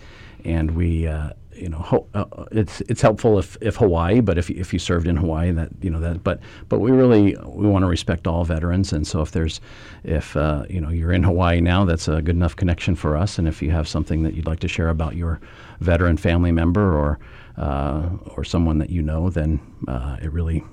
and 0.46 0.70
we 0.70 1.06
uh, 1.06 1.30
you 1.54 1.68
know 1.68 1.76
ho- 1.76 2.06
uh, 2.14 2.24
it's 2.52 2.80
it's 2.82 3.02
helpful 3.02 3.38
if, 3.38 3.58
if 3.60 3.76
Hawaii, 3.76 4.20
but 4.20 4.38
if 4.38 4.48
if 4.48 4.72
you 4.72 4.78
served 4.78 5.06
in 5.06 5.18
Hawaii, 5.18 5.50
that 5.50 5.68
you 5.82 5.90
know 5.90 6.00
that. 6.00 6.24
But 6.24 6.40
but 6.70 6.78
we 6.78 6.90
really 6.90 7.36
we 7.44 7.66
want 7.66 7.82
to 7.82 7.86
respect 7.86 8.26
all 8.26 8.42
veterans, 8.44 8.90
and 8.90 9.06
so 9.06 9.20
if 9.20 9.32
there's 9.32 9.60
if 10.04 10.34
uh, 10.38 10.64
you 10.70 10.80
know 10.80 10.88
you're 10.88 11.12
in 11.12 11.22
Hawaii 11.22 11.60
now, 11.60 11.84
that's 11.84 12.08
a 12.08 12.22
good 12.22 12.34
enough 12.36 12.56
connection 12.56 12.94
for 12.94 13.14
us. 13.14 13.38
And 13.38 13.46
if 13.46 13.60
you 13.60 13.70
have 13.72 13.86
something 13.86 14.22
that 14.22 14.32
you'd 14.32 14.46
like 14.46 14.60
to 14.60 14.68
share 14.68 14.88
about 14.88 15.16
your 15.16 15.38
veteran 15.80 16.16
family 16.16 16.50
member 16.50 16.96
or 16.96 17.18
or 17.58 18.42
someone 18.42 18.78
that 18.78 18.88
you 18.88 19.02
know, 19.02 19.28
then 19.28 19.60
it 20.22 20.32
really 20.32 20.64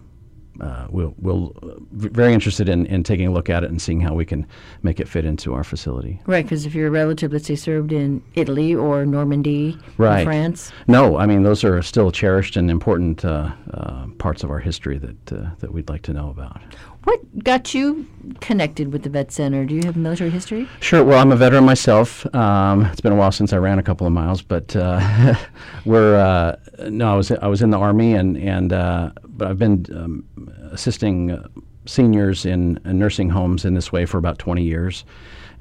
uh, 0.61 0.87
we'll, 0.89 1.13
we'll 1.17 1.55
uh, 1.63 1.75
very 1.91 2.33
interested 2.33 2.69
in, 2.69 2.85
in 2.87 3.03
taking 3.03 3.27
a 3.27 3.31
look 3.31 3.49
at 3.49 3.63
it 3.63 3.69
and 3.69 3.81
seeing 3.81 4.01
how 4.01 4.13
we 4.13 4.25
can 4.25 4.45
make 4.83 4.99
it 4.99 5.07
fit 5.07 5.25
into 5.25 5.53
our 5.53 5.63
facility. 5.63 6.21
Right, 6.25 6.43
because 6.45 6.65
if 6.65 6.73
your 6.73 6.89
relative, 6.89 7.33
let's 7.33 7.47
say, 7.47 7.55
served 7.55 7.91
in 7.91 8.23
Italy 8.35 8.73
or 8.73 9.05
Normandy, 9.05 9.77
right. 9.97 10.23
France. 10.23 10.71
No, 10.87 11.17
I 11.17 11.25
mean 11.25 11.43
those 11.43 11.63
are 11.63 11.81
still 11.81 12.11
cherished 12.11 12.57
and 12.57 12.69
important 12.69 13.23
uh, 13.23 13.51
uh, 13.73 14.07
parts 14.17 14.43
of 14.43 14.51
our 14.51 14.59
history 14.59 14.97
that 14.97 15.33
uh, 15.33 15.49
that 15.59 15.73
we'd 15.73 15.89
like 15.89 16.01
to 16.03 16.13
know 16.13 16.29
about. 16.29 16.61
What 17.07 17.41
got 17.41 17.73
you 17.73 18.05
connected 18.41 18.91
with 18.91 19.03
the 19.03 19.09
Vet 19.09 19.31
Center? 19.31 19.63
Do 19.63 19.73
you 19.73 19.81
have 19.85 19.95
military 19.95 20.29
history? 20.29 20.67
Sure. 20.81 21.05
Well, 21.05 21.19
I'm 21.19 21.31
a 21.31 21.37
veteran 21.37 21.63
myself. 21.63 22.25
Um, 22.35 22.83
it's 22.87 22.99
been 22.99 23.13
a 23.13 23.15
while 23.15 23.31
since 23.31 23.53
I 23.53 23.57
ran 23.59 23.79
a 23.79 23.81
couple 23.81 24.05
of 24.05 24.11
miles, 24.11 24.41
but 24.41 24.75
uh, 24.75 25.33
we're 25.85 26.57
no, 26.89 27.13
I 27.13 27.15
was 27.15 27.31
I 27.31 27.47
was 27.47 27.61
in 27.61 27.69
the 27.69 27.77
army 27.77 28.13
and 28.13 28.35
and 28.37 28.71
but 28.71 29.47
I've 29.47 29.57
been 29.57 29.85
um, 29.95 30.25
assisting 30.73 31.31
uh, 31.31 31.47
seniors 31.85 32.45
in, 32.45 32.77
in, 32.83 32.99
nursing 32.99 33.29
homes 33.29 33.63
in 33.63 33.73
this 33.73 33.89
way 33.89 34.05
for 34.05 34.17
about 34.17 34.37
20 34.37 34.61
years, 34.61 35.05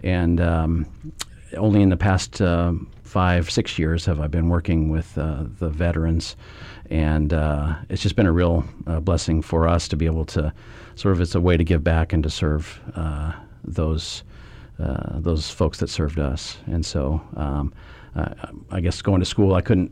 and 0.03 0.41
um, 0.41 0.85
only 1.57 1.81
in 1.81 1.91
the 1.91 1.97
past 1.97 2.43
uh, 2.43 2.73
five 3.05 3.49
six 3.53 3.79
years 3.79 4.05
have 4.07 4.21
I 4.21 4.27
been 4.27 4.49
working 4.49 4.91
with 4.91 5.17
uh, 5.17 5.45
the 5.61 5.69
veterans, 5.69 6.35
and 6.91 7.33
uh, 7.33 7.77
it's 7.89 8.03
just 8.03 8.17
been 8.17 8.27
a 8.27 8.33
real 8.33 8.65
uh, 8.89 8.99
blessing 8.99 9.43
for 9.43 9.69
us 9.69 9.87
to 9.89 9.97
be 9.97 10.07
able 10.07 10.25
to 10.25 10.53
sort 10.97 11.15
of 11.15 11.21
it's 11.21 11.35
a 11.35 11.41
way 11.41 11.57
to 11.57 11.65
give 11.65 11.83
back 11.85 12.13
and 12.13 12.23
to 12.25 12.31
serve 12.31 12.81
uh, 12.97 13.33
those. 13.65 14.25
uh, 14.79 15.21
those 15.21 15.49
folks 15.51 15.79
that 15.79 15.89
served 15.89 16.19
us. 16.19 16.59
And 16.67 16.85
so, 16.85 17.23
um, 17.37 17.73
uh, 18.15 18.35
I 18.71 18.81
guess 18.81 19.01
going 19.01 19.21
to 19.21 19.25
school, 19.27 19.55
I 19.55 19.63
couldn't 19.63 19.91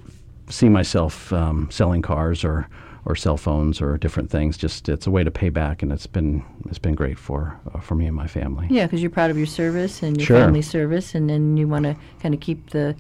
see 0.51 0.69
myself 0.69 1.33
um, 1.33 1.69
selling 1.71 2.03
cars 2.03 2.45
or 2.45 2.69
or 3.07 3.17
cell 3.17 3.37
phones 3.39 3.81
or 3.83 3.97
different 3.99 4.31
things. 4.31 4.59
Just 4.59 4.89
it's 4.91 5.07
a 5.07 5.11
way 5.11 5.25
to 5.25 5.31
pay 5.31 5.49
back, 5.51 5.83
and 5.83 5.91
it's 5.91 6.07
been 6.07 6.43
it's 6.69 6.79
been 6.79 6.95
great 6.95 7.19
for 7.19 7.59
uh, 7.75 7.81
for 7.81 7.95
me 7.95 8.05
and 8.07 8.15
my 8.15 8.27
family. 8.27 8.67
Yeah, 8.71 8.85
because 8.87 9.01
you're 9.01 9.11
proud 9.11 9.31
of 9.31 9.39
your 9.39 9.47
service 9.47 10.03
and 10.03 10.19
your 10.19 10.27
Sure. 10.27 10.39
family 10.39 10.63
service, 10.63 11.15
and 11.15 11.31
then 11.31 11.57
you 11.57 11.67
want 11.67 11.85
to 11.85 11.97
kind 12.21 12.35
of 12.35 12.41
keep 12.41 12.71
the 12.71 12.95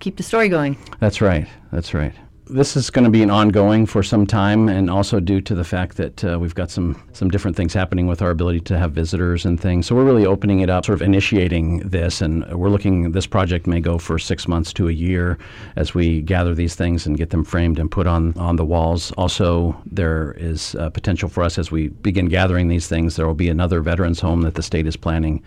keep 0.00 0.16
the 0.16 0.22
story 0.24 0.48
going. 0.48 0.76
That's 0.98 1.20
right. 1.20 1.46
That's 1.72 1.94
right. 1.94 2.14
This 2.50 2.76
is 2.76 2.88
going 2.88 3.04
to 3.04 3.10
be 3.10 3.22
an 3.22 3.30
ongoing 3.30 3.84
for 3.84 4.02
some 4.02 4.26
time, 4.26 4.70
and 4.70 4.88
also 4.88 5.20
due 5.20 5.42
to 5.42 5.54
the 5.54 5.64
fact 5.64 5.98
that 5.98 6.24
uh, 6.24 6.38
we've 6.40 6.54
got 6.54 6.70
some 6.70 7.00
some 7.12 7.28
different 7.28 7.58
things 7.58 7.74
happening 7.74 8.06
with 8.06 8.22
our 8.22 8.30
ability 8.30 8.60
to 8.60 8.78
have 8.78 8.92
visitors 8.92 9.44
and 9.44 9.60
things. 9.60 9.86
So 9.86 9.94
we're 9.94 10.04
really 10.04 10.24
opening 10.24 10.60
it 10.60 10.70
up, 10.70 10.86
sort 10.86 10.96
of 10.96 11.02
initiating 11.02 11.80
this, 11.80 12.22
and 12.22 12.50
we're 12.50 12.70
looking. 12.70 13.12
This 13.12 13.26
project 13.26 13.66
may 13.66 13.80
go 13.80 13.98
for 13.98 14.18
six 14.18 14.48
months 14.48 14.72
to 14.74 14.88
a 14.88 14.92
year 14.92 15.36
as 15.76 15.94
we 15.94 16.22
gather 16.22 16.54
these 16.54 16.74
things 16.74 17.06
and 17.06 17.18
get 17.18 17.30
them 17.30 17.44
framed 17.44 17.78
and 17.78 17.90
put 17.90 18.06
on 18.06 18.32
on 18.38 18.56
the 18.56 18.64
walls. 18.64 19.12
Also, 19.12 19.76
there 19.84 20.32
is 20.38 20.74
uh, 20.76 20.88
potential 20.88 21.28
for 21.28 21.42
us 21.42 21.58
as 21.58 21.70
we 21.70 21.88
begin 21.88 22.26
gathering 22.26 22.68
these 22.68 22.88
things. 22.88 23.16
There 23.16 23.26
will 23.26 23.34
be 23.34 23.50
another 23.50 23.82
veterans 23.82 24.20
home 24.20 24.40
that 24.42 24.54
the 24.54 24.62
state 24.62 24.86
is 24.86 24.96
planning 24.96 25.42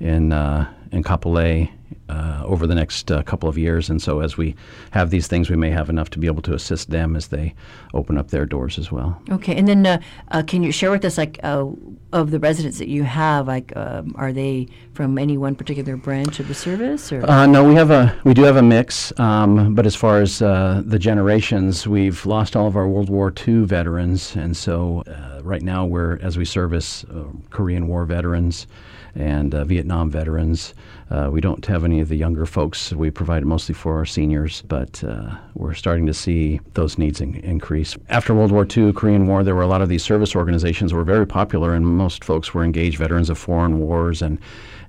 in 0.00 0.32
uh, 0.32 0.68
in 0.90 1.04
Kapolei 1.04 1.70
uh, 2.08 2.42
over 2.44 2.66
the 2.66 2.74
next 2.74 3.10
uh, 3.10 3.22
couple 3.22 3.48
of 3.48 3.56
years. 3.56 3.88
And 3.90 4.00
so, 4.02 4.20
as 4.20 4.36
we 4.36 4.54
have 4.90 5.10
these 5.10 5.26
things, 5.26 5.50
we 5.50 5.56
may 5.56 5.70
have 5.70 5.88
enough 5.88 6.10
to 6.10 6.18
be 6.18 6.26
able 6.26 6.42
to 6.42 6.54
assist 6.54 6.90
them 6.90 7.16
as 7.16 7.28
they 7.28 7.54
open 7.94 8.18
up 8.18 8.28
their 8.30 8.46
doors 8.46 8.78
as 8.78 8.90
well. 8.90 9.20
Okay, 9.30 9.56
and 9.56 9.68
then 9.68 9.86
uh, 9.86 10.00
uh, 10.30 10.42
can 10.46 10.62
you 10.62 10.72
share 10.72 10.90
with 10.90 11.04
us, 11.04 11.18
like, 11.18 11.38
uh, 11.42 11.66
of 12.12 12.30
the 12.30 12.38
residents 12.38 12.78
that 12.78 12.88
you 12.88 13.04
have, 13.04 13.46
like, 13.46 13.74
um, 13.76 14.14
are 14.16 14.32
they 14.32 14.68
from 14.94 15.18
any 15.18 15.38
one 15.38 15.54
particular 15.54 15.96
branch 15.96 16.40
of 16.40 16.48
the 16.48 16.54
service, 16.54 17.12
or? 17.12 17.24
Uh, 17.28 17.46
no, 17.46 17.64
we 17.64 17.74
have 17.74 17.90
a 17.90 18.18
we 18.24 18.34
do 18.34 18.42
have 18.42 18.56
a 18.56 18.62
mix, 18.62 19.18
um, 19.18 19.74
but 19.74 19.86
as 19.86 19.94
far 19.94 20.20
as 20.20 20.42
uh, 20.42 20.82
the 20.84 20.98
generations, 20.98 21.86
we've 21.86 22.26
lost 22.26 22.56
all 22.56 22.66
of 22.66 22.76
our 22.76 22.88
World 22.88 23.08
War 23.08 23.32
II 23.46 23.64
veterans, 23.64 24.34
and 24.36 24.56
so 24.56 25.02
uh, 25.06 25.40
right 25.42 25.62
now 25.62 25.84
we're 25.86 26.18
as 26.20 26.36
we 26.36 26.44
service 26.44 27.04
uh, 27.04 27.24
Korean 27.50 27.86
War 27.88 28.04
veterans 28.04 28.66
and 29.14 29.54
uh, 29.54 29.64
Vietnam 29.64 30.10
veterans. 30.10 30.74
Uh, 31.10 31.28
we 31.28 31.40
don't 31.40 31.66
have 31.66 31.84
any 31.84 32.00
of 32.00 32.08
the 32.08 32.16
younger 32.16 32.46
folks. 32.46 32.92
We 32.92 33.10
provide 33.10 33.44
mostly 33.44 33.74
for 33.74 33.96
our 33.96 34.06
seniors, 34.06 34.62
but 34.62 35.02
uh, 35.02 35.36
we're 35.54 35.74
starting 35.74 36.06
to 36.06 36.14
see 36.14 36.60
those 36.74 36.98
needs 36.98 37.20
in- 37.20 37.34
increase. 37.36 37.96
After 38.08 38.32
World 38.32 38.52
War 38.52 38.64
II, 38.64 38.92
Korean 38.92 39.26
War, 39.26 39.42
there 39.42 39.56
were 39.56 39.62
a 39.62 39.66
lot 39.66 39.82
of 39.82 39.88
these 39.88 40.04
service 40.04 40.36
organizations 40.36 40.92
were 40.92 41.02
very 41.02 41.26
popular, 41.26 41.74
and 41.74 41.84
most 41.84 42.22
folks 42.22 42.54
were 42.54 42.62
engaged 42.62 42.98
veterans 42.98 43.28
of 43.28 43.38
foreign 43.38 43.80
wars 43.80 44.22
and 44.22 44.38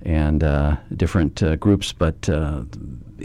and 0.03 0.43
uh, 0.43 0.77
different 0.95 1.43
uh, 1.43 1.55
groups, 1.57 1.93
but 1.93 2.27
uh, 2.27 2.63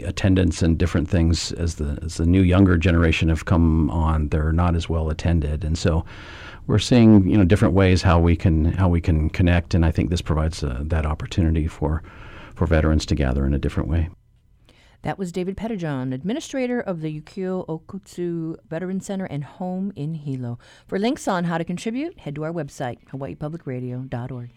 attendance 0.05 0.61
and 0.61 0.77
different 0.77 1.09
things 1.09 1.51
as 1.53 1.75
the 1.75 1.99
as 2.03 2.17
the 2.17 2.25
new 2.25 2.41
younger 2.41 2.77
generation 2.77 3.29
have 3.29 3.45
come 3.45 3.89
on, 3.89 4.29
they're 4.29 4.51
not 4.51 4.75
as 4.75 4.89
well 4.89 5.09
attended, 5.09 5.63
and 5.63 5.77
so 5.77 6.03
we're 6.65 6.79
seeing 6.79 7.27
you 7.27 7.37
know 7.37 7.43
different 7.43 7.73
ways 7.73 8.01
how 8.01 8.19
we 8.19 8.35
can 8.35 8.65
how 8.65 8.89
we 8.89 9.01
can 9.01 9.29
connect, 9.29 9.73
and 9.73 9.85
I 9.85 9.91
think 9.91 10.09
this 10.09 10.21
provides 10.21 10.63
uh, 10.63 10.81
that 10.85 11.05
opportunity 11.05 11.67
for 11.67 12.03
for 12.57 12.65
veterans 12.65 13.05
to 13.05 13.15
gather 13.15 13.45
in 13.45 13.53
a 13.53 13.59
different 13.59 13.87
way. 13.87 14.09
That 15.03 15.19
was 15.19 15.31
David 15.31 15.55
Pettijohn, 15.55 16.11
administrator 16.11 16.81
of 16.81 17.01
the 17.01 17.21
Yukio 17.21 17.67
Okutsu 17.67 18.57
Veteran 18.67 18.99
Center 18.99 19.25
and 19.25 19.43
Home 19.43 19.93
in 19.95 20.15
Hilo. 20.15 20.57
For 20.87 20.97
links 20.97 21.27
on 21.27 21.43
how 21.43 21.59
to 21.59 21.63
contribute, 21.63 22.19
head 22.19 22.33
to 22.35 22.43
our 22.43 22.51
website, 22.51 23.07
hawaiipublicradio.org. 23.09 24.49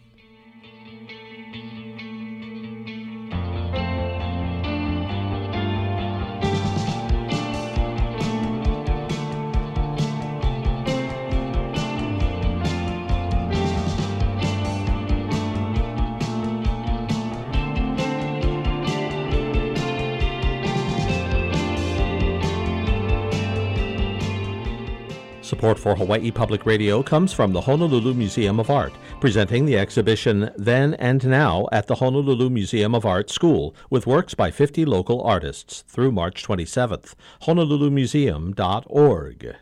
Support 25.61 25.79
for 25.79 25.95
Hawaii 25.95 26.31
Public 26.31 26.65
Radio 26.65 27.03
comes 27.03 27.35
from 27.35 27.53
the 27.53 27.61
Honolulu 27.61 28.15
Museum 28.15 28.59
of 28.59 28.71
Art, 28.71 28.95
presenting 29.21 29.67
the 29.67 29.77
exhibition 29.77 30.51
Then 30.57 30.95
and 30.95 31.29
Now 31.29 31.69
at 31.71 31.87
the 31.87 31.97
Honolulu 31.97 32.49
Museum 32.49 32.95
of 32.95 33.05
Art 33.05 33.29
School 33.29 33.75
with 33.91 34.07
works 34.07 34.33
by 34.33 34.51
50 34.51 34.87
local 34.87 35.21
artists 35.21 35.85
through 35.87 36.13
March 36.13 36.43
27th. 36.45 37.13
HonoluluMuseum.org. 37.43 39.57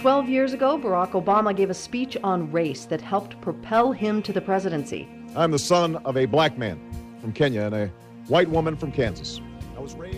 Twelve 0.00 0.28
years 0.28 0.52
ago, 0.52 0.76
Barack 0.76 1.12
Obama 1.12 1.54
gave 1.54 1.70
a 1.70 1.74
speech 1.74 2.16
on 2.24 2.50
race 2.50 2.86
that 2.86 3.00
helped 3.00 3.40
propel 3.40 3.92
him 3.92 4.20
to 4.20 4.32
the 4.32 4.40
presidency. 4.40 5.08
I'm 5.36 5.52
the 5.52 5.60
son 5.60 5.94
of 5.98 6.16
a 6.16 6.26
black 6.26 6.58
man 6.58 6.80
from 7.20 7.32
Kenya 7.32 7.62
and 7.62 7.74
a 7.76 7.86
white 8.26 8.50
woman 8.50 8.74
from 8.74 8.90
Kansas. 8.90 9.40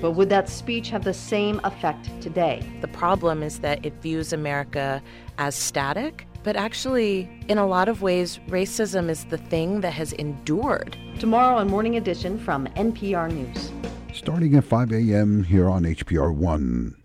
But 0.00 0.12
would 0.12 0.28
that 0.30 0.48
speech 0.48 0.90
have 0.90 1.04
the 1.04 1.14
same 1.14 1.60
effect 1.64 2.08
today? 2.20 2.62
The 2.80 2.88
problem 2.88 3.42
is 3.42 3.60
that 3.60 3.84
it 3.84 3.94
views 4.02 4.32
America 4.32 5.02
as 5.38 5.54
static, 5.54 6.26
but 6.42 6.56
actually, 6.56 7.30
in 7.48 7.58
a 7.58 7.66
lot 7.66 7.88
of 7.88 8.02
ways, 8.02 8.40
racism 8.48 9.08
is 9.08 9.24
the 9.26 9.38
thing 9.38 9.80
that 9.82 9.92
has 9.92 10.12
endured. 10.14 10.96
Tomorrow 11.20 11.58
on 11.58 11.68
Morning 11.68 11.96
Edition 11.96 12.38
from 12.38 12.66
NPR 12.68 13.30
News. 13.32 13.70
Starting 14.12 14.56
at 14.56 14.64
5 14.64 14.92
a.m. 14.92 15.44
here 15.44 15.68
on 15.68 15.84
HPR 15.84 16.34
1. 16.34 17.01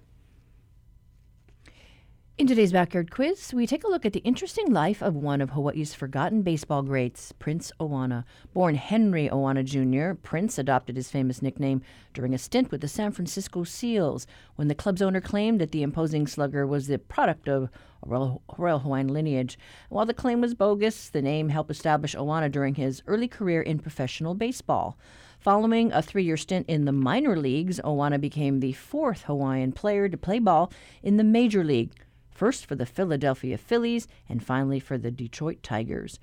In 2.38 2.46
today's 2.46 2.72
Backyard 2.72 3.10
Quiz, 3.10 3.52
we 3.52 3.66
take 3.66 3.84
a 3.84 3.88
look 3.88 4.06
at 4.06 4.14
the 4.14 4.20
interesting 4.20 4.72
life 4.72 5.02
of 5.02 5.16
one 5.16 5.42
of 5.42 5.50
Hawaii's 5.50 5.96
forgotten 5.96 6.44
baseball 6.44 6.84
greats, 6.84 7.32
Prince 7.32 7.72
Oana. 7.80 8.26
Born 8.54 8.76
Henry 8.76 9.28
Oana 9.28 9.66
Jr., 9.66 10.14
Prince 10.22 10.60
adopted 10.60 10.98
his 10.98 11.10
famous 11.10 11.42
nickname 11.42 11.82
during 12.14 12.36
a 12.36 12.38
stint 12.38 12.70
with 12.70 12.82
the 12.82 12.88
San 12.88 13.12
Francisco 13.12 13.64
Seals 13.64 14.28
when 14.56 14.68
the 14.68 14.76
club's 14.76 15.02
owner 15.02 15.20
claimed 15.20 15.60
that 15.60 15.72
the 15.72 15.82
imposing 15.82 16.28
slugger 16.28 16.68
was 16.68 16.86
the 16.86 17.00
product 17.00 17.50
of 17.50 17.72
a 18.04 18.08
Royal, 18.08 18.44
Hawaiian 18.80 19.08
lineage. 19.08 19.58
While 19.90 20.06
the 20.06 20.14
claim 20.14 20.40
was 20.40 20.54
bogus, 20.54 21.10
the 21.10 21.24
name 21.24 21.50
helped 21.50 21.72
establish 21.72 22.16
Oana 22.16 22.52
during 22.52 22.76
his 22.76 23.02
early 23.08 23.28
career 23.28 23.64
in 23.64 23.80
professional 23.80 24.36
baseball. 24.36 24.96
Following 25.40 25.92
a 25.92 26.04
three 26.04 26.24
year 26.24 26.38
stint 26.38 26.70
in 26.70 26.86
the 26.86 26.92
minor 26.92 27.36
leagues, 27.36 27.80
Oana 27.84 28.22
became 28.22 28.60
the 28.60 28.74
fourth 28.74 29.24
Hawaiian 29.24 29.72
player 29.72 30.08
to 30.08 30.18
play 30.18 30.38
ball 30.38 30.72
in 31.02 31.18
the 31.18 31.24
major 31.24 31.64
league 31.64 31.94
first 32.38 32.68
for 32.68 32.76
the 32.76 32.86
Philadelphia 32.86 33.58
Phillies 33.58 34.08
and 34.30 34.44
finally 34.44 34.80
for 34.80 34.98
the 34.98 35.10
Detroit 35.10 35.64
Tigers. 35.64 36.20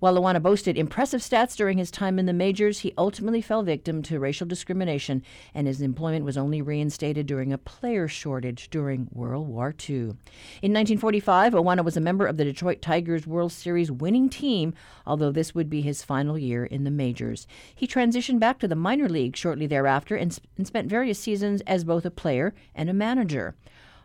While 0.00 0.14
Oana 0.14 0.40
boasted 0.40 0.78
impressive 0.78 1.20
stats 1.20 1.56
during 1.56 1.76
his 1.76 1.90
time 1.90 2.20
in 2.20 2.26
the 2.26 2.32
majors, 2.32 2.78
he 2.78 2.94
ultimately 2.96 3.42
fell 3.42 3.64
victim 3.64 4.00
to 4.04 4.20
racial 4.20 4.46
discrimination, 4.46 5.24
and 5.52 5.66
his 5.66 5.82
employment 5.82 6.24
was 6.24 6.38
only 6.38 6.62
reinstated 6.62 7.26
during 7.26 7.52
a 7.52 7.58
player 7.58 8.06
shortage 8.06 8.70
during 8.70 9.08
World 9.12 9.48
War 9.48 9.74
II. 9.88 10.14
In 10.62 10.72
1945, 10.72 11.52
Oana 11.52 11.84
was 11.84 11.96
a 11.96 12.00
member 12.00 12.26
of 12.26 12.36
the 12.36 12.44
Detroit 12.44 12.80
Tigers 12.80 13.26
World 13.26 13.50
Series 13.50 13.90
winning 13.90 14.28
team, 14.28 14.72
although 15.04 15.32
this 15.32 15.52
would 15.52 15.68
be 15.68 15.80
his 15.80 16.04
final 16.04 16.38
year 16.38 16.64
in 16.64 16.84
the 16.84 16.92
majors. 16.92 17.48
He 17.74 17.88
transitioned 17.88 18.38
back 18.38 18.60
to 18.60 18.68
the 18.68 18.76
minor 18.76 19.08
league 19.08 19.36
shortly 19.36 19.66
thereafter 19.66 20.14
and, 20.14 20.32
sp- 20.32 20.46
and 20.56 20.64
spent 20.64 20.88
various 20.88 21.18
seasons 21.18 21.60
as 21.62 21.82
both 21.82 22.06
a 22.06 22.10
player 22.12 22.54
and 22.72 22.88
a 22.88 22.94
manager. 22.94 23.56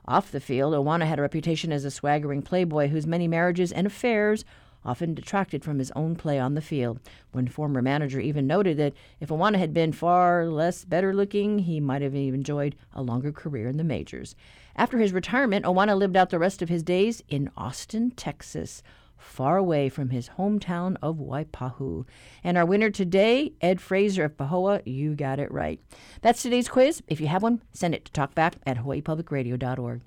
Off 0.06 0.32
the 0.32 0.40
field, 0.40 0.74
Oana 0.74 1.06
had 1.06 1.20
a 1.20 1.22
reputation 1.22 1.72
as 1.72 1.86
a 1.86 1.92
swaggering 1.92 2.42
playboy 2.42 2.88
whose 2.88 3.08
many 3.08 3.28
marriages 3.28 3.72
and 3.72 3.88
affairs 3.88 4.44
often 4.86 5.14
detracted 5.14 5.64
from 5.64 5.80
his 5.80 5.92
own 5.92 6.16
play 6.16 6.38
on 6.38 6.56
the 6.56 6.62
field. 6.62 7.00
One 7.32 7.48
former 7.48 7.82
manager 7.82 8.20
even 8.20 8.46
noted 8.46 8.78
that 8.78 8.94
if 9.20 9.30
Oana 9.30 9.58
had 9.58 9.74
been 9.74 9.94
far 9.94 10.46
less 10.48 10.84
better 10.84 11.14
looking, 11.14 11.60
he 11.60 11.80
might 11.80 12.02
have 12.02 12.16
enjoyed 12.16 12.76
a 12.94 13.02
longer 13.02 13.32
career 13.32 13.70
in 13.70 13.78
the 13.78 13.84
majors. 13.84 14.36
After 14.76 14.98
his 14.98 15.14
retirement, 15.14 15.66
Oana 15.66 15.98
lived 15.98 16.18
out 16.18 16.32
the 16.32 16.40
rest 16.40 16.62
of 16.62 16.70
his 16.70 16.84
days 16.84 17.24
in 17.30 17.50
Austin, 17.56 18.12
Texas, 18.12 18.84
far 19.24 19.58
away 19.58 19.90
from 19.90 20.10
his 20.10 20.30
hometown 20.38 20.96
of 21.02 21.18
Waipahu. 21.18 22.06
And 22.44 22.58
our 22.58 22.66
winner 22.66 22.90
today, 22.90 23.54
Ed 23.62 23.82
Fraser 23.82 24.26
of 24.26 24.38
Pahoa, 24.38 24.82
you 24.86 25.16
got 25.16 25.40
it 25.40 25.52
right. 25.52 25.80
That's 26.22 26.42
today's 26.42 26.68
quiz. 26.68 27.02
If 27.08 27.20
you 27.22 27.28
have 27.28 27.44
one, 27.44 27.62
send 27.72 27.96
it 27.96 28.06
to 28.06 28.12
talkback 28.12 28.56
at 28.66 28.78
hawaiipublicradio.org. 28.78 30.02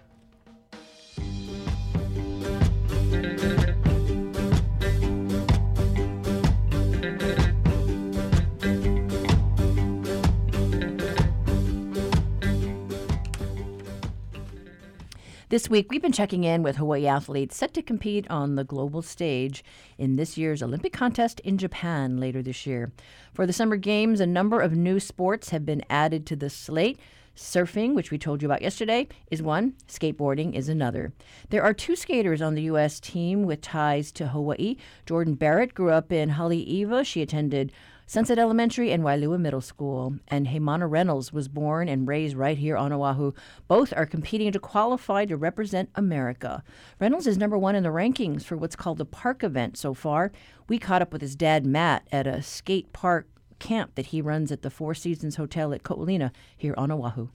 This 15.48 15.70
week, 15.70 15.92
we've 15.92 16.02
been 16.02 16.10
checking 16.10 16.42
in 16.42 16.64
with 16.64 16.74
Hawaii 16.74 17.06
athletes 17.06 17.56
set 17.56 17.72
to 17.74 17.82
compete 17.82 18.28
on 18.28 18.56
the 18.56 18.64
global 18.64 19.00
stage 19.00 19.62
in 19.96 20.16
this 20.16 20.36
year's 20.36 20.60
Olympic 20.60 20.92
contest 20.92 21.38
in 21.38 21.56
Japan 21.56 22.16
later 22.18 22.42
this 22.42 22.66
year. 22.66 22.90
For 23.32 23.46
the 23.46 23.52
Summer 23.52 23.76
Games, 23.76 24.18
a 24.18 24.26
number 24.26 24.60
of 24.60 24.72
new 24.72 24.98
sports 24.98 25.50
have 25.50 25.64
been 25.64 25.84
added 25.88 26.26
to 26.26 26.34
the 26.34 26.50
slate. 26.50 26.98
Surfing, 27.36 27.94
which 27.94 28.10
we 28.10 28.18
told 28.18 28.42
you 28.42 28.48
about 28.48 28.62
yesterday, 28.62 29.06
is 29.30 29.40
one. 29.40 29.74
Skateboarding 29.86 30.52
is 30.54 30.68
another. 30.68 31.12
There 31.50 31.62
are 31.62 31.74
two 31.74 31.94
skaters 31.94 32.42
on 32.42 32.56
the 32.56 32.62
U.S. 32.62 32.98
team 32.98 33.44
with 33.44 33.60
ties 33.60 34.10
to 34.12 34.26
Hawaii. 34.26 34.74
Jordan 35.04 35.34
Barrett 35.34 35.74
grew 35.74 35.92
up 35.92 36.10
in 36.10 36.30
Haleiwa. 36.30 37.06
She 37.06 37.22
attended 37.22 37.70
Sunset 38.08 38.38
Elementary 38.38 38.92
and 38.92 39.02
Waialua 39.02 39.40
Middle 39.40 39.60
School. 39.60 40.14
And 40.28 40.46
Heimana 40.46 40.88
Reynolds 40.88 41.32
was 41.32 41.48
born 41.48 41.88
and 41.88 42.06
raised 42.06 42.36
right 42.36 42.56
here 42.56 42.76
on 42.76 42.92
Oahu. 42.92 43.32
Both 43.66 43.92
are 43.96 44.06
competing 44.06 44.52
to 44.52 44.60
qualify 44.60 45.24
to 45.24 45.36
represent 45.36 45.90
America. 45.96 46.62
Reynolds 47.00 47.26
is 47.26 47.36
number 47.36 47.58
one 47.58 47.74
in 47.74 47.82
the 47.82 47.88
rankings 47.88 48.44
for 48.44 48.56
what's 48.56 48.76
called 48.76 48.98
the 48.98 49.04
park 49.04 49.42
event 49.42 49.76
so 49.76 49.92
far. 49.92 50.30
We 50.68 50.78
caught 50.78 51.02
up 51.02 51.12
with 51.12 51.20
his 51.20 51.34
dad, 51.34 51.66
Matt, 51.66 52.06
at 52.12 52.28
a 52.28 52.42
skate 52.42 52.92
park 52.92 53.26
camp 53.58 53.96
that 53.96 54.06
he 54.06 54.22
runs 54.22 54.52
at 54.52 54.62
the 54.62 54.70
Four 54.70 54.94
Seasons 54.94 55.34
Hotel 55.34 55.74
at 55.74 55.82
Ko'olina 55.82 56.30
here 56.56 56.74
on 56.78 56.92
Oahu. 56.92 57.28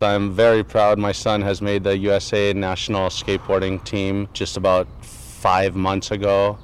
I'm 0.00 0.32
very 0.32 0.64
proud 0.64 0.98
my 0.98 1.12
son 1.12 1.40
has 1.42 1.62
made 1.62 1.84
the 1.84 1.96
USA 1.98 2.52
national 2.52 3.10
skateboarding 3.10 3.82
team 3.84 4.28
just 4.32 4.56
about 4.56 4.88
five 5.04 5.76
months 5.76 6.10
ago. 6.10 6.58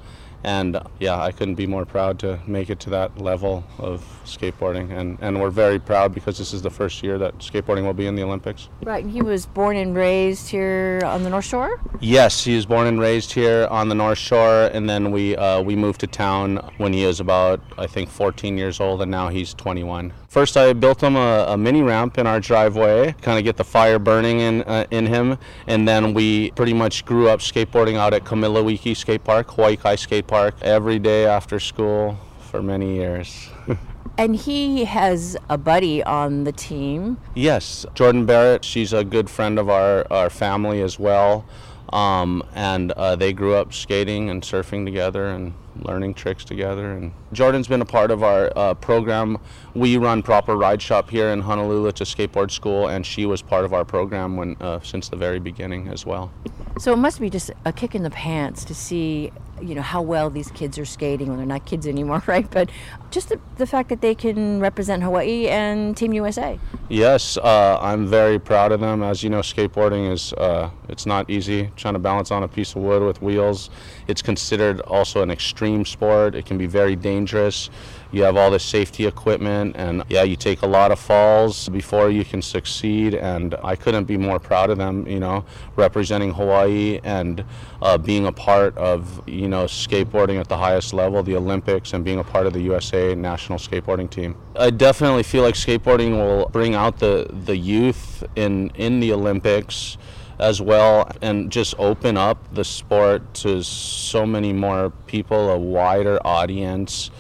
And 0.45 0.81
yeah, 0.99 1.21
I 1.21 1.33
couldn't 1.33 1.55
be 1.55 1.67
more 1.67 1.85
proud 1.85 2.19
to 2.21 2.39
make 2.47 2.71
it 2.71 2.81
to 2.81 2.91
that 2.91 3.19
level 3.19 3.65
of 3.79 4.05
skateboarding. 4.25 4.91
And, 4.91 5.19
and 5.21 5.41
we're 5.41 5.51
very 5.51 5.79
proud 5.79 6.15
because 6.15 6.39
this 6.39 6.53
is 6.53 6.63
the 6.63 6.71
first 6.71 7.03
year 7.03 7.19
that 7.19 7.39
skateboarding 7.39 7.85
will 7.85 7.95
be 7.95 8.07
in 8.07 8.17
the 8.17 8.23
Olympics. 8.23 8.69
Right, 8.83 9.05
and 9.05 9.13
he 9.13 9.23
was 9.23 9.47
born 9.47 9.77
and 9.77 9.95
raised 9.95 10.49
here 10.49 11.01
on 11.05 11.23
the 11.23 11.31
North 11.31 11.45
Shore? 11.45 11.81
Yes, 12.01 12.45
he 12.45 12.57
was 12.57 12.67
born 12.67 12.87
and 12.87 13.01
raised 13.01 13.33
here 13.33 13.67
on 13.71 13.89
the 13.89 13.95
North 13.95 14.19
Shore, 14.19 14.71
and 14.73 14.89
then 14.89 15.13
we, 15.13 15.37
uh, 15.37 15.61
we 15.63 15.77
moved 15.77 16.01
to 16.01 16.07
town 16.07 16.57
when 16.79 16.93
he 16.93 17.07
was 17.07 17.21
about, 17.21 17.61
I 17.79 17.87
think, 17.87 18.09
14 18.09 18.59
years 18.59 18.81
old, 18.81 19.03
and 19.03 19.11
now 19.11 19.29
he's 19.29 19.55
21. 19.55 20.13
First, 20.33 20.57
I 20.57 20.73
built 20.73 21.03
him 21.03 21.15
a, 21.15 21.45
a 21.49 21.59
mini 21.59 21.83
ramp 21.83 22.17
in 22.17 22.27
our 22.27 22.41
driveway, 22.41 23.15
kind 23.21 23.37
of 23.37 23.45
get 23.45 23.59
the 23.59 23.65
fire 23.65 23.99
burning 23.99 24.41
in 24.41 24.63
uh, 24.63 24.87
in 24.91 25.05
him, 25.05 25.37
and 25.67 25.87
then 25.87 26.15
we 26.15 26.53
pretty 26.53 26.73
much 26.73 27.05
grew 27.05 27.29
up 27.29 27.41
skateboarding 27.41 27.97
out 27.97 28.15
at 28.15 28.25
Kamiloiki 28.25 28.97
Skate 28.97 29.25
Park, 29.25 29.51
Hawaii 29.51 29.77
Kai 29.77 29.97
Skate 29.97 30.27
Park, 30.27 30.55
every 30.63 30.99
day 30.99 31.27
after 31.27 31.61
school 31.61 32.17
for 32.51 32.63
many 32.63 32.95
years. 32.95 33.51
And 34.19 34.37
he 34.37 34.85
has 34.85 35.39
a 35.49 35.57
buddy 35.57 36.03
on 36.03 36.45
the 36.45 36.53
team. 36.53 37.17
Yes, 37.35 37.87
Jordan 37.95 38.27
Barrett. 38.27 38.63
She's 38.63 38.93
a 38.93 39.05
good 39.05 39.31
friend 39.31 39.59
of 39.59 39.71
our, 39.71 40.07
our 40.13 40.29
family 40.29 40.83
as 40.83 40.99
well. 40.99 41.47
Um, 41.95 42.43
and 42.55 42.93
uh, 42.93 43.17
they 43.17 43.33
grew 43.33 43.55
up 43.55 43.73
skating 43.73 44.29
and 44.29 44.43
surfing 44.43 44.85
together 44.85 45.29
and 45.29 45.55
learning 45.81 46.15
tricks 46.15 46.45
together. 46.45 46.93
And 46.93 47.13
Jordan's 47.33 47.69
been 47.69 47.81
a 47.81 47.87
part 47.87 48.11
of 48.11 48.23
our 48.23 48.53
uh, 48.57 48.75
program. 48.75 49.39
We 49.75 49.97
run 49.97 50.23
Proper 50.23 50.57
Ride 50.57 50.83
Shop 50.83 51.11
here 51.11 51.29
in 51.29 51.41
Honolulu. 51.41 51.89
It's 51.89 52.01
a 52.01 52.05
skateboard 52.05 52.51
school, 52.51 52.89
and 52.89 53.05
she 53.05 53.27
was 53.27 53.43
part 53.43 53.65
of 53.65 53.73
our 53.73 53.85
program 53.85 54.37
when 54.37 54.57
uh, 54.61 54.81
since 54.81 55.09
the 55.09 55.17
very 55.17 55.39
beginning 55.39 55.89
as 55.89 56.05
well. 56.07 56.33
So 56.79 56.93
it 56.93 56.97
must 56.97 57.21
be 57.21 57.31
just 57.31 57.51
a 57.65 57.73
kick 57.73 57.95
in 57.95 58.03
the 58.03 58.11
pants 58.11 58.65
to 58.65 58.75
see, 58.75 59.33
you 59.63 59.75
know, 59.75 59.83
how 59.83 60.03
well 60.03 60.31
these 60.31 60.51
kids 60.51 60.79
are 60.79 60.85
skating. 60.85 61.29
Well, 61.29 61.37
they're 61.37 61.47
not 61.47 61.67
kids 61.67 61.87
anymore, 61.87 62.23
right? 62.27 62.49
But 62.51 62.71
just 63.11 63.29
the, 63.29 63.41
the 63.57 63.67
fact 63.67 63.89
that 63.89 64.01
they 64.01 64.15
can 64.15 64.61
represent 64.61 65.03
Hawaii 65.03 65.49
and 65.49 65.97
Team 65.97 66.13
USA. 66.13 66.59
Yes, 66.89 67.37
uh, 67.39 67.79
I'm 67.81 68.07
very 68.07 68.39
proud 68.39 68.73
of 68.73 68.81
them. 68.81 69.03
As 69.03 69.23
you 69.23 69.31
know, 69.31 69.41
skateboarding 69.41 70.11
is 70.11 70.33
uh, 70.35 70.71
it's 70.89 71.07
not 71.07 71.31
easy. 71.31 71.71
Trying 71.77 71.95
to 71.95 72.01
balance 72.01 72.31
on 72.31 72.43
a 72.43 72.49
piece 72.49 72.75
of 72.75 72.83
wood 72.83 73.03
with 73.03 73.23
wheels. 73.23 73.71
It's 74.09 74.23
considered 74.23 74.81
also 74.83 75.23
an 75.23 75.31
extreme 75.31 75.85
sport. 75.85 76.35
It 76.35 76.47
can 76.47 76.59
be 76.59 76.67
very 76.67 76.97
dangerous. 76.97 77.71
You 78.13 78.23
have 78.25 78.37
all 78.37 78.51
the 78.51 78.61
safety 78.61 79.07
equipment, 79.07 79.75
and 79.77 80.05
yeah, 80.09 80.23
you 80.23 80.37
take 80.37 80.63
a 80.63 80.67
lot 80.67 80.93
of 80.93 81.01
falls 81.01 81.69
before 81.71 82.11
you 82.11 82.25
can 82.25 82.43
succeed. 82.43 83.15
And 83.15 83.55
I 83.65 83.75
couldn't 83.75 84.05
be 84.05 84.19
more 84.19 84.39
proud 84.39 84.69
of 84.69 84.79
them. 84.79 85.07
You 85.09 85.19
know, 85.19 85.45
representing 85.77 86.33
Hawaii 86.35 87.01
and 87.03 87.45
uh, 87.81 87.97
being 87.97 88.27
a 88.27 88.33
part 88.33 88.77
of 88.77 89.27
you 89.27 89.49
know 89.49 89.65
skateboarding 89.65 90.39
at 90.39 90.49
the 90.49 90.59
highest 90.59 90.93
level, 90.93 91.23
the 91.23 91.37
Olympics, 91.37 91.95
and 91.95 92.05
being 92.05 92.19
a 92.19 92.25
part 92.25 92.47
of 92.47 92.53
the 92.53 92.61
USA 92.61 93.15
national 93.15 93.59
skateboarding 93.59 94.11
team. 94.11 94.37
I 94.57 94.71
definitely 94.71 95.23
feel 95.23 95.43
like 95.43 95.55
skateboarding 95.55 96.13
will 96.13 96.51
bring 96.51 96.75
out 96.75 96.99
the 96.99 97.27
the 97.31 97.57
youth 97.57 98.23
in 98.37 98.71
in 98.75 99.01
the 99.01 99.13
Olympics 99.13 99.97
as 100.39 100.61
well 100.61 101.11
and 101.23 101.51
just 101.51 101.75
open 101.79 102.17
up 102.17 102.53
the 102.53 102.65
sport 102.65 103.33
to 103.33 103.63
so 103.63 104.27
many 104.27 104.53
more 104.53 104.91
people, 105.07 105.51
a 105.51 105.59
wider 105.59 106.19
audience. 106.27 107.11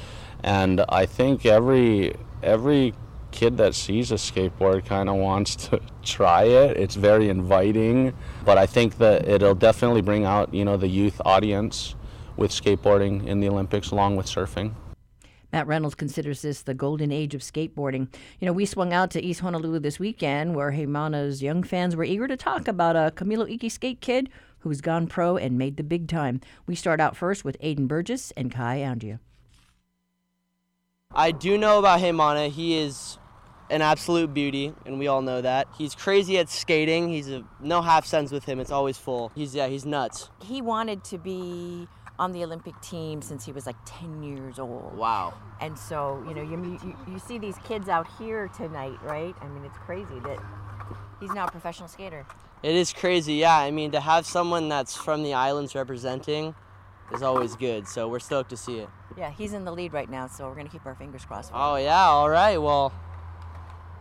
And 0.42 0.84
I 0.88 1.06
think 1.06 1.46
every 1.46 2.14
every 2.42 2.94
kid 3.30 3.56
that 3.56 3.74
sees 3.74 4.12
a 4.12 4.16
skateboard 4.16 4.84
kind 4.84 5.08
of 5.08 5.16
wants 5.16 5.56
to 5.56 5.80
try 6.02 6.44
it. 6.44 6.76
It's 6.76 6.94
very 6.94 7.28
inviting, 7.28 8.14
but 8.44 8.58
I 8.58 8.66
think 8.66 8.98
that 8.98 9.26
it'll 9.26 9.54
definitely 9.54 10.02
bring 10.02 10.24
out, 10.24 10.52
you 10.52 10.64
know, 10.64 10.76
the 10.76 10.88
youth 10.88 11.20
audience 11.24 11.94
with 12.36 12.50
skateboarding 12.50 13.26
in 13.26 13.40
the 13.40 13.48
Olympics 13.48 13.90
along 13.90 14.16
with 14.16 14.26
surfing. 14.26 14.74
Matt 15.52 15.66
Reynolds 15.66 15.94
considers 15.94 16.40
this 16.42 16.62
the 16.62 16.72
golden 16.72 17.12
age 17.12 17.34
of 17.34 17.42
skateboarding. 17.42 18.08
You 18.40 18.46
know, 18.46 18.54
we 18.54 18.64
swung 18.64 18.94
out 18.94 19.10
to 19.10 19.22
East 19.22 19.40
Honolulu 19.40 19.80
this 19.80 19.98
weekend 19.98 20.54
where 20.54 20.70
Heimana's 20.70 21.42
young 21.42 21.62
fans 21.62 21.94
were 21.94 22.04
eager 22.04 22.26
to 22.26 22.38
talk 22.38 22.68
about 22.68 22.96
a 22.96 23.12
Kamiloiki 23.14 23.70
skate 23.70 24.00
kid 24.00 24.30
who's 24.60 24.80
gone 24.80 25.06
pro 25.06 25.36
and 25.36 25.58
made 25.58 25.76
the 25.76 25.82
big 25.82 26.08
time. 26.08 26.40
We 26.66 26.74
start 26.74 27.00
out 27.00 27.16
first 27.16 27.44
with 27.44 27.60
Aiden 27.60 27.86
Burgess 27.86 28.30
and 28.30 28.50
Kai 28.50 28.78
Andia. 28.78 29.18
I 31.14 31.30
do 31.30 31.58
know 31.58 31.78
about 31.78 32.00
him, 32.00 32.16
Heimana. 32.16 32.48
He 32.48 32.78
is 32.78 33.18
an 33.70 33.82
absolute 33.82 34.32
beauty, 34.32 34.74
and 34.86 34.98
we 34.98 35.08
all 35.08 35.22
know 35.22 35.40
that. 35.40 35.68
He's 35.76 35.94
crazy 35.94 36.38
at 36.38 36.48
skating. 36.48 37.08
He's 37.08 37.28
a 37.28 37.44
no 37.60 37.82
half 37.82 38.06
cents 38.06 38.32
with 38.32 38.44
him. 38.44 38.60
It's 38.60 38.70
always 38.70 38.98
full. 38.98 39.30
He's 39.34 39.54
yeah, 39.54 39.68
he's 39.68 39.84
nuts. 39.84 40.30
He 40.42 40.62
wanted 40.62 41.04
to 41.04 41.18
be 41.18 41.88
on 42.18 42.32
the 42.32 42.44
Olympic 42.44 42.80
team 42.80 43.20
since 43.20 43.44
he 43.44 43.52
was 43.52 43.66
like 43.66 43.76
10 43.84 44.22
years 44.22 44.58
old. 44.58 44.96
Wow. 44.96 45.34
And 45.60 45.76
so, 45.76 46.22
you 46.28 46.34
know, 46.34 46.42
you, 46.42 46.78
you, 46.84 46.96
you 47.08 47.18
see 47.18 47.38
these 47.38 47.56
kids 47.64 47.88
out 47.88 48.06
here 48.18 48.48
tonight, 48.48 48.98
right? 49.02 49.34
I 49.40 49.48
mean, 49.48 49.64
it's 49.64 49.78
crazy 49.78 50.20
that 50.24 50.38
he's 51.20 51.32
now 51.32 51.46
a 51.46 51.50
professional 51.50 51.88
skater. 51.88 52.26
It 52.62 52.76
is 52.76 52.92
crazy, 52.92 53.34
yeah. 53.34 53.56
I 53.56 53.70
mean, 53.70 53.90
to 53.92 54.00
have 54.00 54.24
someone 54.24 54.68
that's 54.68 54.94
from 54.94 55.24
the 55.24 55.34
islands 55.34 55.74
representing 55.74 56.54
is 57.12 57.22
always 57.22 57.56
good. 57.56 57.88
So 57.88 58.08
we're 58.08 58.20
stoked 58.20 58.50
to 58.50 58.56
see 58.56 58.78
it. 58.78 58.88
Yeah, 59.16 59.30
he's 59.30 59.52
in 59.52 59.64
the 59.64 59.72
lead 59.72 59.92
right 59.92 60.10
now, 60.10 60.26
so 60.26 60.48
we're 60.48 60.54
going 60.54 60.66
to 60.66 60.72
keep 60.72 60.86
our 60.86 60.94
fingers 60.94 61.24
crossed. 61.24 61.50
For 61.50 61.56
Oh, 61.56 61.76
yeah, 61.76 62.04
all 62.04 62.30
right. 62.30 62.58
Well, 62.58 62.92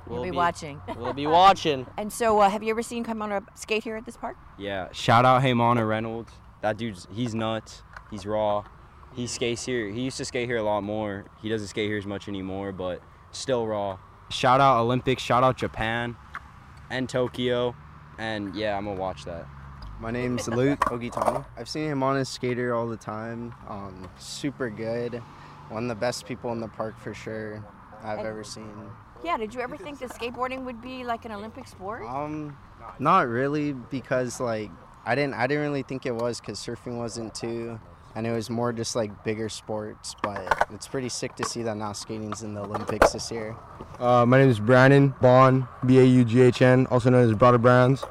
We'll, 0.07 0.23
be, 0.23 0.31
watching. 0.31 0.81
We'll 0.97 1.13
be 1.13 1.27
watching. 1.27 1.85
and 1.97 2.11
so, 2.11 2.39
uh, 2.39 2.49
have 2.49 2.63
you 2.63 2.71
ever 2.71 2.81
seen 2.81 3.05
Kaimana 3.05 3.45
skate 3.55 3.83
here 3.83 3.95
at 3.95 4.05
this 4.05 4.17
park? 4.17 4.35
Yeah, 4.57 4.89
shout 4.91 5.25
out 5.25 5.41
Heimana 5.41 5.87
Reynolds. 5.87 6.31
That 6.61 6.77
dude's 6.77 7.07
he's 7.11 7.33
nuts. 7.33 7.83
He's 8.09 8.25
raw. 8.25 8.63
He 9.13 9.27
skates 9.27 9.65
here. 9.65 9.89
He 9.89 10.01
used 10.01 10.17
to 10.17 10.25
skate 10.25 10.47
here 10.47 10.57
a 10.57 10.63
lot 10.63 10.81
more. 10.81 11.25
He 11.41 11.49
doesn't 11.49 11.67
skate 11.67 11.87
here 11.87 11.97
as 11.97 12.05
much 12.05 12.27
anymore, 12.27 12.71
but 12.71 13.01
still 13.31 13.65
raw. 13.67 13.99
Shout 14.29 14.61
out 14.61 14.79
Olympics. 14.79 15.21
Shout 15.21 15.43
out 15.43 15.57
Japan 15.57 16.15
and 16.89 17.07
Tokyo. 17.09 17.75
And 18.17 18.55
yeah, 18.55 18.77
I'm 18.77 18.85
gonna 18.85 18.99
watch 18.99 19.25
that. 19.25 19.47
My 20.01 20.09
name's 20.09 20.47
Luke 20.47 20.79
Ogitano. 20.85 21.45
I've 21.57 21.69
seen 21.69 21.87
him 21.89 22.01
on 22.01 22.15
his 22.17 22.27
skater 22.27 22.73
all 22.73 22.87
the 22.87 22.97
time. 22.97 23.53
Um, 23.69 24.09
super 24.17 24.69
good. 24.69 25.21
One 25.69 25.83
of 25.83 25.89
the 25.89 25.95
best 25.95 26.25
people 26.25 26.51
in 26.51 26.59
the 26.59 26.67
park 26.67 26.99
for 26.99 27.13
sure 27.13 27.63
I've 28.03 28.17
And- 28.19 28.27
ever 28.27 28.43
seen. 28.43 28.89
Yeah, 29.23 29.37
did 29.37 29.53
you 29.53 29.61
ever 29.61 29.77
think 29.77 29.99
that 29.99 30.09
skateboarding 30.09 30.63
would 30.65 30.81
be 30.81 31.03
like 31.03 31.25
an 31.25 31.31
Olympic 31.31 31.67
sport? 31.67 32.01
Um, 32.03 32.57
not 32.97 33.27
really 33.27 33.73
because 33.73 34.39
like 34.39 34.71
I 35.05 35.13
didn't 35.13 35.35
I 35.35 35.45
didn't 35.45 35.61
really 35.63 35.83
think 35.83 36.07
it 36.07 36.15
was 36.15 36.39
because 36.41 36.57
surfing 36.59 36.97
wasn't 36.97 37.35
too, 37.35 37.79
and 38.15 38.25
it 38.25 38.31
was 38.31 38.49
more 38.49 38.73
just 38.73 38.95
like 38.95 39.23
bigger 39.23 39.47
sports. 39.49 40.15
But 40.23 40.67
it's 40.71 40.87
pretty 40.87 41.09
sick 41.09 41.35
to 41.35 41.45
see 41.45 41.61
that 41.61 41.77
now 41.77 41.91
skating's 41.93 42.41
in 42.41 42.55
the 42.55 42.61
Olympics 42.61 43.11
this 43.11 43.31
year. 43.31 43.55
Uh, 43.99 44.25
my 44.25 44.39
name 44.39 44.49
is 44.49 44.59
Brandon 44.59 45.13
Baughn, 45.21 45.67
B 45.85 45.99
A 45.99 46.03
U 46.03 46.25
G 46.25 46.41
H 46.41 46.63
N, 46.63 46.87
also 46.89 47.11
known 47.11 47.29
as 47.29 47.35
Brother 47.35 47.59
Browns. 47.59 48.03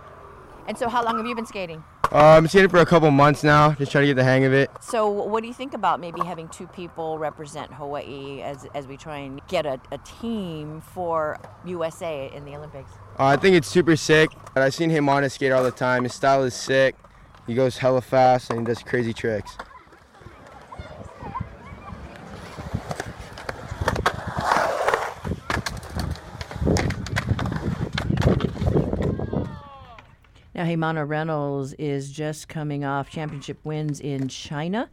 And 0.70 0.78
so, 0.78 0.88
how 0.88 1.04
long 1.04 1.16
have 1.16 1.26
you 1.26 1.34
been 1.34 1.46
skating? 1.46 1.82
Uh, 2.12 2.18
I've 2.18 2.44
been 2.44 2.48
skating 2.48 2.68
for 2.68 2.78
a 2.78 2.86
couple 2.86 3.10
months 3.10 3.42
now, 3.42 3.72
just 3.72 3.90
trying 3.90 4.02
to 4.02 4.06
get 4.06 4.14
the 4.14 4.22
hang 4.22 4.44
of 4.44 4.52
it. 4.52 4.70
So, 4.80 5.10
what 5.10 5.42
do 5.42 5.48
you 5.48 5.52
think 5.52 5.74
about 5.74 5.98
maybe 5.98 6.20
having 6.20 6.48
two 6.48 6.68
people 6.68 7.18
represent 7.18 7.74
Hawaii 7.74 8.40
as, 8.40 8.68
as 8.72 8.86
we 8.86 8.96
try 8.96 9.16
and 9.16 9.40
get 9.48 9.66
a, 9.66 9.80
a 9.90 9.98
team 9.98 10.80
for 10.80 11.40
USA 11.64 12.30
in 12.32 12.44
the 12.44 12.54
Olympics? 12.54 12.92
Uh, 13.18 13.24
I 13.24 13.36
think 13.36 13.56
it's 13.56 13.66
super 13.66 13.96
sick. 13.96 14.30
I've 14.54 14.72
seen 14.72 14.90
him 14.90 15.08
on 15.08 15.24
his 15.24 15.32
skate 15.32 15.50
all 15.50 15.64
the 15.64 15.72
time. 15.72 16.04
His 16.04 16.14
style 16.14 16.44
is 16.44 16.54
sick. 16.54 16.94
He 17.48 17.54
goes 17.54 17.78
hella 17.78 18.00
fast 18.00 18.50
and 18.50 18.60
he 18.60 18.64
does 18.64 18.80
crazy 18.80 19.12
tricks. 19.12 19.58
Now, 30.60 30.66
Now, 30.66 30.72
Heimana 30.72 31.08
Reynolds 31.08 31.72
is 31.78 32.12
just 32.12 32.46
coming 32.46 32.84
off 32.84 33.08
championship 33.08 33.56
wins 33.64 33.98
in 33.98 34.28
China 34.28 34.90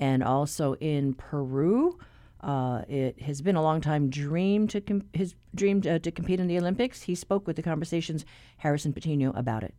and 0.00 0.24
also 0.24 0.74
in 0.80 1.14
Peru. 1.14 2.00
Uh, 2.40 2.82
it 2.88 3.22
has 3.22 3.40
been 3.40 3.54
a 3.54 3.62
long 3.62 3.80
time 3.80 4.10
dream 4.10 4.66
to 4.66 4.80
com- 4.80 5.04
his 5.12 5.36
dream 5.54 5.80
to, 5.82 6.00
to 6.00 6.10
compete 6.10 6.40
in 6.40 6.48
the 6.48 6.58
Olympics. 6.58 7.02
He 7.02 7.14
spoke 7.14 7.46
with 7.46 7.54
the 7.54 7.62
conversations 7.62 8.24
Harrison 8.56 8.92
Patino 8.92 9.30
about 9.36 9.62
it. 9.62 9.72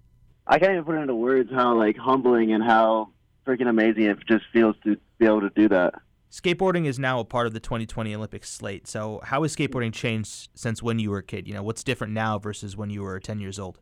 I 0.47 0.57
can't 0.57 0.71
even 0.71 0.85
put 0.85 0.95
into 0.95 1.13
words 1.13 1.51
how 1.53 1.77
like 1.77 1.97
humbling 1.97 2.53
and 2.53 2.63
how 2.63 3.09
freaking 3.45 3.67
amazing 3.67 4.03
it 4.03 4.17
just 4.29 4.45
feels 4.53 4.77
to 4.85 4.95
be 5.17 5.25
able 5.25 5.41
to 5.41 5.49
do 5.49 5.67
that. 5.67 5.95
Skateboarding 6.31 6.85
is 6.85 6.97
now 6.97 7.19
a 7.19 7.25
part 7.25 7.45
of 7.45 7.51
the 7.51 7.59
2020 7.59 8.15
Olympic 8.15 8.45
slate. 8.45 8.87
So, 8.87 9.19
how 9.21 9.41
has 9.41 9.53
skateboarding 9.53 9.91
changed 9.91 10.51
since 10.55 10.81
when 10.81 10.97
you 10.97 11.11
were 11.11 11.17
a 11.17 11.23
kid? 11.23 11.45
You 11.45 11.55
know, 11.55 11.63
what's 11.63 11.83
different 11.83 12.13
now 12.13 12.39
versus 12.39 12.77
when 12.77 12.89
you 12.89 13.01
were 13.01 13.19
10 13.19 13.41
years 13.41 13.59
old? 13.59 13.81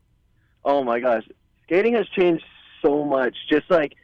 Oh 0.66 0.84
my 0.84 1.00
gosh, 1.00 1.28
skating 1.64 1.94
has 1.96 2.08
changed 2.10 2.46
so 2.82 3.04
much. 3.04 3.36
Just 3.50 3.70
like 3.70 3.96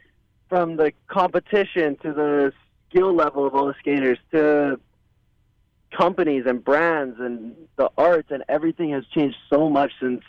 from 0.48 0.76
the 0.76 0.92
competition 1.08 1.96
to 2.02 2.12
the 2.12 2.52
skill 2.88 3.14
level 3.14 3.46
of 3.46 3.54
all 3.54 3.66
the 3.66 3.74
skaters 3.78 4.18
to 4.32 4.80
companies 5.96 6.44
and 6.46 6.64
brands 6.64 7.18
and 7.18 7.54
the 7.76 7.90
arts 7.96 8.30
and 8.30 8.44
everything 8.48 8.90
has 8.90 9.04
changed 9.06 9.36
so 9.48 9.68
much 9.68 9.92
since 10.00 10.22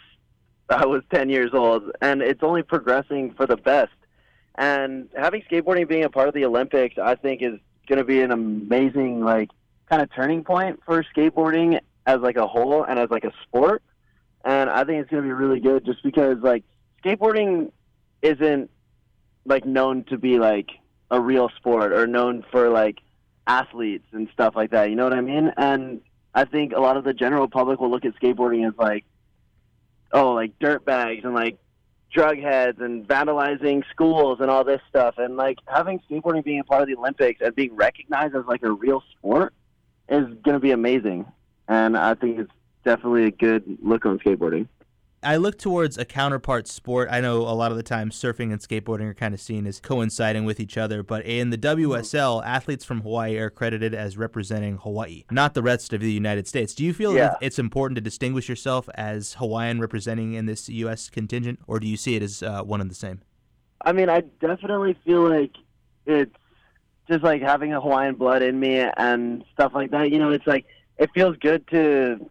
I 0.69 0.86
was 0.86 1.03
10 1.13 1.29
years 1.29 1.51
old 1.53 1.91
and 2.01 2.21
it's 2.21 2.43
only 2.43 2.63
progressing 2.63 3.34
for 3.34 3.45
the 3.45 3.57
best. 3.57 3.91
And 4.55 5.09
having 5.15 5.41
skateboarding 5.49 5.88
being 5.88 6.03
a 6.03 6.09
part 6.09 6.27
of 6.27 6.34
the 6.34 6.45
Olympics, 6.45 6.97
I 6.97 7.15
think 7.15 7.41
is 7.41 7.59
going 7.88 7.97
to 7.97 8.05
be 8.05 8.21
an 8.21 8.32
amazing 8.32 9.23
like 9.23 9.49
kind 9.89 10.01
of 10.01 10.13
turning 10.13 10.43
point 10.43 10.79
for 10.86 11.03
skateboarding 11.15 11.79
as 12.05 12.19
like 12.19 12.38
a 12.38 12.47
whole 12.47 12.84
and 12.84 12.99
as 12.99 13.09
like 13.09 13.23
a 13.23 13.32
sport. 13.43 13.82
And 14.43 14.69
I 14.69 14.84
think 14.84 15.01
it's 15.01 15.11
going 15.11 15.23
to 15.23 15.27
be 15.27 15.34
really 15.34 15.59
good 15.59 15.86
just 15.86 16.03
because 16.03 16.38
like 16.41 16.63
skateboarding 17.04 17.72
isn't 18.22 18.70
like 19.45 19.66
known 19.66 20.04
to 20.06 20.18
be 20.18 20.39
like 20.39 20.70
a 21.10 21.20
real 21.20 21.49
sport 21.58 21.91
or 21.91 22.08
known 22.08 22.43
for 22.52 22.70
like 22.70 22.99
athletes 23.47 24.06
and 24.12 24.30
stuff 24.34 24.56
like 24.56 24.72
that. 24.72 24.89
You 24.89 24.95
know 24.95 25.04
what 25.04 25.14
I 25.14 25.22
mean? 25.22 25.52
And 25.58 26.02
I 26.34 26.45
think 26.45 26.74
a 26.74 26.80
lot 26.80 26.97
of 26.97 27.04
the 27.04 27.14
general 27.14 27.47
public 27.47 27.80
will 27.80 27.89
look 27.89 28.06
at 28.06 28.16
skateboarding 28.16 28.68
as 28.68 28.74
like, 28.78 29.04
oh, 30.12 30.34
like 30.34 30.58
dirt 30.60 30.86
bags 30.86 31.24
and 31.24 31.34
like 31.34 31.58
drug 32.12 32.38
heads 32.39 32.80
and 32.80 33.08
vandalizing 33.08 33.84
schools 33.89 34.39
and 34.41 34.49
all 34.49 34.64
this 34.64 34.82
stuff. 34.89 35.16
And 35.18 35.36
like 35.38 35.58
having 35.66 35.99
skateboarding 36.10 36.43
being 36.43 36.60
a 36.60 36.64
part 36.64 36.82
of 36.82 36.88
the 36.88 36.95
Olympics 36.95 37.41
and 37.41 37.54
being 37.56 37.76
recognized 37.76 38.36
as 38.36 38.45
like 38.45 38.64
a 38.64 38.72
real 38.72 39.04
sport 39.18 39.54
is 40.10 40.26
going 40.43 40.54
to 40.54 40.60
be 40.60 40.72
amazing. 40.72 41.26
And 41.68 41.97
I 41.97 42.14
think 42.16 42.39
it's 42.39 42.52
definitely 42.84 43.26
a 43.26 43.32
good 43.32 43.78
look 43.82 44.06
on 44.06 44.20
skateboarding. 44.20 44.68
I 45.24 45.38
look 45.38 45.59
towards 45.59 45.99
a 45.99 46.05
counterpart 46.05 46.67
sport. 46.67 47.07
I 47.11 47.22
know 47.22 47.41
a 47.41 47.53
lot 47.53 47.69
of 47.69 47.78
the 47.78 47.84
time 47.84 48.09
surfing 48.09 48.51
and 48.51 48.59
skateboarding 48.59 49.01
are 49.05 49.13
kind 49.13 49.36
of 49.36 49.39
seen 49.39 49.67
as 49.67 49.80
coinciding 49.80 50.45
with 50.45 50.59
each 50.59 50.78
other, 50.78 51.03
but 51.03 51.24
in 51.26 51.51
the 51.51 51.59
WSL, 51.59 52.43
athletes 52.43 52.84
from 52.84 53.01
Hawaii 53.01 53.38
are 53.38 53.51
credited 53.51 53.93
as 53.93 54.17
representing 54.17 54.78
Hawaii, 54.78 55.26
not 55.30 55.53
the 55.53 55.61
rest 55.61 55.93
of 55.93 56.01
the 56.01 56.11
United 56.11 56.47
States. 56.47 56.74
Do 56.74 56.84
you 56.84 56.91
feel 56.91 57.13
Yeah. 57.15 57.36
it's 57.39 57.59
important 57.59 57.97
to 57.97 58.01
distinguish 58.01 58.49
yourself 58.49 58.89
as 58.95 59.36
Hawaiian 59.36 59.80
representing 59.80 60.34
in 60.34 60.47
this 60.47 60.67
U.S. 60.69 61.07
contingent, 61.09 61.59
or 61.67 61.80
do 61.80 61.88
you 61.88 61.97
see 61.97 62.15
it 62.15 62.24
as 62.24 62.41
uh, 62.41 62.63
one 62.63 62.82
and 62.82 62.89
the 62.89 62.95
same? 62.95 63.22
I 63.86 63.91
mean, 63.91 64.09
I 64.09 64.22
definitely 64.39 64.95
feel 65.05 65.30
like 65.30 65.51
it's 66.07 66.36
just 67.07 67.24
like 67.24 67.43
having 67.43 67.74
a 67.74 67.82
Hawaiian 67.82 68.15
blood 68.15 68.41
in 68.41 68.59
me 68.59 68.80
and 68.97 69.43
stuff 69.53 69.74
like 69.76 69.91
that. 69.91 70.09
You 70.11 70.17
know, 70.17 70.32
it's 70.32 70.47
like 70.47 70.65
it 70.97 71.11
feels 71.13 71.38
good 71.38 71.67
to 71.67 72.28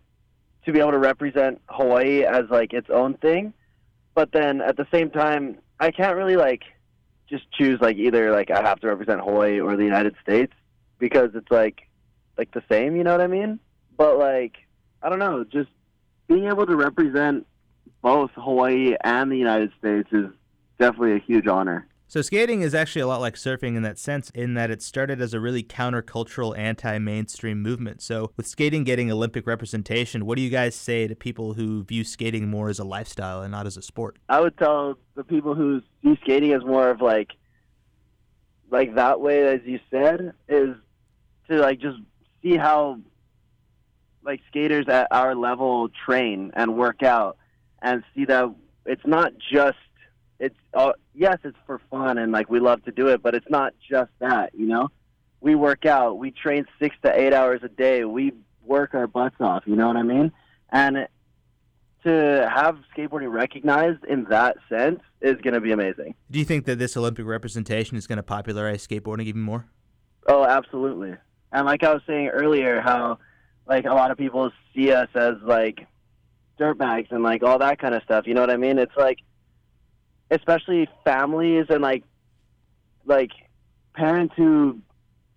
to 0.65 0.73
be 0.73 0.81
able 0.81 0.93
to 0.93 0.99
represent 0.99 1.61
Hawaii 1.69 2.25
as 2.25 2.45
like 2.51 2.73
its 2.73 2.91
own 2.91 3.15
thing, 3.15 3.53
but 4.15 4.33
then 4.33 4.61
at 4.61 4.77
the 4.77 4.87
same 4.93 5.11
time, 5.11 5.59
I 5.79 5.91
can't 5.91 6.17
really 6.17 6.37
like 6.37 6.63
just 7.29 7.51
choose 7.53 7.81
like 7.81 7.97
either 7.97 8.33
like 8.33 8.51
I 8.51 8.61
have 8.61 8.81
to 8.81 8.89
represent 8.89 9.21
Hawaii 9.21 9.61
or 9.61 9.77
the 9.77 9.85
United 9.85 10.15
States 10.23 10.53
because 10.99 11.31
it's 11.35 11.51
like 11.51 11.89
like 12.37 12.51
the 12.53 12.63
same. 12.71 12.97
You 12.97 13.05
know 13.05 13.13
what 13.13 13.21
I 13.21 13.27
mean? 13.27 13.59
But 13.97 14.19
like 14.19 14.57
I 15.03 15.09
don't 15.09 15.19
know, 15.19 15.45
just 15.45 15.71
being 16.29 16.47
able 16.47 16.67
to 16.67 16.77
represent 16.77 17.47
both 18.03 18.31
Hawaii 18.35 18.95
and 19.03 19.31
the 19.31 19.37
United 19.37 19.73
States 19.79 20.09
is 20.13 20.27
definitely 20.79 21.15
a 21.15 21.19
huge 21.19 21.47
honor. 21.47 21.87
So 22.11 22.23
skating 22.23 22.63
is 22.63 22.75
actually 22.75 23.03
a 23.03 23.07
lot 23.07 23.21
like 23.21 23.37
surfing 23.37 23.77
in 23.77 23.83
that 23.83 23.97
sense, 23.97 24.31
in 24.31 24.55
that 24.55 24.69
it 24.69 24.83
started 24.83 25.21
as 25.21 25.33
a 25.33 25.39
really 25.39 25.63
countercultural, 25.63 26.59
anti-mainstream 26.59 27.63
movement. 27.63 28.03
So 28.03 28.33
with 28.37 28.49
skating 28.49 28.83
getting 28.83 29.13
Olympic 29.13 29.47
representation, 29.47 30.27
what 30.27 30.35
do 30.35 30.43
you 30.43 30.51
guys 30.51 30.75
say 30.75 31.07
to 31.07 31.15
people 31.15 31.55
who 31.55 31.85
view 31.85 32.03
skating 32.03 32.49
more 32.49 32.69
as 32.69 32.81
a 32.81 32.85
lifestyle 32.85 33.43
and 33.43 33.53
not 33.53 33.65
as 33.65 33.77
a 33.77 33.83
sport? 33.83 34.17
I 34.29 34.41
would 34.41 34.59
tell 34.59 34.99
the 35.15 35.23
people 35.23 35.55
who 35.55 35.83
see 36.03 36.19
skating 36.21 36.53
as 36.53 36.65
more 36.65 36.91
of 36.91 37.01
like 37.01 37.31
like 38.73 38.97
that 38.97 39.21
way 39.21 39.47
as 39.47 39.61
you 39.65 39.79
said 39.89 40.33
is 40.49 40.75
to 41.49 41.59
like 41.61 41.79
just 41.79 41.99
see 42.43 42.57
how 42.57 42.99
like 44.25 44.41
skaters 44.49 44.89
at 44.89 45.07
our 45.13 45.37
level 45.37 45.91
train 46.05 46.51
and 46.55 46.77
work 46.77 47.05
out 47.05 47.37
and 47.83 48.03
see 48.17 48.25
that 48.25 48.53
it's 48.85 49.07
not 49.07 49.33
just 49.53 49.79
it's 50.41 50.57
uh, 50.75 50.93
yes 51.15 51.39
it's 51.45 51.57
for 51.67 51.81
fun 51.91 52.19
and 52.19 52.33
like 52.33 52.51
we 52.51 52.59
love 52.59 52.83
to 52.85 52.91
do 52.91 53.07
it 53.09 53.23
but 53.23 53.35
it's 53.35 53.49
not 53.49 53.73
just 53.89 54.11
that 54.19 54.53
you 54.55 54.67
know 54.67 54.89
we 55.41 55.55
work 55.55 55.87
out 55.87 56.19
we 56.19 56.33
train 56.33 56.67
six 56.81 56.97
to 57.05 57.21
eight 57.21 57.33
hours 57.33 57.61
a 57.63 57.69
day 57.69 58.05
we 58.05 58.33
work 58.65 58.95
our 58.95 59.07
butts 59.07 59.37
off 59.41 59.63
you 59.67 59.77
know 59.77 59.87
what 59.87 59.97
i 59.97 60.03
mean 60.03 60.33
and 60.71 61.07
to 62.05 62.51
have 62.53 62.79
skateboarding 62.97 63.31
recognized 63.31 64.05
in 64.07 64.25
that 64.25 64.57
sense 64.69 65.01
is 65.21 65.37
going 65.43 65.55
to 65.55 65.61
be 65.61 65.73
amazing 65.73 66.15
Do 66.31 66.39
you 66.39 66.45
think 66.45 66.65
that 66.65 66.79
this 66.79 66.97
Olympic 66.97 67.27
representation 67.27 67.97
is 67.97 68.07
going 68.07 68.17
to 68.17 68.23
popularize 68.23 68.87
skateboarding 68.87 69.25
even 69.25 69.43
more? 69.43 69.67
Oh, 70.27 70.45
absolutely. 70.45 71.17
And 71.53 71.67
like 71.67 71.83
I 71.83 71.93
was 71.93 72.03
saying 72.07 72.29
earlier, 72.29 72.81
how 72.81 73.19
like 73.67 73.85
a 73.85 73.93
lot 73.93 74.11
of 74.11 74.19
people 74.19 74.51
see 74.75 74.93
us 74.93 75.09
as 75.15 75.35
like 75.43 75.87
dirtbags 76.59 77.11
and 77.11 77.23
like 77.23 77.43
all 77.43 77.59
that 77.59 77.79
kind 77.79 77.95
of 77.95 78.03
stuff. 78.03 78.27
You 78.27 78.35
know 78.35 78.41
what 78.41 78.51
I 78.51 78.57
mean? 78.57 78.79
It's 78.79 78.97
like, 78.97 79.19
especially 80.31 80.89
families 81.05 81.67
and 81.69 81.83
like, 81.83 82.05
like 83.05 83.33
parents 83.95 84.35
who 84.37 84.81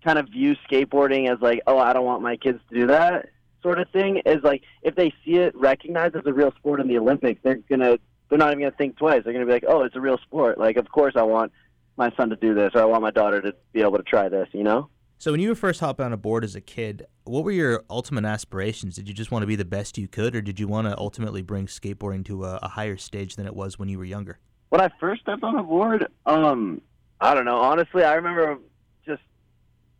kind 0.04 0.18
of 0.18 0.28
view 0.28 0.54
skateboarding 0.70 1.32
as 1.32 1.40
like, 1.40 1.60
oh, 1.66 1.78
I 1.78 1.92
don't 1.92 2.04
want 2.04 2.22
my 2.22 2.36
kids 2.36 2.60
to 2.70 2.80
do 2.80 2.86
that 2.88 3.30
sort 3.62 3.80
of 3.80 3.88
thing. 3.90 4.20
Is 4.24 4.44
like 4.44 4.62
if 4.82 4.94
they 4.94 5.12
see 5.24 5.36
it 5.36 5.56
recognized 5.56 6.14
as 6.14 6.22
a 6.26 6.32
real 6.32 6.52
sport 6.52 6.80
in 6.80 6.86
the 6.86 6.98
Olympics, 6.98 7.40
they're 7.42 7.56
gonna 7.56 7.98
they're 8.28 8.38
not 8.38 8.50
even 8.50 8.60
gonna 8.60 8.76
think 8.76 8.96
twice. 8.96 9.22
They're 9.24 9.32
gonna 9.32 9.46
be 9.46 9.52
like, 9.52 9.64
oh, 9.66 9.82
it's 9.82 9.96
a 9.96 10.00
real 10.00 10.18
sport. 10.18 10.58
Like, 10.58 10.76
of 10.76 10.88
course 10.90 11.14
I 11.16 11.22
want 11.22 11.52
my 11.96 12.12
son 12.16 12.30
to 12.30 12.36
do 12.36 12.54
this, 12.54 12.72
or 12.74 12.82
I 12.82 12.84
want 12.84 13.02
my 13.02 13.10
daughter 13.10 13.40
to 13.40 13.54
be 13.72 13.80
able 13.80 13.96
to 13.96 14.04
try 14.04 14.28
this. 14.28 14.48
You 14.52 14.62
know? 14.62 14.90
So 15.18 15.32
when 15.32 15.40
you 15.40 15.48
were 15.48 15.54
first 15.54 15.80
hopping 15.80 16.04
on 16.04 16.12
a 16.12 16.18
board 16.18 16.44
as 16.44 16.54
a 16.54 16.60
kid, 16.60 17.06
what 17.24 17.44
were 17.44 17.50
your 17.50 17.84
ultimate 17.88 18.24
aspirations? 18.24 18.96
Did 18.96 19.08
you 19.08 19.14
just 19.14 19.30
want 19.30 19.42
to 19.42 19.46
be 19.46 19.56
the 19.56 19.64
best 19.64 19.96
you 19.96 20.06
could, 20.06 20.36
or 20.36 20.42
did 20.42 20.60
you 20.60 20.68
want 20.68 20.86
to 20.86 20.98
ultimately 20.98 21.40
bring 21.40 21.66
skateboarding 21.66 22.24
to 22.26 22.44
a, 22.44 22.58
a 22.62 22.68
higher 22.68 22.96
stage 22.96 23.36
than 23.36 23.46
it 23.46 23.56
was 23.56 23.78
when 23.78 23.88
you 23.88 23.98
were 23.98 24.04
younger? 24.04 24.38
When 24.74 24.80
I 24.80 24.90
first 24.98 25.22
stepped 25.22 25.44
on 25.44 25.54
a 25.54 25.62
board, 25.62 26.08
um, 26.26 26.80
I 27.20 27.34
don't 27.34 27.44
know. 27.44 27.58
Honestly, 27.58 28.02
I 28.02 28.14
remember 28.14 28.58
just 29.06 29.22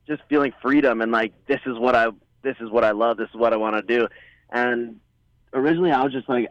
just 0.05 0.21
feeling 0.29 0.53
freedom 0.61 1.01
and 1.01 1.13
like 1.13 1.33
this 1.47 1.61
is 1.65 1.79
what 1.79 1.95
I 1.95 2.09
this 2.43 2.57
is 2.59 2.71
what 2.71 2.83
I 2.83 2.91
love. 2.91 3.17
This 3.17 3.29
is 3.29 3.37
what 3.37 3.53
I 3.53 3.57
want 3.57 3.77
to 3.77 3.83
do. 3.83 4.09
And 4.51 4.99
originally, 5.53 5.93
I 5.93 6.03
was 6.03 6.13
just 6.13 6.29
like, 6.29 6.49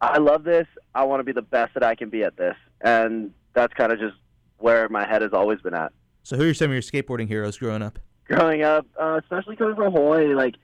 I 0.00 0.16
love 0.16 0.42
this. 0.42 0.66
I 0.94 1.04
want 1.04 1.20
to 1.20 1.24
be 1.24 1.32
the 1.32 1.42
best 1.42 1.74
that 1.74 1.82
I 1.82 1.94
can 1.94 2.08
be 2.08 2.24
at 2.24 2.38
this. 2.38 2.56
And 2.80 3.34
that's 3.52 3.74
kind 3.74 3.92
of 3.92 3.98
just 3.98 4.16
where 4.56 4.88
my 4.88 5.06
head 5.06 5.20
has 5.20 5.34
always 5.34 5.60
been 5.60 5.74
at. 5.74 5.92
So 6.22 6.38
who 6.38 6.48
are 6.48 6.54
some 6.54 6.70
of 6.70 6.72
your 6.72 6.80
skateboarding 6.80 7.28
heroes 7.28 7.58
growing 7.58 7.82
up? 7.82 7.98
Growing 8.24 8.62
up, 8.62 8.86
uh, 8.98 9.20
especially 9.22 9.54
coming 9.54 9.76
from 9.76 9.92
Hawaii, 9.92 10.34
like 10.34 10.54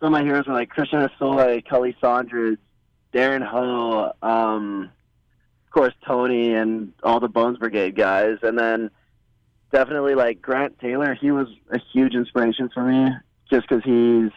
some 0.00 0.12
of 0.12 0.18
my 0.20 0.24
heroes 0.24 0.48
were 0.48 0.54
like 0.54 0.70
Christian 0.70 0.98
Hosoi, 0.98 1.64
Kelly 1.64 1.96
Saunders, 2.00 2.58
Darren 3.14 3.46
Ho, 3.46 4.10
um, 4.20 4.90
course 5.76 5.94
Tony, 6.06 6.54
and 6.54 6.92
all 7.02 7.20
the 7.20 7.28
Bones 7.28 7.58
Brigade 7.58 7.94
guys. 7.94 8.38
And 8.42 8.58
then 8.58 8.90
definitely 9.72 10.14
like 10.14 10.40
Grant 10.40 10.78
Taylor, 10.78 11.14
he 11.14 11.30
was 11.30 11.48
a 11.70 11.78
huge 11.92 12.14
inspiration 12.14 12.70
for 12.72 12.82
me 12.82 13.10
just 13.50 13.68
because 13.68 13.84
he's 13.84 14.30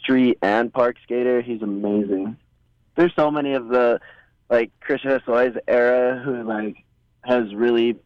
street 0.00 0.38
and 0.42 0.72
park 0.72 0.96
skater. 1.02 1.42
He's 1.42 1.62
amazing. 1.62 2.36
There's 2.94 3.12
so 3.16 3.30
many 3.30 3.54
of 3.54 3.68
the 3.68 3.98
like 4.48 4.70
Christian 4.80 5.10
Hosoi's 5.10 5.56
era 5.66 6.22
who 6.24 6.44
like 6.44 6.76
has 7.22 7.52
really 7.52 7.96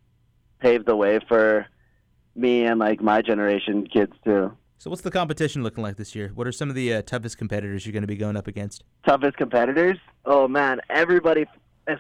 paved 0.61 0.86
the 0.86 0.97
way 0.97 1.20
for 1.28 1.66
me 2.34 2.64
and 2.64 2.80
like 2.80 3.03
my 3.03 3.20
generation 3.20 3.86
kids 3.86 4.14
too. 4.24 4.51
So 4.78 4.88
what's 4.88 5.03
the 5.03 5.11
competition 5.11 5.62
looking 5.62 5.82
like 5.82 5.97
this 5.97 6.14
year? 6.14 6.32
What 6.34 6.47
are 6.47 6.53
some 6.53 6.70
of 6.70 6.74
the 6.74 6.95
uh, 6.95 7.03
toughest 7.03 7.36
competitors 7.36 7.84
you're 7.84 7.93
going 7.93 8.03
to 8.03 8.07
be 8.07 8.16
going 8.16 8.36
up 8.36 8.47
against? 8.47 8.82
toughest 9.05 9.36
competitors. 9.36 9.99
Oh 10.24 10.49
man, 10.49 10.80
everybody, 10.88 11.45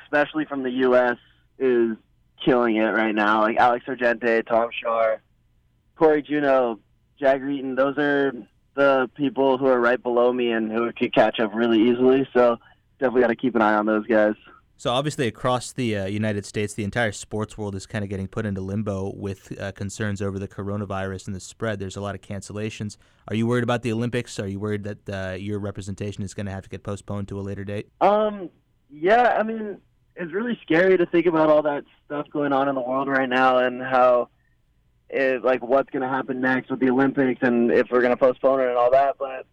especially 0.02 0.44
from 0.44 0.62
the 0.62 0.70
U.S., 0.70 1.16
is 1.58 1.96
killing 2.44 2.76
it 2.76 2.88
right 2.88 3.14
now. 3.14 3.42
Like 3.42 3.56
Alex 3.58 3.84
Sorgente, 3.86 4.46
Tom 4.46 4.70
Schaar, 4.82 5.18
Cory 5.96 6.22
Juneau, 6.22 6.78
Jagger 7.18 7.48
Eaton. 7.48 7.74
Those 7.74 7.98
are 7.98 8.32
the 8.74 9.10
people 9.14 9.58
who 9.58 9.66
are 9.66 9.80
right 9.80 10.02
below 10.02 10.32
me 10.32 10.52
and 10.52 10.70
who 10.70 10.90
could 10.92 11.14
catch 11.14 11.38
up 11.40 11.54
really 11.54 11.90
easily. 11.90 12.26
So 12.32 12.56
definitely 12.98 13.22
got 13.22 13.28
to 13.28 13.36
keep 13.36 13.54
an 13.54 13.62
eye 13.62 13.74
on 13.74 13.86
those 13.86 14.06
guys. 14.06 14.34
So 14.80 14.90
obviously, 14.90 15.26
across 15.26 15.72
the 15.72 15.94
uh, 15.94 16.06
United 16.06 16.46
States, 16.46 16.72
the 16.72 16.84
entire 16.84 17.12
sports 17.12 17.58
world 17.58 17.74
is 17.74 17.84
kind 17.84 18.02
of 18.02 18.08
getting 18.08 18.26
put 18.26 18.46
into 18.46 18.62
limbo 18.62 19.12
with 19.14 19.52
uh, 19.60 19.72
concerns 19.72 20.22
over 20.22 20.38
the 20.38 20.48
coronavirus 20.48 21.26
and 21.26 21.36
the 21.36 21.40
spread. 21.40 21.78
There's 21.78 21.96
a 21.96 22.00
lot 22.00 22.14
of 22.14 22.22
cancellations. 22.22 22.96
Are 23.28 23.34
you 23.34 23.46
worried 23.46 23.62
about 23.62 23.82
the 23.82 23.92
Olympics? 23.92 24.40
Are 24.40 24.46
you 24.46 24.58
worried 24.58 24.84
that 24.84 25.08
uh, 25.10 25.34
your 25.34 25.58
representation 25.58 26.24
is 26.24 26.32
going 26.32 26.46
to 26.46 26.52
have 26.52 26.62
to 26.62 26.70
get 26.70 26.82
postponed 26.82 27.28
to 27.28 27.38
a 27.38 27.42
later 27.42 27.62
date? 27.62 27.90
Um, 28.00 28.48
yeah, 28.92 29.36
I 29.38 29.42
mean, 29.42 29.78
it's 30.16 30.32
really 30.32 30.58
scary 30.62 30.96
to 30.98 31.06
think 31.06 31.26
about 31.26 31.48
all 31.48 31.62
that 31.62 31.84
stuff 32.04 32.26
going 32.30 32.52
on 32.52 32.68
in 32.68 32.74
the 32.74 32.80
world 32.80 33.08
right 33.08 33.28
now 33.28 33.58
and 33.58 33.80
how, 33.82 34.28
it, 35.08 35.42
like, 35.42 35.62
what's 35.62 35.90
going 35.90 36.02
to 36.02 36.08
happen 36.08 36.40
next 36.40 36.70
with 36.70 36.80
the 36.80 36.90
Olympics 36.90 37.40
and 37.42 37.70
if 37.70 37.88
we're 37.90 38.00
going 38.00 38.12
to 38.12 38.16
postpone 38.16 38.60
it 38.60 38.68
and 38.68 38.76
all 38.76 38.90
that. 38.90 39.16
But 39.18 39.46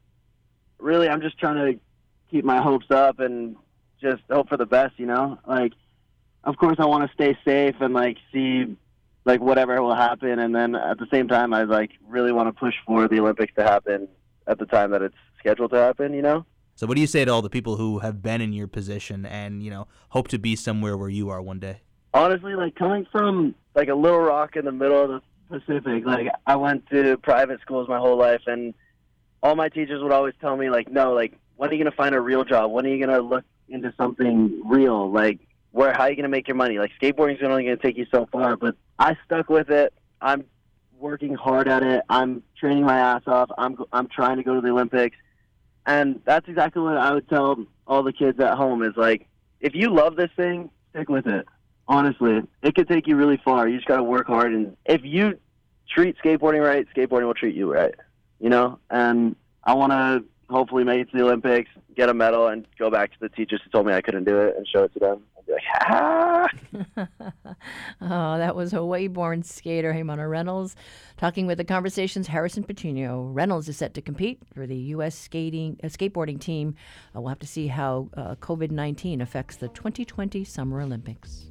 really, 0.79 1.09
I'm 1.09 1.21
just 1.21 1.37
trying 1.39 1.55
to 1.55 1.79
keep 2.29 2.43
my 2.43 2.61
hopes 2.61 2.91
up 2.91 3.19
and 3.19 3.55
just 4.01 4.21
hope 4.29 4.49
for 4.49 4.57
the 4.57 4.65
best, 4.65 4.99
you 4.99 5.05
know? 5.05 5.39
Like, 5.47 5.73
of 6.43 6.57
course, 6.57 6.77
I 6.79 6.85
want 6.85 7.07
to 7.09 7.13
stay 7.13 7.37
safe 7.45 7.75
and, 7.79 7.93
like, 7.93 8.17
see, 8.31 8.75
like, 9.25 9.41
whatever 9.41 9.81
will 9.81 9.95
happen. 9.95 10.39
And 10.39 10.55
then 10.55 10.75
at 10.75 10.97
the 10.99 11.07
same 11.11 11.27
time, 11.27 11.53
I, 11.53 11.63
like, 11.63 11.91
really 12.07 12.31
want 12.31 12.47
to 12.49 12.53
push 12.53 12.75
for 12.85 13.07
the 13.07 13.19
Olympics 13.19 13.53
to 13.55 13.63
happen 13.63 14.07
at 14.47 14.59
the 14.59 14.65
time 14.65 14.91
that 14.91 15.01
it's 15.01 15.15
scheduled 15.39 15.71
to 15.71 15.77
happen, 15.77 16.13
you 16.13 16.21
know? 16.21 16.45
So, 16.77 16.87
what 16.87 16.95
do 16.95 17.01
you 17.01 17.07
say 17.07 17.25
to 17.25 17.31
all 17.31 17.41
the 17.41 17.49
people 17.49 17.75
who 17.75 17.99
have 17.99 18.21
been 18.21 18.39
in 18.39 18.53
your 18.53 18.67
position 18.67 19.25
and, 19.25 19.61
you 19.61 19.69
know, 19.69 19.87
hope 20.09 20.29
to 20.29 20.37
be 20.37 20.55
somewhere 20.55 20.95
where 20.95 21.09
you 21.09 21.29
are 21.29 21.41
one 21.41 21.59
day? 21.59 21.81
Honestly, 22.13 22.55
like, 22.55 22.75
coming 22.75 23.05
from, 23.11 23.55
like, 23.75 23.89
a 23.89 23.95
little 23.95 24.19
rock 24.19 24.55
in 24.55 24.63
the 24.63 24.71
middle 24.71 25.01
of 25.01 25.09
the 25.09 25.59
Pacific, 25.59 26.05
like, 26.05 26.27
I 26.45 26.55
went 26.55 26.87
to 26.91 27.17
private 27.17 27.61
schools 27.61 27.89
my 27.89 27.97
whole 27.97 28.17
life, 28.17 28.41
and 28.47 28.73
all 29.43 29.55
my 29.55 29.69
teachers 29.69 30.01
would 30.01 30.11
always 30.11 30.35
tell 30.39 30.55
me, 30.55 30.69
like, 30.69 30.89
no, 30.89 31.13
like, 31.13 31.33
when 31.55 31.69
are 31.69 31.73
you 31.73 31.83
going 31.83 31.91
to 31.91 31.97
find 31.97 32.13
a 32.13 32.21
real 32.21 32.43
job? 32.43 32.71
When 32.71 32.85
are 32.85 32.89
you 32.89 33.03
going 33.03 33.15
to 33.17 33.27
look 33.27 33.43
into 33.69 33.93
something 33.97 34.61
real. 34.65 35.11
Like, 35.11 35.39
where 35.71 35.93
how 35.93 36.03
are 36.03 36.09
you 36.09 36.15
going 36.15 36.23
to 36.23 36.29
make 36.29 36.47
your 36.47 36.55
money? 36.55 36.79
Like, 36.79 36.91
skateboarding 37.01 37.37
is 37.37 37.43
only 37.43 37.65
going 37.65 37.77
to 37.77 37.83
take 37.83 37.97
you 37.97 38.05
so 38.11 38.27
far. 38.31 38.55
But 38.55 38.75
I 38.99 39.15
stuck 39.25 39.49
with 39.49 39.69
it. 39.69 39.93
I'm 40.21 40.45
working 40.97 41.35
hard 41.35 41.67
at 41.67 41.83
it. 41.83 42.01
I'm 42.09 42.43
training 42.59 42.85
my 42.85 42.97
ass 42.97 43.23
off. 43.27 43.49
I'm 43.57 43.77
I'm 43.91 44.07
trying 44.07 44.37
to 44.37 44.43
go 44.43 44.55
to 44.55 44.61
the 44.61 44.69
Olympics, 44.69 45.17
and 45.87 46.21
that's 46.25 46.47
exactly 46.47 46.81
what 46.81 46.97
I 46.97 47.13
would 47.13 47.27
tell 47.29 47.65
all 47.87 48.03
the 48.03 48.13
kids 48.13 48.39
at 48.39 48.55
home. 48.55 48.83
Is 48.83 48.95
like, 48.95 49.27
if 49.61 49.73
you 49.73 49.89
love 49.89 50.15
this 50.15 50.29
thing, 50.35 50.69
stick 50.91 51.09
with 51.09 51.25
it. 51.25 51.47
Honestly, 51.87 52.41
it 52.61 52.75
could 52.75 52.87
take 52.87 53.07
you 53.07 53.15
really 53.15 53.41
far. 53.43 53.67
You 53.67 53.77
just 53.77 53.87
got 53.87 53.97
to 53.97 54.03
work 54.03 54.27
hard, 54.27 54.53
and 54.53 54.75
if 54.85 55.01
you 55.03 55.39
treat 55.89 56.17
skateboarding 56.17 56.63
right, 56.63 56.85
skateboarding 56.93 57.25
will 57.25 57.33
treat 57.33 57.55
you 57.55 57.73
right. 57.73 57.95
You 58.39 58.49
know, 58.49 58.77
and 58.91 59.35
I 59.63 59.73
want 59.73 59.93
to 59.93 60.23
hopefully 60.49 60.83
make 60.83 61.01
it 61.01 61.11
to 61.11 61.17
the 61.17 61.23
Olympics, 61.23 61.71
get 61.95 62.09
a 62.09 62.13
medal, 62.13 62.47
and 62.47 62.67
go 62.77 62.91
back 62.91 63.13
to 63.13 63.17
the 63.21 63.29
teachers 63.29 63.61
who 63.63 63.69
told 63.71 63.87
me 63.87 63.93
I 63.93 64.01
couldn't 64.01 64.25
do 64.25 64.39
it 64.41 64.55
and 64.57 64.67
show 64.67 64.83
it 64.83 64.93
to 64.93 64.99
them. 64.99 65.23
Be 65.47 65.53
like, 65.53 65.63
ah. 65.89 66.47
oh, 68.01 68.37
that 68.37 68.55
was 68.55 68.71
Hawaii-born 68.71 69.43
skater 69.43 69.93
Heimana 69.93 70.29
Reynolds 70.29 70.75
talking 71.15 71.47
with 71.47 71.57
the 71.57 71.63
Conversations 71.63 72.27
Harrison 72.27 72.63
Patino. 72.63 73.23
Reynolds 73.23 73.69
is 73.69 73.77
set 73.77 73.93
to 73.93 74.01
compete 74.01 74.39
for 74.53 74.67
the 74.67 74.75
U.S. 74.75 75.15
skating 75.15 75.79
uh, 75.83 75.87
skateboarding 75.87 76.39
team. 76.39 76.75
Uh, 77.15 77.21
we'll 77.21 77.29
have 77.29 77.39
to 77.39 77.47
see 77.47 77.67
how 77.67 78.09
uh, 78.15 78.35
COVID-19 78.35 79.21
affects 79.21 79.55
the 79.55 79.69
2020 79.69 80.43
Summer 80.43 80.81
Olympics. 80.81 81.45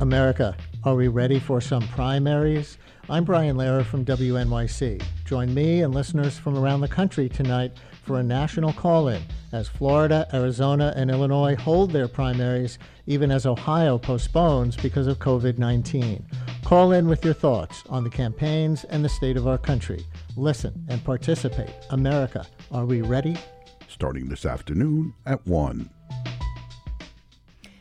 America, 0.00 0.56
are 0.82 0.96
we 0.96 1.06
ready 1.06 1.38
for 1.38 1.60
some 1.60 1.86
primaries? 1.86 2.78
I'm 3.08 3.22
Brian 3.22 3.56
Lehrer 3.56 3.84
from 3.84 4.04
WNYC. 4.04 5.00
Join 5.24 5.54
me 5.54 5.82
and 5.82 5.94
listeners 5.94 6.36
from 6.36 6.58
around 6.58 6.80
the 6.80 6.88
country 6.88 7.28
tonight 7.28 7.70
for 8.02 8.18
a 8.18 8.24
national 8.24 8.72
call 8.72 9.06
in 9.06 9.22
as 9.52 9.68
Florida, 9.68 10.26
Arizona, 10.34 10.92
and 10.96 11.10
Illinois 11.10 11.54
hold 11.54 11.92
their 11.92 12.08
primaries, 12.08 12.76
even 13.06 13.30
as 13.30 13.46
Ohio 13.46 13.98
postpones 13.98 14.76
because 14.76 15.06
of 15.06 15.18
COVID 15.18 15.58
19. 15.58 16.26
Call 16.64 16.92
in 16.92 17.06
with 17.06 17.24
your 17.24 17.34
thoughts 17.34 17.82
on 17.88 18.04
the 18.04 18.10
campaigns 18.10 18.84
and 18.84 19.04
the 19.04 19.08
state 19.08 19.36
of 19.36 19.46
our 19.46 19.58
country. 19.58 20.04
Listen 20.36 20.84
and 20.88 21.04
participate. 21.04 21.74
America, 21.90 22.46
are 22.72 22.86
we 22.86 23.02
ready? 23.02 23.36
Starting 23.88 24.28
this 24.28 24.46
afternoon 24.46 25.12
at 25.26 25.46
1. 25.46 25.90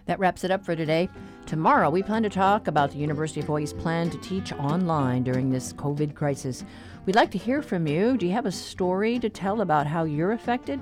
That 0.05 0.19
wraps 0.19 0.43
it 0.43 0.51
up 0.51 0.65
for 0.65 0.76
today. 0.76 1.09
Tomorrow, 1.45 1.89
we 1.89 2.03
plan 2.03 2.24
to 2.24 2.30
talk 2.30 2.67
about 2.67 2.91
the 2.91 2.97
University 2.97 3.39
of 3.39 3.47
Hawaii's 3.47 3.74
plan 3.74 4.09
to 4.09 4.17
teach 4.19 4.51
online 4.53 5.24
during 5.24 5.49
this 5.49 5.74
COVID 5.74 6.15
crisis. 6.15 6.63
We'd 7.05 7.15
like 7.15 7.32
to 7.32 7.38
hear 7.38 7.61
from 7.61 7.86
you. 7.86 8.17
Do 8.17 8.26
you 8.26 8.32
have 8.32 8.45
a 8.45 8.51
story 8.51 9.19
to 9.19 9.30
tell 9.30 9.61
about 9.61 9.88
how 9.88 10.03
you're 10.03 10.32
affected? 10.32 10.80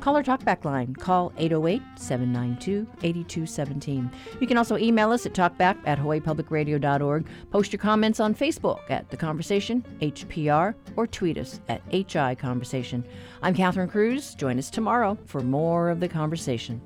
Call 0.00 0.16
our 0.16 0.22
talkback 0.22 0.64
line. 0.64 0.94
Call 0.94 1.32
808 1.36 1.82
792 1.96 2.86
8217. 3.02 4.10
You 4.40 4.46
can 4.46 4.56
also 4.56 4.76
email 4.78 5.12
us 5.12 5.26
at 5.26 5.34
talkback 5.34 5.76
at 5.86 5.98
hawaiipublicradio.org. 5.98 7.26
Post 7.50 7.72
your 7.72 7.80
comments 7.80 8.18
on 8.18 8.34
Facebook 8.34 8.80
at 8.90 9.10
The 9.10 9.16
Conversation, 9.16 9.84
HPR, 10.00 10.74
or 10.96 11.06
tweet 11.06 11.38
us 11.38 11.60
at 11.68 11.82
HI 11.92 12.34
Conversation. 12.34 13.04
I'm 13.42 13.54
Catherine 13.54 13.88
Cruz. 13.88 14.34
Join 14.34 14.58
us 14.58 14.70
tomorrow 14.70 15.18
for 15.26 15.40
more 15.40 15.90
of 15.90 16.00
The 16.00 16.08
Conversation. 16.08 16.80